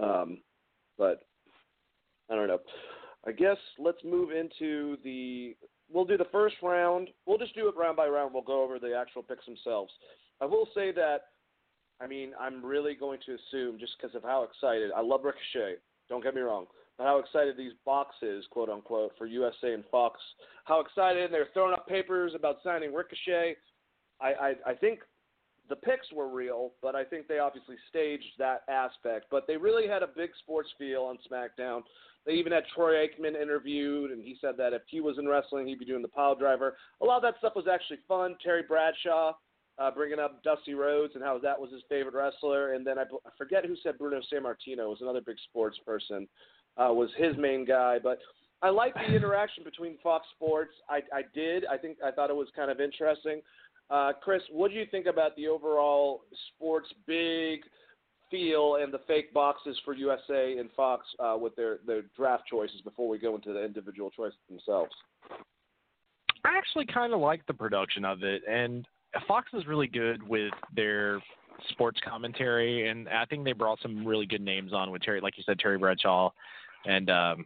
[0.01, 0.39] Um,
[1.01, 1.23] but
[2.31, 2.61] I don't know.
[3.27, 5.57] I guess let's move into the.
[5.93, 7.09] We'll do the first round.
[7.27, 8.33] We'll just do it round by round.
[8.33, 9.91] We'll go over the actual picks themselves.
[10.41, 11.23] I will say that.
[12.01, 15.81] I mean, I'm really going to assume just because of how excited I love Ricochet.
[16.09, 16.67] Don't get me wrong,
[16.97, 20.21] but how excited these boxes, quote unquote, for USA and Fox.
[20.65, 23.57] How excited they're throwing up papers about signing Ricochet.
[24.21, 25.01] I, I, I think
[25.71, 29.27] the picks were real, but I think they obviously staged that aspect.
[29.31, 31.83] But they really had a big sports feel on SmackDown.
[32.27, 35.67] They even had Troy Aikman interviewed, and he said that if he was in wrestling,
[35.67, 36.77] he'd be doing the pile driver.
[37.01, 38.37] A lot of that stuff was actually fun.
[38.45, 39.33] Terry Bradshaw
[39.79, 43.03] uh, bringing up Dusty Rhodes and how that was his favorite wrestler, and then I,
[43.03, 46.29] I forget who said Bruno Sammartino was another big sports person,
[46.77, 47.99] uh, was his main guy.
[48.03, 48.19] But
[48.63, 50.75] I like the interaction between Fox Sports.
[50.89, 51.65] I, I did.
[51.67, 53.41] I think I thought it was kind of interesting.
[53.91, 56.23] Uh, Chris, what do you think about the overall
[56.55, 57.61] sports big
[58.31, 62.81] feel and the fake boxes for USA and Fox uh, with their, their draft choices
[62.83, 64.93] before we go into the individual choices themselves?
[66.45, 68.87] I actually kind of like the production of it, and
[69.27, 71.21] Fox is really good with their
[71.69, 75.37] sports commentary, and I think they brought some really good names on with Terry, like
[75.37, 76.31] you said, Terry Bradshaw,
[76.87, 77.45] and um,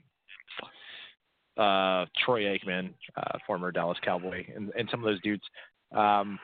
[1.57, 5.43] uh, Troy Aikman, uh, former Dallas Cowboy, and, and some of those dudes.
[5.95, 6.39] Um,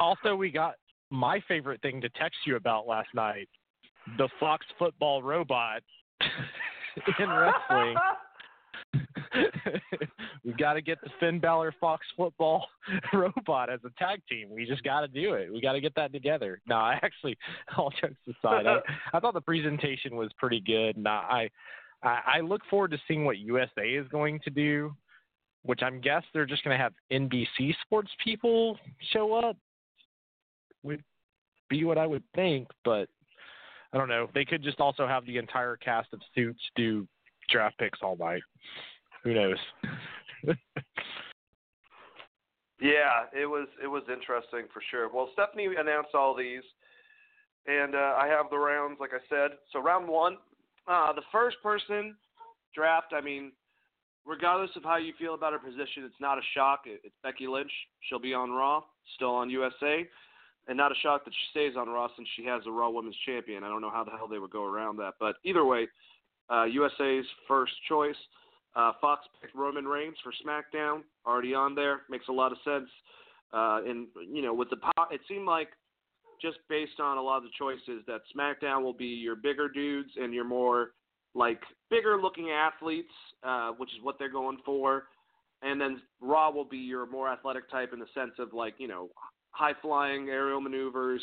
[0.00, 0.74] also, we got
[1.10, 3.48] my favorite thing to text you about last night:
[4.16, 5.82] the Fox football robot
[7.18, 7.96] in wrestling.
[10.44, 12.66] We've got to get the Finn Balor Fox football
[13.12, 14.48] robot as a tag team.
[14.50, 15.52] We just got to do it.
[15.52, 16.60] We got to get that together.
[16.66, 17.36] No, I actually,
[17.76, 18.78] all jokes aside, I,
[19.12, 20.96] I thought the presentation was pretty good.
[20.96, 21.50] And I,
[22.02, 24.94] I, I look forward to seeing what USA is going to do,
[25.62, 28.78] which I'm guess they're just going to have NBC sports people
[29.12, 29.56] show up.
[30.82, 31.02] Would
[31.68, 33.08] be what I would think, but
[33.92, 34.28] I don't know.
[34.34, 37.06] They could just also have the entire cast of Suits do
[37.50, 38.42] draft picks all night.
[39.24, 39.56] Who knows?
[42.80, 45.10] yeah, it was it was interesting for sure.
[45.12, 46.62] Well, Stephanie announced all these,
[47.66, 49.56] and uh, I have the rounds like I said.
[49.72, 50.36] So round one,
[50.86, 52.14] uh, the first person
[52.74, 53.12] draft.
[53.12, 53.52] I mean,
[54.28, 56.82] regardless of how you feel about her position, it's not a shock.
[56.86, 57.72] It's Becky Lynch.
[58.08, 58.82] She'll be on Raw,
[59.16, 60.06] still on USA
[60.68, 63.16] and not a shock that she stays on Raw since she has a Raw Women's
[63.26, 63.64] Champion.
[63.64, 65.88] I don't know how the hell they would go around that, but either way,
[66.50, 68.16] uh, USA's first choice.
[68.76, 72.88] Uh, Fox picked Roman Reigns for SmackDown, already on there, makes a lot of sense.
[73.52, 74.76] Uh, and you know, with the
[75.10, 75.68] it seemed like
[76.40, 80.10] just based on a lot of the choices that SmackDown will be your bigger dudes
[80.16, 80.90] and your more
[81.38, 83.12] like bigger looking athletes,
[83.44, 85.04] uh, which is what they're going for.
[85.62, 88.88] And then Raw will be your more athletic type in the sense of like you
[88.88, 89.08] know
[89.52, 91.22] high flying aerial maneuvers,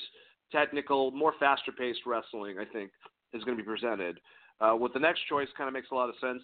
[0.52, 2.92] technical, more faster paced wrestling, I think,
[3.34, 4.20] is going to be presented.
[4.62, 6.42] Uh, with the next choice, kind of makes a lot of sense.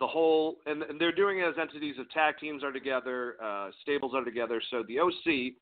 [0.00, 3.70] The whole, and, and they're doing it as entities of tag teams are together, uh,
[3.82, 4.62] stables are together.
[4.70, 5.54] So the OC,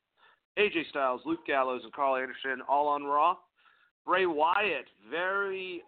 [0.59, 3.35] AJ Styles, Luke Gallows, and Karl Anderson all on Raw.
[4.05, 5.81] Bray Wyatt, very,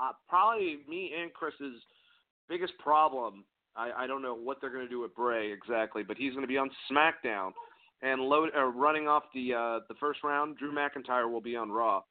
[0.00, 1.80] uh, probably me and Chris's
[2.48, 3.44] biggest problem.
[3.76, 6.44] I, I don't know what they're going to do with Bray exactly, but he's going
[6.44, 7.52] to be on SmackDown
[8.02, 11.70] and load, uh, running off the uh, the first round, Drew McIntyre will be on
[11.70, 12.02] Raw.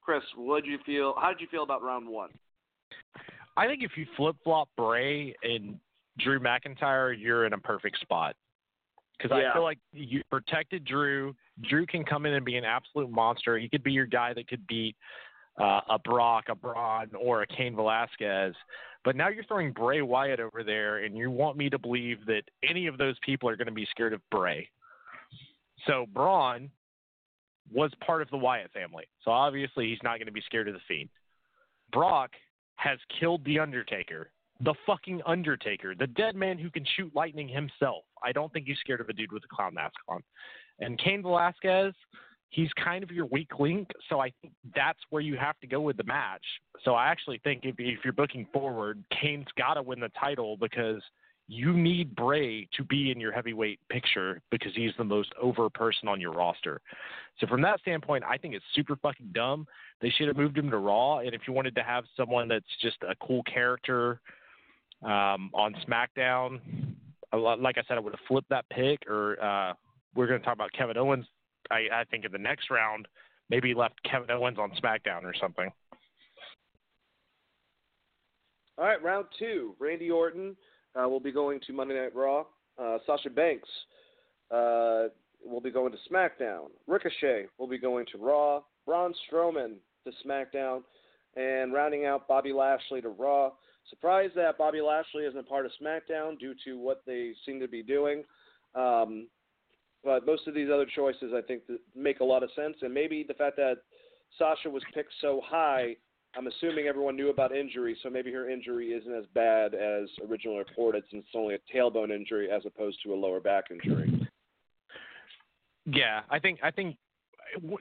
[0.00, 1.14] Chris, what did you feel?
[1.20, 2.30] How did you feel about round one?
[3.56, 5.78] I think if you flip flop Bray and
[6.18, 8.34] Drew McIntyre, you're in a perfect spot.
[9.18, 9.50] Because yeah.
[9.50, 11.34] I feel like you protected Drew.
[11.68, 13.58] Drew can come in and be an absolute monster.
[13.58, 14.96] He could be your guy that could beat
[15.60, 18.54] uh, a Brock, a Braun, or a Cain Velasquez.
[19.04, 22.42] But now you're throwing Bray Wyatt over there, and you want me to believe that
[22.68, 24.68] any of those people are going to be scared of Bray.
[25.86, 26.70] So Braun
[27.72, 29.04] was part of the Wyatt family.
[29.24, 31.08] So obviously he's not going to be scared of the Fiend.
[31.92, 32.30] Brock
[32.76, 34.30] has killed the Undertaker,
[34.60, 38.04] the fucking Undertaker, the dead man who can shoot lightning himself.
[38.24, 40.22] I don't think he's scared of a dude with a clown mask on.
[40.80, 41.94] And Cain Velasquez,
[42.52, 43.90] he's kind of your weak link.
[44.08, 46.44] So I think that's where you have to go with the match.
[46.84, 50.56] So I actually think if, if you're booking forward, Cain's got to win the title
[50.56, 51.02] because–
[51.48, 56.08] you need Bray to be in your heavyweight picture because he's the most over person
[56.08, 56.80] on your roster.
[57.38, 59.66] So from that standpoint, I think it's super fucking dumb.
[60.00, 61.18] They should have moved him to Raw.
[61.18, 64.20] And if you wanted to have someone that's just a cool character
[65.02, 66.60] um, on SmackDown,
[67.32, 69.00] like I said, I would have flipped that pick.
[69.08, 69.74] Or uh,
[70.14, 71.26] we're going to talk about Kevin Owens.
[71.70, 73.06] I, I think in the next round,
[73.50, 75.70] maybe left Kevin Owens on SmackDown or something.
[78.78, 79.74] All right, round two.
[79.78, 80.56] Randy Orton
[80.94, 82.44] uh, will be going to Monday Night Raw.
[82.82, 83.68] Uh, Sasha Banks
[84.50, 85.04] uh,
[85.44, 86.66] will be going to SmackDown.
[86.86, 88.62] Ricochet will be going to Raw.
[88.86, 89.74] Braun Strowman
[90.04, 90.82] to SmackDown.
[91.36, 93.52] And rounding out Bobby Lashley to Raw.
[93.90, 97.68] Surprised that Bobby Lashley isn't a part of SmackDown due to what they seem to
[97.68, 98.24] be doing.
[98.74, 99.28] Um,
[100.04, 101.62] but most of these other choices, I think,
[101.94, 102.76] make a lot of sense.
[102.82, 103.78] And maybe the fact that
[104.38, 105.96] Sasha was picked so high
[106.34, 110.58] I'm assuming everyone knew about injury, so maybe her injury isn't as bad as originally
[110.58, 114.28] reported, since it's only a tailbone injury as opposed to a lower back injury.
[115.84, 116.96] Yeah, I think I think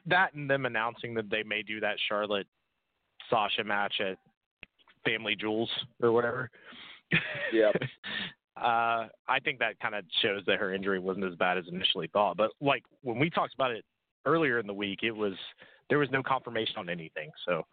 [0.05, 2.47] that and them announcing that they may do that Charlotte
[3.29, 4.17] Sasha match at
[5.05, 5.69] Family Jewels
[6.01, 6.49] or whatever.
[7.53, 7.71] Yeah.
[8.57, 12.09] uh, I think that kind of shows that her injury wasn't as bad as initially
[12.11, 12.37] thought.
[12.37, 13.85] But like when we talked about it
[14.25, 15.33] earlier in the week, it was
[15.89, 17.31] there was no confirmation on anything.
[17.45, 17.65] So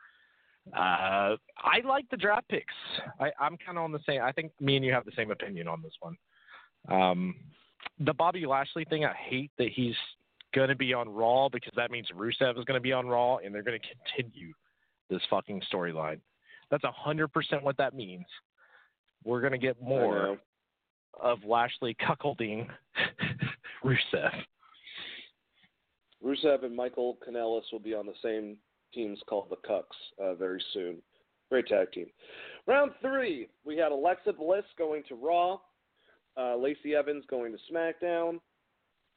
[0.77, 2.75] uh, I like the draft picks.
[3.21, 4.23] I, I'm kind of on the same.
[4.23, 6.17] I think me and you have the same opinion on this one.
[6.89, 7.35] Um,
[8.01, 9.95] the Bobby Lashley thing, I hate that he's
[10.55, 13.39] going to be on Raw because that means Rusev is going to be on Raw
[13.39, 14.53] and they're going to continue
[15.11, 16.21] this fucking storyline.
[16.71, 18.27] That's a hundred percent what that means.
[19.25, 20.39] We're going to get more
[21.21, 22.67] of Lashley cuckolding
[23.85, 24.33] Rusev.
[26.25, 28.57] Rusev and Michael Kanellis will be on the same
[28.93, 29.83] teams called the Cucks
[30.21, 30.97] uh, very soon.
[31.51, 32.07] Great tag team.
[32.67, 35.59] Round three, we had Alexa Bliss going to Raw,
[36.37, 38.41] uh, Lacey Evans going to SmackDown.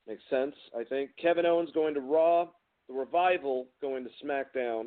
[0.08, 1.12] Makes sense, I think.
[1.22, 2.48] Kevin Owens going to Raw,
[2.88, 4.86] The Revival going to SmackDown,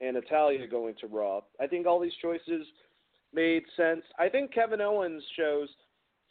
[0.00, 1.40] and Natalya going to Raw.
[1.60, 2.66] I think all these choices
[3.32, 4.02] made sense.
[4.18, 5.68] I think Kevin Owens shows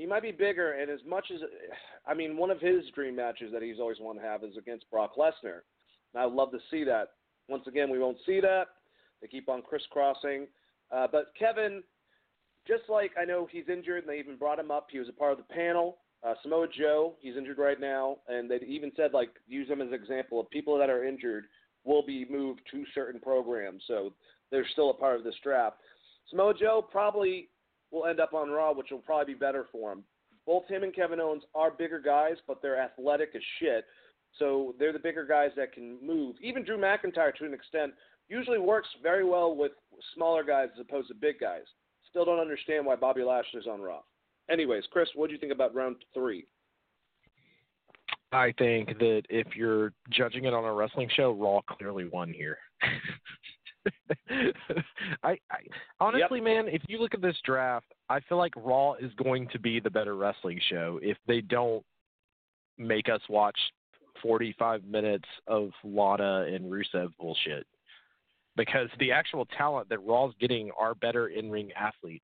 [0.03, 1.39] he might be bigger, and as much as
[2.05, 4.91] I mean, one of his dream matches that he's always wanted to have is against
[4.91, 5.61] Brock Lesnar.
[6.13, 7.11] And I'd love to see that.
[7.47, 8.65] Once again, we won't see that.
[9.21, 10.47] They keep on crisscrossing.
[10.91, 11.83] Uh, but Kevin,
[12.67, 14.87] just like I know he's injured, and they even brought him up.
[14.91, 15.99] He was a part of the panel.
[16.21, 19.87] Uh, Samoa Joe, he's injured right now, and they even said like use him as
[19.87, 21.45] an example of people that are injured
[21.85, 24.11] will be moved to certain programs, so
[24.51, 25.77] they're still a part of this draft.
[26.29, 27.47] Samoa Joe probably
[27.93, 30.03] will end up on Raw, which will probably be better for him.
[30.45, 33.85] Both him and Kevin Owens are bigger guys, but they're athletic as shit.
[34.39, 36.35] So they're the bigger guys that can move.
[36.41, 37.93] Even Drew McIntyre, to an extent,
[38.27, 39.71] usually works very well with
[40.15, 41.63] smaller guys as opposed to big guys.
[42.09, 44.01] Still don't understand why Bobby Lashley's on Raw.
[44.49, 46.45] Anyways, Chris, what do you think about round three?
[48.31, 52.57] I think that if you're judging it on a wrestling show, Raw clearly won here.
[55.23, 55.59] I, I
[55.99, 56.43] honestly, yep.
[56.43, 59.79] man, if you look at this draft, I feel like Raw is going to be
[59.79, 61.83] the better wrestling show if they don't
[62.77, 63.57] make us watch
[64.21, 67.65] 45 minutes of Lana and Rusev bullshit.
[68.55, 72.23] Because the actual talent that Raw's getting are better in ring athletes.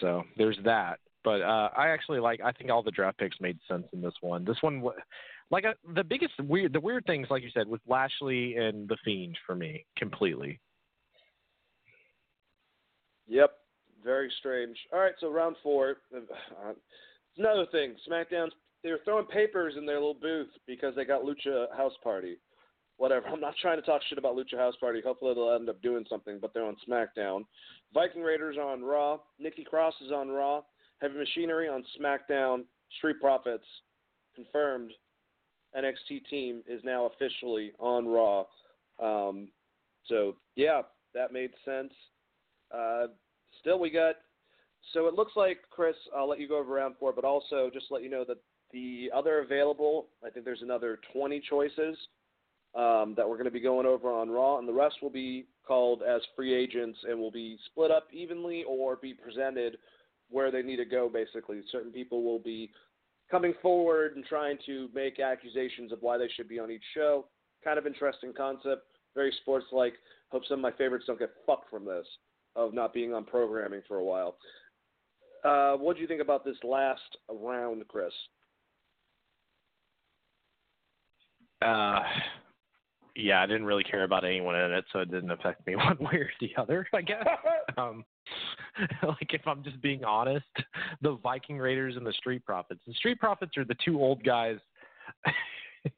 [0.00, 0.98] So there's that.
[1.22, 2.40] But uh, I actually like.
[2.44, 4.44] I think all the draft picks made sense in this one.
[4.44, 4.82] This one,
[5.50, 8.96] like uh, the biggest weird, the weird things, like you said, with Lashley and the
[9.04, 10.60] Fiend for me completely.
[13.26, 13.50] Yep,
[14.02, 14.76] very strange.
[14.92, 15.96] All right, so round four.
[16.14, 16.72] Uh,
[17.36, 17.94] another thing.
[18.08, 18.52] SmackDown's
[18.84, 22.36] they were throwing papers in their little booth because they got Lucha House Party.
[22.98, 23.26] Whatever.
[23.26, 25.00] I'm not trying to talk shit about Lucha House Party.
[25.04, 27.44] Hopefully they'll end up doing something, but they're on SmackDown.
[27.92, 29.18] Viking Raiders on Raw.
[29.40, 30.60] Nikki Cross is on Raw.
[31.00, 32.64] Heavy Machinery on SmackDown.
[32.98, 33.64] Street Profits
[34.36, 34.92] confirmed.
[35.76, 38.44] NXT team is now officially on Raw.
[39.02, 39.48] Um,
[40.06, 40.82] so yeah,
[41.14, 41.92] that made sense.
[42.74, 43.06] Uh,
[43.60, 44.16] still, we got.
[44.92, 45.96] So it looks like Chris.
[46.16, 48.38] I'll let you go over round four, but also just let you know that
[48.72, 50.08] the other available.
[50.24, 51.96] I think there's another 20 choices
[52.74, 55.46] um, that we're going to be going over on Raw, and the rest will be
[55.66, 59.78] called as free agents and will be split up evenly or be presented
[60.28, 61.08] where they need to go.
[61.08, 62.70] Basically, certain people will be
[63.30, 67.26] coming forward and trying to make accusations of why they should be on each show.
[67.62, 68.82] Kind of interesting concept,
[69.14, 69.94] very sports like.
[70.30, 72.06] Hope some of my favorites don't get fucked from this
[72.56, 74.36] of not being on programming for a while.
[75.44, 78.12] Uh, what do you think about this last round, Chris?
[81.62, 82.00] Uh,
[83.16, 85.98] yeah, I didn't really care about anyone in it, so it didn't affect me one
[86.00, 86.86] way or the other.
[86.92, 87.26] I guess.
[87.76, 88.04] um,
[89.02, 90.46] like if I'm just being honest,
[91.02, 92.80] the Viking Raiders and the Street Profits.
[92.86, 94.58] The Street Profits are the two old guys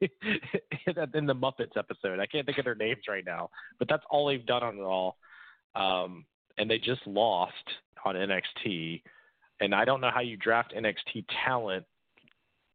[0.01, 2.19] in the Muppets episode.
[2.21, 5.13] I can't think of their names right now, but that's all they've done on Raw.
[5.75, 6.25] Um,
[6.59, 7.53] and they just lost
[8.05, 9.03] on NXT.
[9.61, 11.85] And I don't know how you draft NXT talent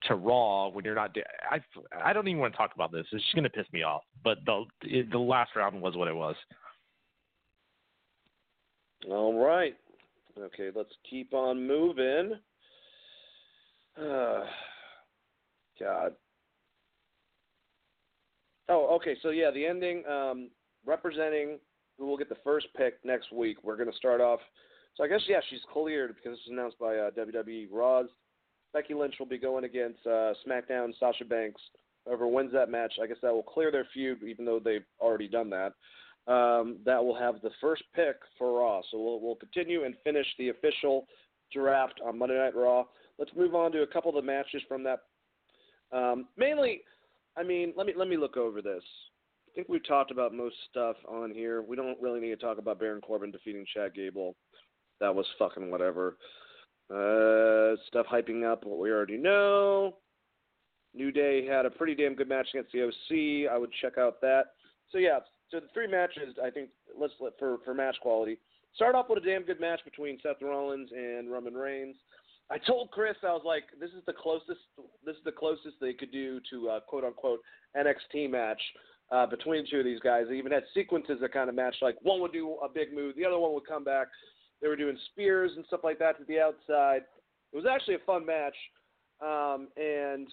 [0.04, 1.16] to Raw when you're not.
[1.50, 1.60] I
[2.04, 3.06] I don't even want to talk about this.
[3.12, 4.04] It's just going to piss me off.
[4.24, 4.66] But the
[5.12, 6.36] the last round was what it was.
[9.10, 9.76] All right.
[10.40, 12.34] Okay, let's keep on moving.
[14.00, 14.46] Uh,
[15.80, 16.14] God.
[18.70, 19.16] Oh, okay.
[19.22, 20.04] So yeah, the ending.
[20.06, 20.50] Um,
[20.86, 21.60] representing
[21.98, 23.58] who will get the first pick next week.
[23.64, 24.40] We're going to start off.
[24.96, 27.68] So I guess yeah, she's cleared because was announced by uh, WWE.
[27.72, 28.10] Raw's
[28.74, 31.62] Becky Lynch will be going against uh, SmackDown Sasha Banks.
[32.06, 35.28] Whoever wins that match, I guess that will clear their feud, even though they've already
[35.28, 35.74] done that.
[36.32, 38.82] Um, that will have the first pick for Raw.
[38.92, 41.08] So we'll, we'll continue and finish the official
[41.54, 42.86] draft on Monday Night Raw.
[43.18, 45.02] Let's move on to a couple of the matches from that.
[45.92, 46.82] Um, mainly,
[47.38, 48.84] I mean, let me let me look over this.
[49.48, 51.62] I think we've talked about most stuff on here.
[51.62, 54.36] We don't really need to talk about Baron Corbin defeating Chad Gable.
[55.02, 56.18] That was fucking whatever.
[56.92, 59.96] Uh, stuff hyping up what we already know.
[60.94, 63.52] New Day had a pretty damn good match against the OC.
[63.52, 64.48] I would check out that.
[64.90, 65.20] So yeah,
[65.50, 66.70] so the three matches I think
[67.00, 68.38] let's let for for match quality.
[68.76, 71.96] Start off with a damn good match between Seth Rollins and Roman Reigns.
[72.50, 74.60] I told Chris I was like, this is the closest
[75.06, 77.40] this is the closest they could do to uh, quote unquote
[77.78, 78.62] NXT match
[79.12, 80.26] uh, between two of these guys.
[80.30, 81.82] They even had sequences that kind of matched.
[81.82, 84.08] Like one would do a big move, the other one would come back.
[84.62, 87.04] They were doing spears and stuff like that to the outside.
[87.52, 88.56] It was actually a fun match,
[89.22, 90.28] um, and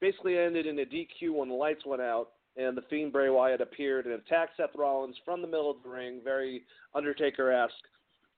[0.00, 3.60] basically ended in a DQ when the lights went out and the Fiend Bray Wyatt
[3.60, 6.62] appeared and attacked Seth Rollins from the middle of the ring, very
[6.94, 7.72] Undertaker-esque.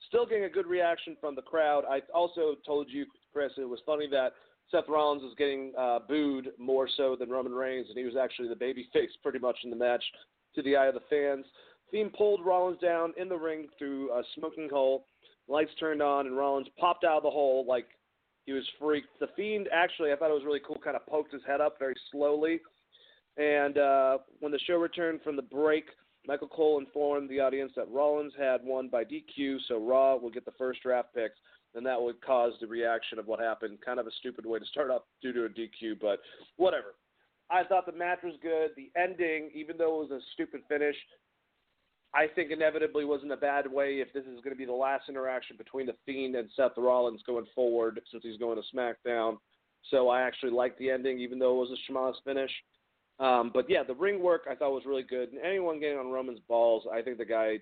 [0.08, 1.84] Still getting a good reaction from the crowd.
[1.88, 4.32] I also told you, Chris, it was funny that
[4.70, 8.48] Seth Rollins was getting uh, booed more so than Roman Reigns, and he was actually
[8.48, 10.02] the baby face pretty much in the match
[10.54, 11.44] to the eye of the fans.
[11.90, 15.06] Fiend pulled Rollins down in the ring through a smoking hole.
[15.48, 17.86] Lights turned on, and Rollins popped out of the hole like
[18.46, 19.08] he was freaked.
[19.20, 21.78] The Fiend actually, I thought it was really cool, kind of poked his head up
[21.78, 22.60] very slowly.
[23.36, 25.84] And uh, when the show returned from the break,
[26.26, 30.44] Michael Cole informed the audience that Rollins had won by DQ, so Raw will get
[30.44, 31.36] the first draft picks,
[31.74, 33.78] and that would cause the reaction of what happened.
[33.84, 36.20] Kind of a stupid way to start off due to a DQ, but
[36.56, 36.94] whatever.
[37.48, 38.70] I thought the match was good.
[38.76, 40.96] The ending, even though it was a stupid finish,
[42.14, 45.08] I think inevitably wasn't a bad way if this is going to be the last
[45.08, 49.36] interaction between the Fiend and Seth Rollins going forward since he's going to SmackDown.
[49.90, 52.50] So I actually liked the ending, even though it was a Schmozz finish.
[53.18, 55.30] Um, but yeah, the ring work I thought was really good.
[55.32, 57.58] And anyone getting on Roman's balls, I think the guy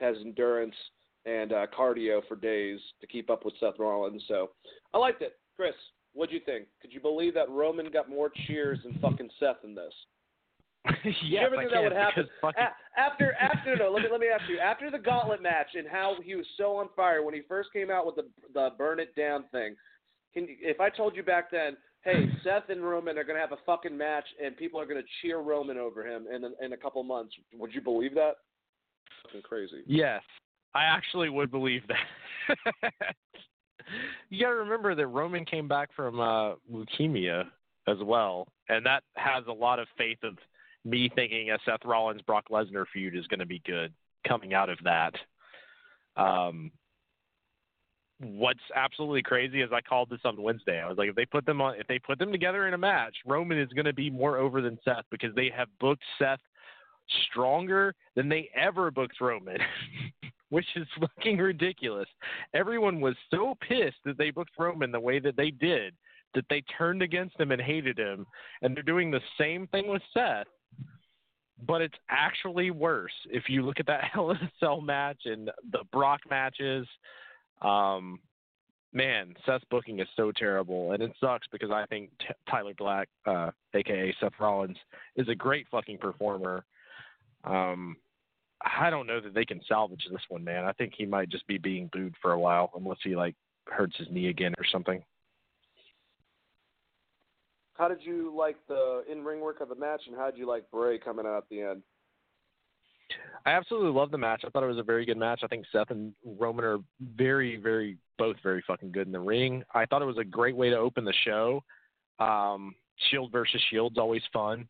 [0.00, 0.74] has endurance
[1.24, 4.22] and uh, cardio for days to keep up with Seth Rollins.
[4.28, 4.50] So
[4.92, 5.38] I liked it.
[5.56, 5.74] Chris,
[6.12, 6.66] what'd you think?
[6.80, 9.94] Could you believe that Roman got more cheers than fucking Seth in this?
[10.84, 10.92] Yeah,
[11.22, 12.64] you that would happen fucking...
[12.96, 13.90] after after no.
[13.90, 14.58] Let me let me ask you.
[14.58, 17.90] After the gauntlet match and how he was so on fire when he first came
[17.90, 19.76] out with the the burn it down thing.
[20.34, 23.40] Can you, if I told you back then, hey, Seth and Roman are going to
[23.40, 26.72] have a fucking match and people are going to cheer Roman over him in in
[26.72, 28.36] a couple months, would you believe that?
[29.24, 29.82] Fucking crazy.
[29.86, 30.22] Yes,
[30.74, 32.92] I actually would believe that.
[34.30, 37.44] you got to remember that Roman came back from uh, leukemia
[37.86, 40.36] as well, and that has a lot of faith of
[40.84, 43.92] me thinking a Seth Rollins Brock Lesnar feud is going to be good
[44.26, 45.14] coming out of that.
[46.16, 46.70] Um,
[48.20, 50.80] what's absolutely crazy is I called this on Wednesday.
[50.80, 52.78] I was like, if they put them on, if they put them together in a
[52.78, 56.40] match, Roman is going to be more over than Seth because they have booked Seth
[57.30, 59.58] stronger than they ever booked Roman,
[60.50, 62.08] which is fucking ridiculous.
[62.54, 65.94] Everyone was so pissed that they booked Roman the way that they did
[66.34, 68.26] that they turned against him and hated him,
[68.62, 70.46] and they're doing the same thing with Seth.
[71.66, 75.50] But it's actually worse if you look at that Hell in a Cell match and
[75.70, 76.86] the Brock matches
[77.62, 78.18] um,
[78.92, 83.08] man, Seth's booking is so terrible, and it sucks because I think T- Tyler Black,
[83.26, 84.76] uh, aka Seth Rollins,
[85.16, 86.64] is a great fucking performer.
[87.44, 87.96] Um,
[88.78, 90.64] I don't know that they can salvage this one, man.
[90.64, 93.34] I think he might just be being booed for a while, unless he like
[93.66, 95.02] hurts his knee again or something.
[97.74, 100.70] How did you like the in-ring work of the match, and how did you like
[100.70, 101.82] Bray coming out at the end?
[103.44, 104.42] I absolutely love the match.
[104.46, 105.40] I thought it was a very good match.
[105.42, 109.64] I think Seth and Roman are very, very, both very fucking good in the ring.
[109.74, 111.62] I thought it was a great way to open the show.
[112.18, 112.74] Um,
[113.10, 114.68] Shield versus Shield's always fun,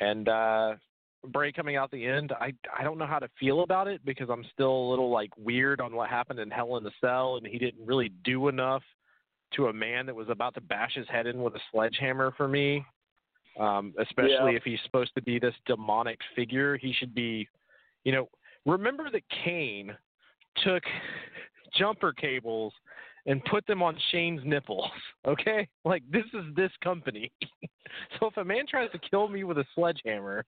[0.00, 0.74] and uh,
[1.26, 2.32] Bray coming out the end.
[2.32, 5.30] I I don't know how to feel about it because I'm still a little like
[5.36, 8.82] weird on what happened in Hell in the Cell, and he didn't really do enough
[9.56, 12.48] to a man that was about to bash his head in with a sledgehammer for
[12.48, 12.84] me
[13.58, 14.56] um, especially yeah.
[14.56, 16.76] if he's supposed to be this demonic figure.
[16.76, 17.48] He should be,
[18.04, 18.28] you know,
[18.66, 19.94] remember that Kane
[20.64, 20.82] took
[21.78, 22.72] jumper cables
[23.26, 24.90] and put them on Shane's nipples.
[25.24, 27.30] Okay, like this is this company.
[28.18, 30.44] so if a man tries to kill me with a sledgehammer,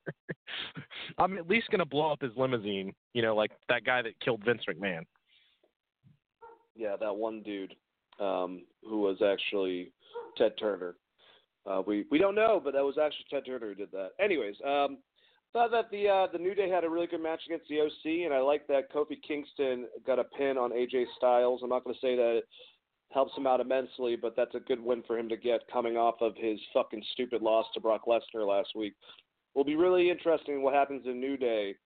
[1.16, 2.93] I'm at least gonna blow up his limousine.
[3.12, 5.02] You know, like that guy that killed Vince McMahon.
[6.74, 7.76] Yeah, that one dude
[8.20, 9.93] um, who was actually
[10.36, 10.95] Ted Turner.
[11.66, 14.11] Uh, we we don't know, but that was actually Ted Turner who did that.
[14.20, 14.99] Anyways, um,
[15.53, 18.24] thought that the uh, the New Day had a really good match against the OC,
[18.24, 21.61] and I like that Kofi Kingston got a pin on AJ Styles.
[21.62, 22.45] I'm not going to say that it
[23.12, 26.16] helps him out immensely, but that's a good win for him to get coming off
[26.20, 28.95] of his fucking stupid loss to Brock Lesnar last week.
[29.55, 31.77] Will be really interesting what happens in New Day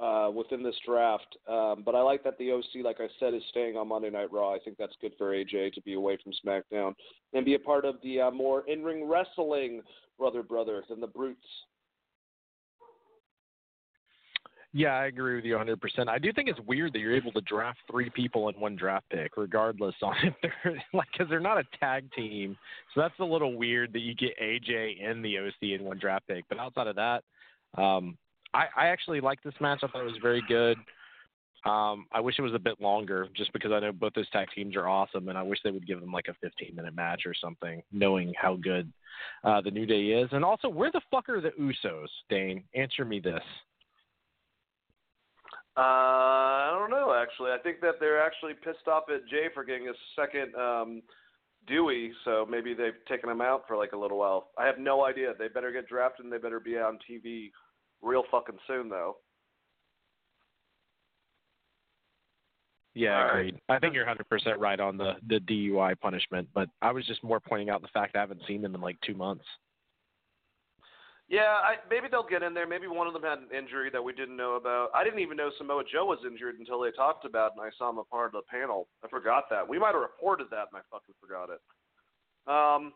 [0.00, 1.36] uh, within this draft.
[1.48, 4.32] Um, but I like that the OC, like I said, is staying on Monday Night
[4.32, 4.54] Raw.
[4.54, 6.94] I think that's good for AJ to be away from SmackDown
[7.32, 9.82] and be a part of the uh, more in ring wrestling
[10.18, 11.46] brother brother than the Brutes.
[14.72, 16.08] Yeah, I agree with you 100%.
[16.08, 19.04] I do think it's weird that you're able to draft three people in one draft
[19.10, 22.56] pick, regardless on if they're like because they're not a tag team.
[22.94, 26.28] So that's a little weird that you get AJ and the OC in one draft
[26.28, 26.44] pick.
[26.48, 27.24] But outside of that,
[27.76, 28.16] um,
[28.54, 29.80] I, I actually liked this match.
[29.82, 30.76] I thought it was very good.
[31.66, 34.48] Um, I wish it was a bit longer, just because I know both those tag
[34.54, 37.22] teams are awesome, and I wish they would give them like a 15 minute match
[37.26, 38.90] or something, knowing how good
[39.44, 40.28] uh, the New Day is.
[40.32, 42.64] And also, where the fuck are the Usos, Dain?
[42.74, 43.42] Answer me this.
[45.76, 47.14] Uh, I don't know.
[47.14, 51.02] Actually, I think that they're actually pissed off at Jay for getting a second um,
[51.70, 54.48] DUI, so maybe they've taken him out for like a little while.
[54.58, 55.34] I have no idea.
[55.38, 57.50] They better get drafted and they better be on TV
[58.02, 59.16] real fucking soon, though.
[62.94, 63.54] Yeah, agreed.
[63.68, 63.76] Right.
[63.76, 67.40] I think you're 100% right on the the DUI punishment, but I was just more
[67.40, 69.44] pointing out the fact I haven't seen them in like two months.
[71.28, 72.66] Yeah, I, maybe they'll get in there.
[72.66, 74.90] Maybe one of them had an injury that we didn't know about.
[74.92, 77.70] I didn't even know Samoa Joe was injured until they talked about it, and I
[77.78, 78.88] saw him a part of the panel.
[79.04, 79.68] I forgot that.
[79.68, 81.62] We might have reported that, and I fucking forgot it.
[82.50, 82.94] Um,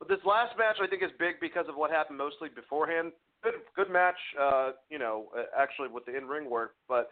[0.00, 3.12] But this last match I think is big because of what happened mostly beforehand.
[3.44, 4.18] Good, good match.
[4.40, 6.74] Uh, you know, actually with the in-ring work.
[6.88, 7.10] But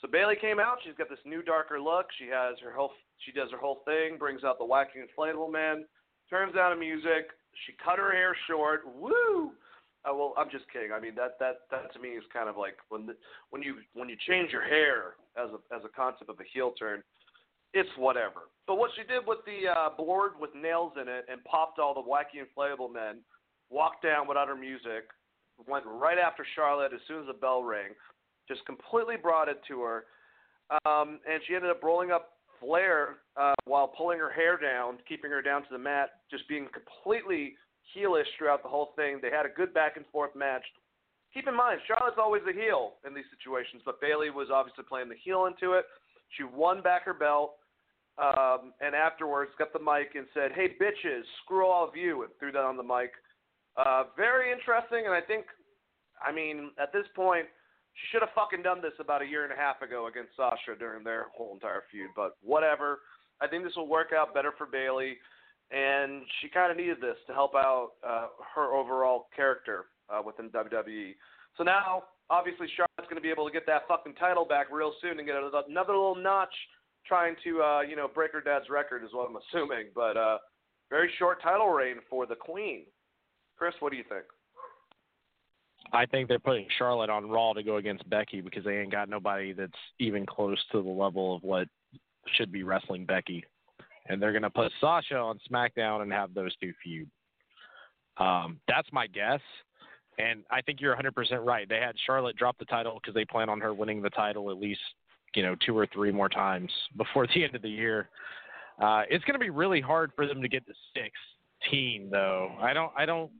[0.00, 0.78] so Bayley came out.
[0.84, 2.06] She's got this new darker look.
[2.18, 2.92] She has her whole.
[3.24, 4.16] She does her whole thing.
[4.18, 5.84] Brings out the wacky inflatable man.
[6.28, 7.32] Turns down the music.
[7.66, 8.82] She cut her hair short.
[8.86, 9.52] Woo!
[10.04, 10.92] Uh, well, I'm just kidding.
[10.92, 13.16] I mean that that that to me is kind of like when the,
[13.50, 16.72] when you when you change your hair as a as a concept of a heel
[16.78, 17.02] turn,
[17.74, 18.50] it's whatever.
[18.66, 21.94] But what she did with the uh, board with nails in it and popped all
[21.94, 23.18] the wacky inflatable men,
[23.68, 25.10] walked down without her music,
[25.66, 27.90] went right after Charlotte as soon as the bell rang,
[28.48, 30.04] just completely brought it to her,
[30.86, 32.30] um, and she ended up rolling up
[32.60, 36.68] Flair uh, while pulling her hair down, keeping her down to the mat, just being
[36.72, 37.54] completely
[37.96, 39.18] heelish throughout the whole thing.
[39.20, 40.62] They had a good back and forth match.
[41.32, 45.08] Keep in mind, Charlotte's always the heel in these situations, but Bayley was obviously playing
[45.08, 45.84] the heel into it.
[46.36, 47.54] She won back her belt,
[48.20, 52.30] um, and afterwards got the mic and said, "Hey bitches, screw all of you," and
[52.38, 53.12] threw that on the mic.
[53.76, 55.46] Uh, very interesting, and I think,
[56.20, 57.46] I mean, at this point,
[57.94, 60.78] she should have fucking done this about a year and a half ago against Sasha
[60.78, 62.10] during their whole entire feud.
[62.14, 63.00] But whatever.
[63.42, 65.16] I think this will work out better for Bayley
[65.70, 70.50] and she kind of needed this to help out uh, her overall character uh, within
[70.50, 71.14] WWE.
[71.56, 74.92] So now, obviously, Charlotte's going to be able to get that fucking title back real
[75.00, 76.54] soon and get another little notch
[77.06, 79.86] trying to, uh, you know, break her dad's record is what I'm assuming.
[79.94, 80.38] But uh,
[80.88, 82.82] very short title reign for the Queen.
[83.56, 84.24] Chris, what do you think?
[85.92, 89.08] I think they're putting Charlotte on Raw to go against Becky because they ain't got
[89.08, 91.66] nobody that's even close to the level of what
[92.36, 93.44] should be wrestling Becky
[94.10, 97.08] and they're going to put Sasha on SmackDown and have those two feud.
[98.16, 99.40] Um, that's my guess.
[100.18, 101.68] And I think you're 100% right.
[101.68, 104.58] They had Charlotte drop the title because they plan on her winning the title at
[104.58, 104.80] least,
[105.34, 108.08] you know, two or three more times before the end of the year.
[108.80, 112.52] Uh, it's going to be really hard for them to get to 16, though.
[112.60, 113.30] I don't, I don't.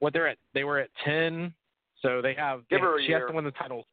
[0.00, 0.38] What they're at?
[0.54, 1.54] They were at 10,
[2.02, 2.62] so they have.
[2.68, 3.20] Give her a she year.
[3.20, 3.86] has to win the title.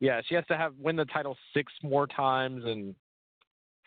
[0.00, 2.94] Yeah, she has to have win the title six more times in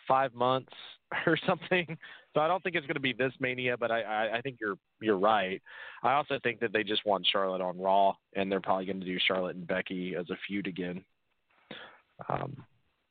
[0.08, 0.72] five months
[1.26, 1.98] or something.
[2.34, 4.58] So I don't think it's going to be this mania, but I, I, I think
[4.62, 5.62] you're you're right.
[6.04, 9.06] I also think that they just want Charlotte on Raw, and they're probably going to
[9.06, 11.04] do Charlotte and Becky as a feud again.
[12.30, 12.56] Um,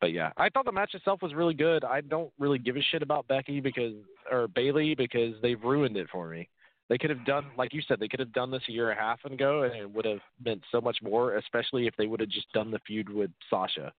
[0.00, 1.84] but yeah, I thought the match itself was really good.
[1.84, 3.94] I don't really give a shit about Becky because
[4.30, 6.48] or Bayley because they've ruined it for me.
[6.88, 8.98] They could have done, like you said, they could have done this a year and
[8.98, 11.36] a half ago, and it would have meant so much more.
[11.36, 13.92] Especially if they would have just done the feud with Sasha.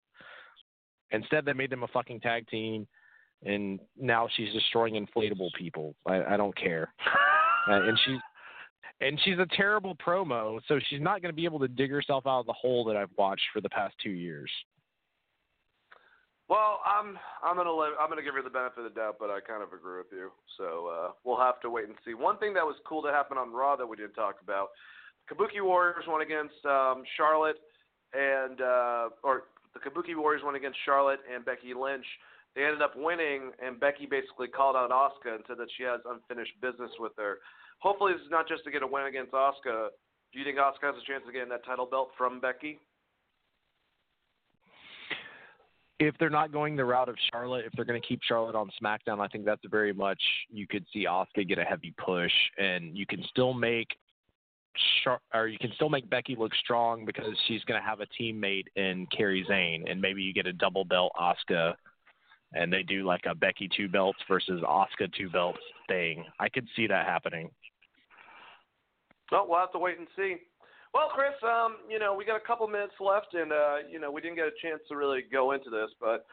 [1.10, 2.86] Instead, they made them a fucking tag team
[3.44, 5.94] and now she's destroying inflatable people.
[6.06, 6.92] I, I don't care.
[7.70, 8.18] uh, and she's
[9.00, 12.26] and she's a terrible promo, so she's not going to be able to dig herself
[12.26, 14.50] out of the hole that I've watched for the past two years.
[16.48, 19.28] Well, I'm I'm gonna let, I'm gonna give her the benefit of the doubt, but
[19.28, 20.32] I kind of agree with you.
[20.56, 22.14] So uh, we'll have to wait and see.
[22.14, 24.72] One thing that was cool to happen on Raw that we didn't talk about:
[25.28, 27.60] Kabuki Warriors won against um, Charlotte,
[28.16, 32.06] and uh, or the Kabuki Warriors won against Charlotte and Becky Lynch.
[32.56, 36.00] They ended up winning, and Becky basically called out Asuka and said that she has
[36.08, 37.44] unfinished business with her.
[37.80, 39.92] Hopefully, this is not just to get a win against Asuka.
[40.32, 42.80] Do you think Asuka has a chance of getting that title belt from Becky?
[46.00, 48.70] If they're not going the route of Charlotte, if they're going to keep Charlotte on
[48.80, 52.96] SmackDown, I think that's very much you could see Asuka get a heavy push, and
[52.96, 53.88] you can still make
[55.02, 58.06] Char- or you can still make Becky look strong because she's going to have a
[58.20, 61.74] teammate in Kairi Sane, and maybe you get a double belt Asuka,
[62.54, 65.58] and they do like a Becky two belts versus Asuka two belts
[65.88, 66.24] thing.
[66.38, 67.50] I could see that happening.
[69.32, 70.36] Well, we'll have to wait and see.
[70.94, 74.10] Well, Chris, um, you know, we got a couple minutes left, and uh, you know,
[74.10, 76.26] we didn't get a chance to really go into this, but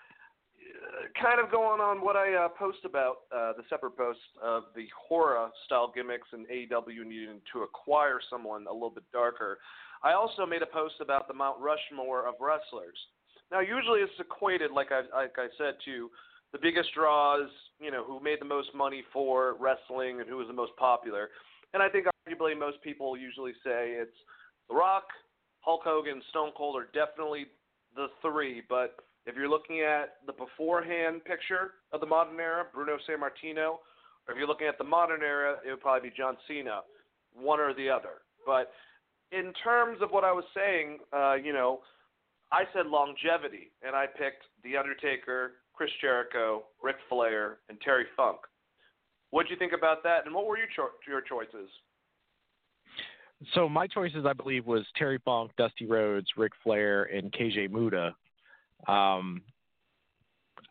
[0.66, 4.64] uh, kind of going on what I uh, post about uh, the separate post of
[4.76, 9.60] the horror style gimmicks and AEW needing to acquire someone a little bit darker.
[10.04, 12.98] I also made a post about the Mount Rushmore of wrestlers.
[13.52, 16.10] Now, usually it's equated, like I like I said, to
[16.52, 17.50] the biggest draws,
[17.80, 21.30] you know, who made the most money for wrestling and who was the most popular.
[21.74, 24.16] And I think arguably most people usually say it's
[24.70, 25.06] The Rock,
[25.62, 27.48] Hulk Hogan, Stone Cold are definitely
[27.96, 28.62] the three.
[28.68, 33.78] But if you're looking at the beforehand picture of the modern era, Bruno Sammartino,
[34.28, 36.82] or if you're looking at the modern era, it would probably be John Cena,
[37.34, 38.22] one or the other.
[38.46, 38.72] But
[39.32, 41.82] in terms of what I was saying, uh, you know,
[42.52, 48.38] I said longevity, and I picked The Undertaker, Chris Jericho, Ric Flair, and Terry Funk.
[49.32, 51.70] What did you think about that, and what were your cho- your choices?
[53.54, 58.12] So my choices, I believe, was Terry Funk, Dusty Rhodes, Ric Flair, and Keiji Muto.
[58.92, 59.42] Um,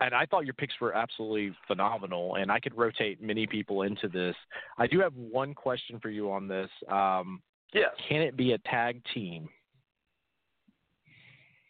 [0.01, 4.09] and I thought your picks were absolutely phenomenal, and I could rotate many people into
[4.09, 4.35] this.
[4.79, 6.69] I do have one question for you on this.
[6.91, 7.41] Um,
[7.73, 7.91] yes.
[8.09, 9.49] Can it be a tag team?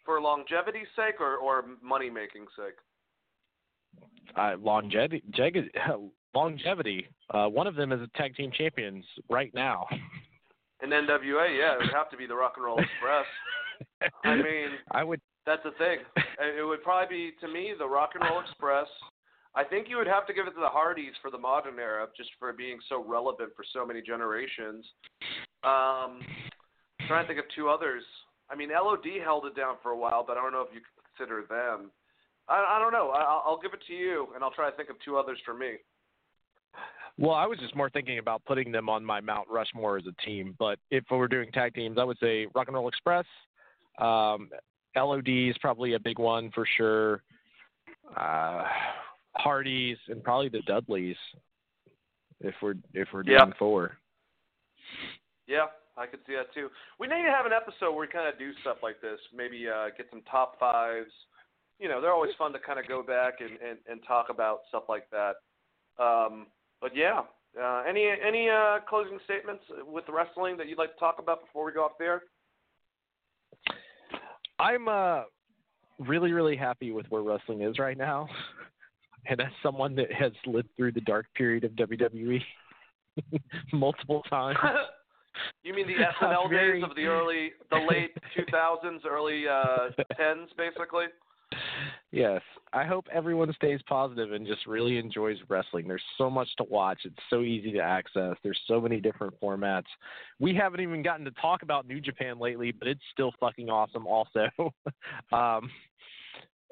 [0.05, 2.75] For longevity's sake or, or money making sake?
[4.37, 5.23] Uh, longevity,
[6.35, 7.07] longevity.
[7.31, 9.87] Uh, one of them is a tag team champions right now.
[10.83, 13.27] In NWA, yeah, it would have to be the Rock and Roll Express.
[14.25, 15.99] I mean, I would that's the thing.
[16.41, 18.87] It would probably be to me the Rock and Roll Express.
[19.55, 22.09] I think you would have to give it to the Hardys for the modern era,
[22.17, 24.85] just for being so relevant for so many generations.
[25.63, 26.21] Um,
[27.07, 28.03] trying to think of two others.
[28.51, 30.81] I mean, LOD held it down for a while, but I don't know if you
[31.17, 31.91] consider them.
[32.49, 33.11] I, I don't know.
[33.11, 35.55] I, I'll give it to you, and I'll try to think of two others for
[35.55, 35.77] me.
[37.17, 40.23] Well, I was just more thinking about putting them on my Mount Rushmore as a
[40.25, 40.57] team.
[40.59, 43.27] But if we're doing tag teams, I would say Rock and Roll Express,
[43.99, 44.51] um,
[44.97, 47.23] LOD is probably a big one for sure.
[48.17, 48.65] Uh,
[49.37, 51.17] Hardys and probably the Dudleys,
[52.41, 53.53] if we're if we're doing yeah.
[53.59, 53.97] four.
[55.47, 55.67] Yeah,
[55.97, 56.69] I could see that too.
[56.99, 59.19] We need to have an episode where we kind of do stuff like this.
[59.35, 61.11] Maybe uh, get some top fives.
[61.79, 64.61] You know, they're always fun to kind of go back and, and, and talk about
[64.69, 65.35] stuff like that.
[66.03, 66.47] Um,
[66.81, 67.23] but yeah,
[67.61, 71.65] uh, any any uh, closing statements with wrestling that you'd like to talk about before
[71.65, 72.23] we go off there?
[74.59, 75.23] I'm uh,
[75.99, 78.29] really, really happy with where wrestling is right now.
[79.27, 82.43] And as someone that has lived through the dark period of WWE
[83.73, 84.59] multiple times.
[85.63, 86.81] you mean the SNL very...
[86.81, 89.89] days of the early, the late 2000s, early uh,
[90.21, 91.07] 10s, basically?
[92.15, 92.43] Yes.
[92.73, 95.89] I hope everyone stays positive and just really enjoys wrestling.
[95.89, 97.01] There's so much to watch.
[97.05, 98.37] It's so easy to access.
[98.45, 99.87] There's so many different formats.
[100.39, 104.07] We haven't even gotten to talk about New Japan lately, but it's still fucking awesome
[104.07, 104.49] also.
[105.33, 105.71] um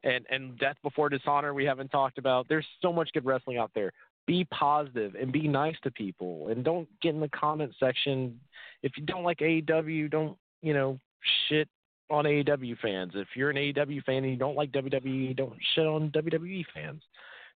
[0.05, 2.47] and and Death Before Dishonor we haven't talked about.
[2.49, 3.93] There's so much good wrestling out there.
[4.29, 8.39] Be positive and be nice to people and don't get in the comment section
[8.85, 11.01] if you don't like AEW, don't, you know,
[11.49, 11.69] shit
[12.11, 13.13] on AEW fans.
[13.15, 17.03] If you're an AEW fan and you don't like WWE, don't shit on WWE fans.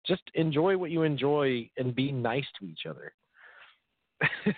[0.05, 3.13] Just enjoy what you enjoy and be nice to each other.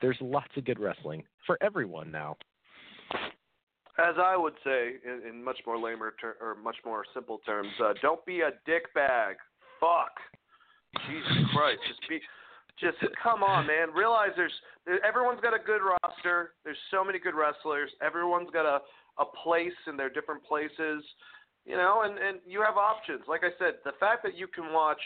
[0.00, 2.36] There's lots of good wrestling for everyone now.
[3.98, 7.68] As I would say, in, in much more lamer ter- or much more simple terms,
[7.84, 9.36] uh, don't be a dick bag.
[9.78, 10.12] Fuck.
[11.06, 12.18] Jesus Christ, just be
[12.78, 13.90] just come on, man.
[13.94, 14.52] Realize there's
[15.06, 16.52] everyone's got a good roster.
[16.64, 17.90] There's so many good wrestlers.
[18.02, 18.80] Everyone's got a
[19.18, 21.04] a place in their different places,
[21.66, 23.22] you know, and and you have options.
[23.28, 25.00] Like I said, the fact that you can watch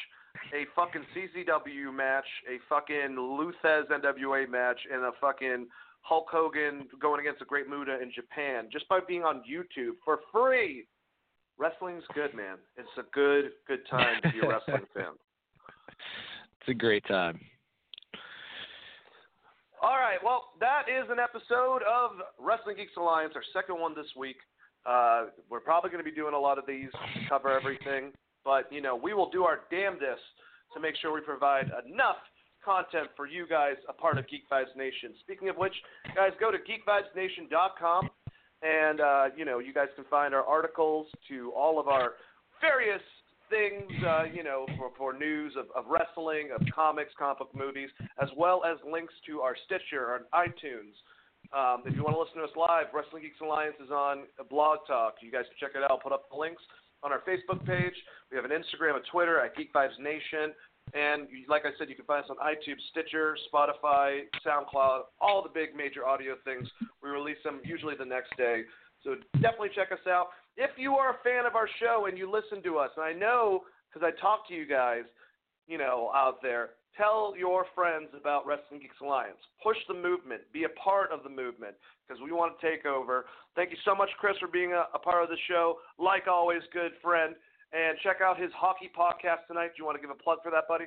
[0.52, 5.66] a fucking CZW match, a fucking Lou Thesz NWA match, and a fucking
[6.02, 10.20] Hulk Hogan going against a Great Muta in Japan just by being on YouTube for
[10.32, 10.86] free.
[11.56, 12.56] Wrestling's good, man.
[12.76, 15.12] It's a good good time to be a wrestling fan.
[16.60, 17.40] It's a great time.
[19.84, 24.08] All right, well, that is an episode of Wrestling Geeks Alliance, our second one this
[24.16, 24.40] week.
[24.88, 28.10] Uh, we're probably going to be doing a lot of these to cover everything,
[28.46, 30.24] but you know we will do our damnedest
[30.72, 32.16] to make sure we provide enough
[32.64, 35.12] content for you guys, a part of Geek Vibes Nation.
[35.20, 35.74] Speaking of which,
[36.16, 38.08] guys, go to geekvibesnation.com,
[38.62, 42.12] and uh, you know you guys can find our articles to all of our
[42.62, 43.02] various
[43.54, 47.88] things, uh, you know, for, for news of, of wrestling, of comics, comic book movies,
[48.20, 50.98] as well as links to our Stitcher and iTunes.
[51.54, 54.78] Um, if you want to listen to us live, Wrestling Geeks Alliance is on Blog
[54.88, 55.22] Talk.
[55.22, 56.02] You guys can check it out.
[56.02, 56.62] Put up the links
[57.04, 57.94] on our Facebook page.
[58.30, 60.50] We have an Instagram, a Twitter at Geek Vibes Nation.
[60.92, 65.52] And like I said, you can find us on iTunes, Stitcher, Spotify, SoundCloud, all the
[65.52, 66.68] big major audio things.
[67.02, 68.62] We release them usually the next day.
[69.04, 70.28] So definitely check us out.
[70.56, 73.12] If you are a fan of our show and you listen to us, and I
[73.12, 73.62] know
[73.92, 75.02] because I talk to you guys,
[75.66, 79.38] you know, out there, tell your friends about Wrestling Geeks Alliance.
[79.62, 80.42] Push the movement.
[80.52, 81.74] Be a part of the movement
[82.06, 83.26] because we want to take over.
[83.56, 85.78] Thank you so much, Chris, for being a, a part of the show.
[85.98, 87.34] Like always, good friend.
[87.72, 89.74] And check out his hockey podcast tonight.
[89.74, 90.84] Do you want to give a plug for that, buddy?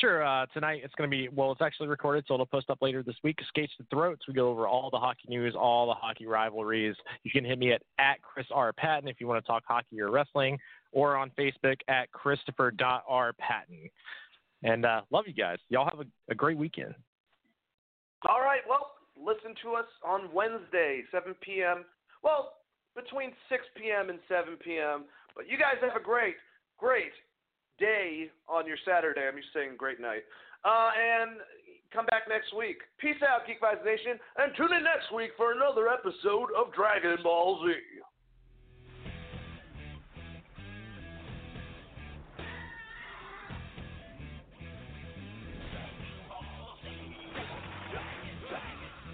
[0.00, 0.24] Sure.
[0.24, 1.52] Uh, tonight it's going to be well.
[1.52, 3.38] It's actually recorded, so it'll post up later this week.
[3.48, 4.26] Skates to Throats.
[4.26, 6.96] We go over all the hockey news, all the hockey rivalries.
[7.24, 10.00] You can hit me at at Chris R Patton if you want to talk hockey
[10.00, 10.58] or wrestling,
[10.92, 13.90] or on Facebook at Christopher R Patton.
[14.62, 15.58] And uh, love you guys.
[15.68, 16.94] Y'all have a, a great weekend.
[18.28, 18.60] All right.
[18.68, 21.84] Well, listen to us on Wednesday, 7 p.m.
[22.22, 22.52] Well,
[22.94, 24.08] between 6 p.m.
[24.10, 25.04] and 7 p.m.
[25.34, 26.36] But you guys have a great,
[26.78, 27.12] great
[27.78, 29.26] day on your Saturday.
[29.26, 30.22] I'm just saying great night.
[30.64, 31.40] Uh, and
[31.92, 32.78] come back next week.
[32.98, 37.16] Peace out, Geek Vibes Nation, and tune in next week for another episode of Dragon
[37.22, 37.74] Ball Z.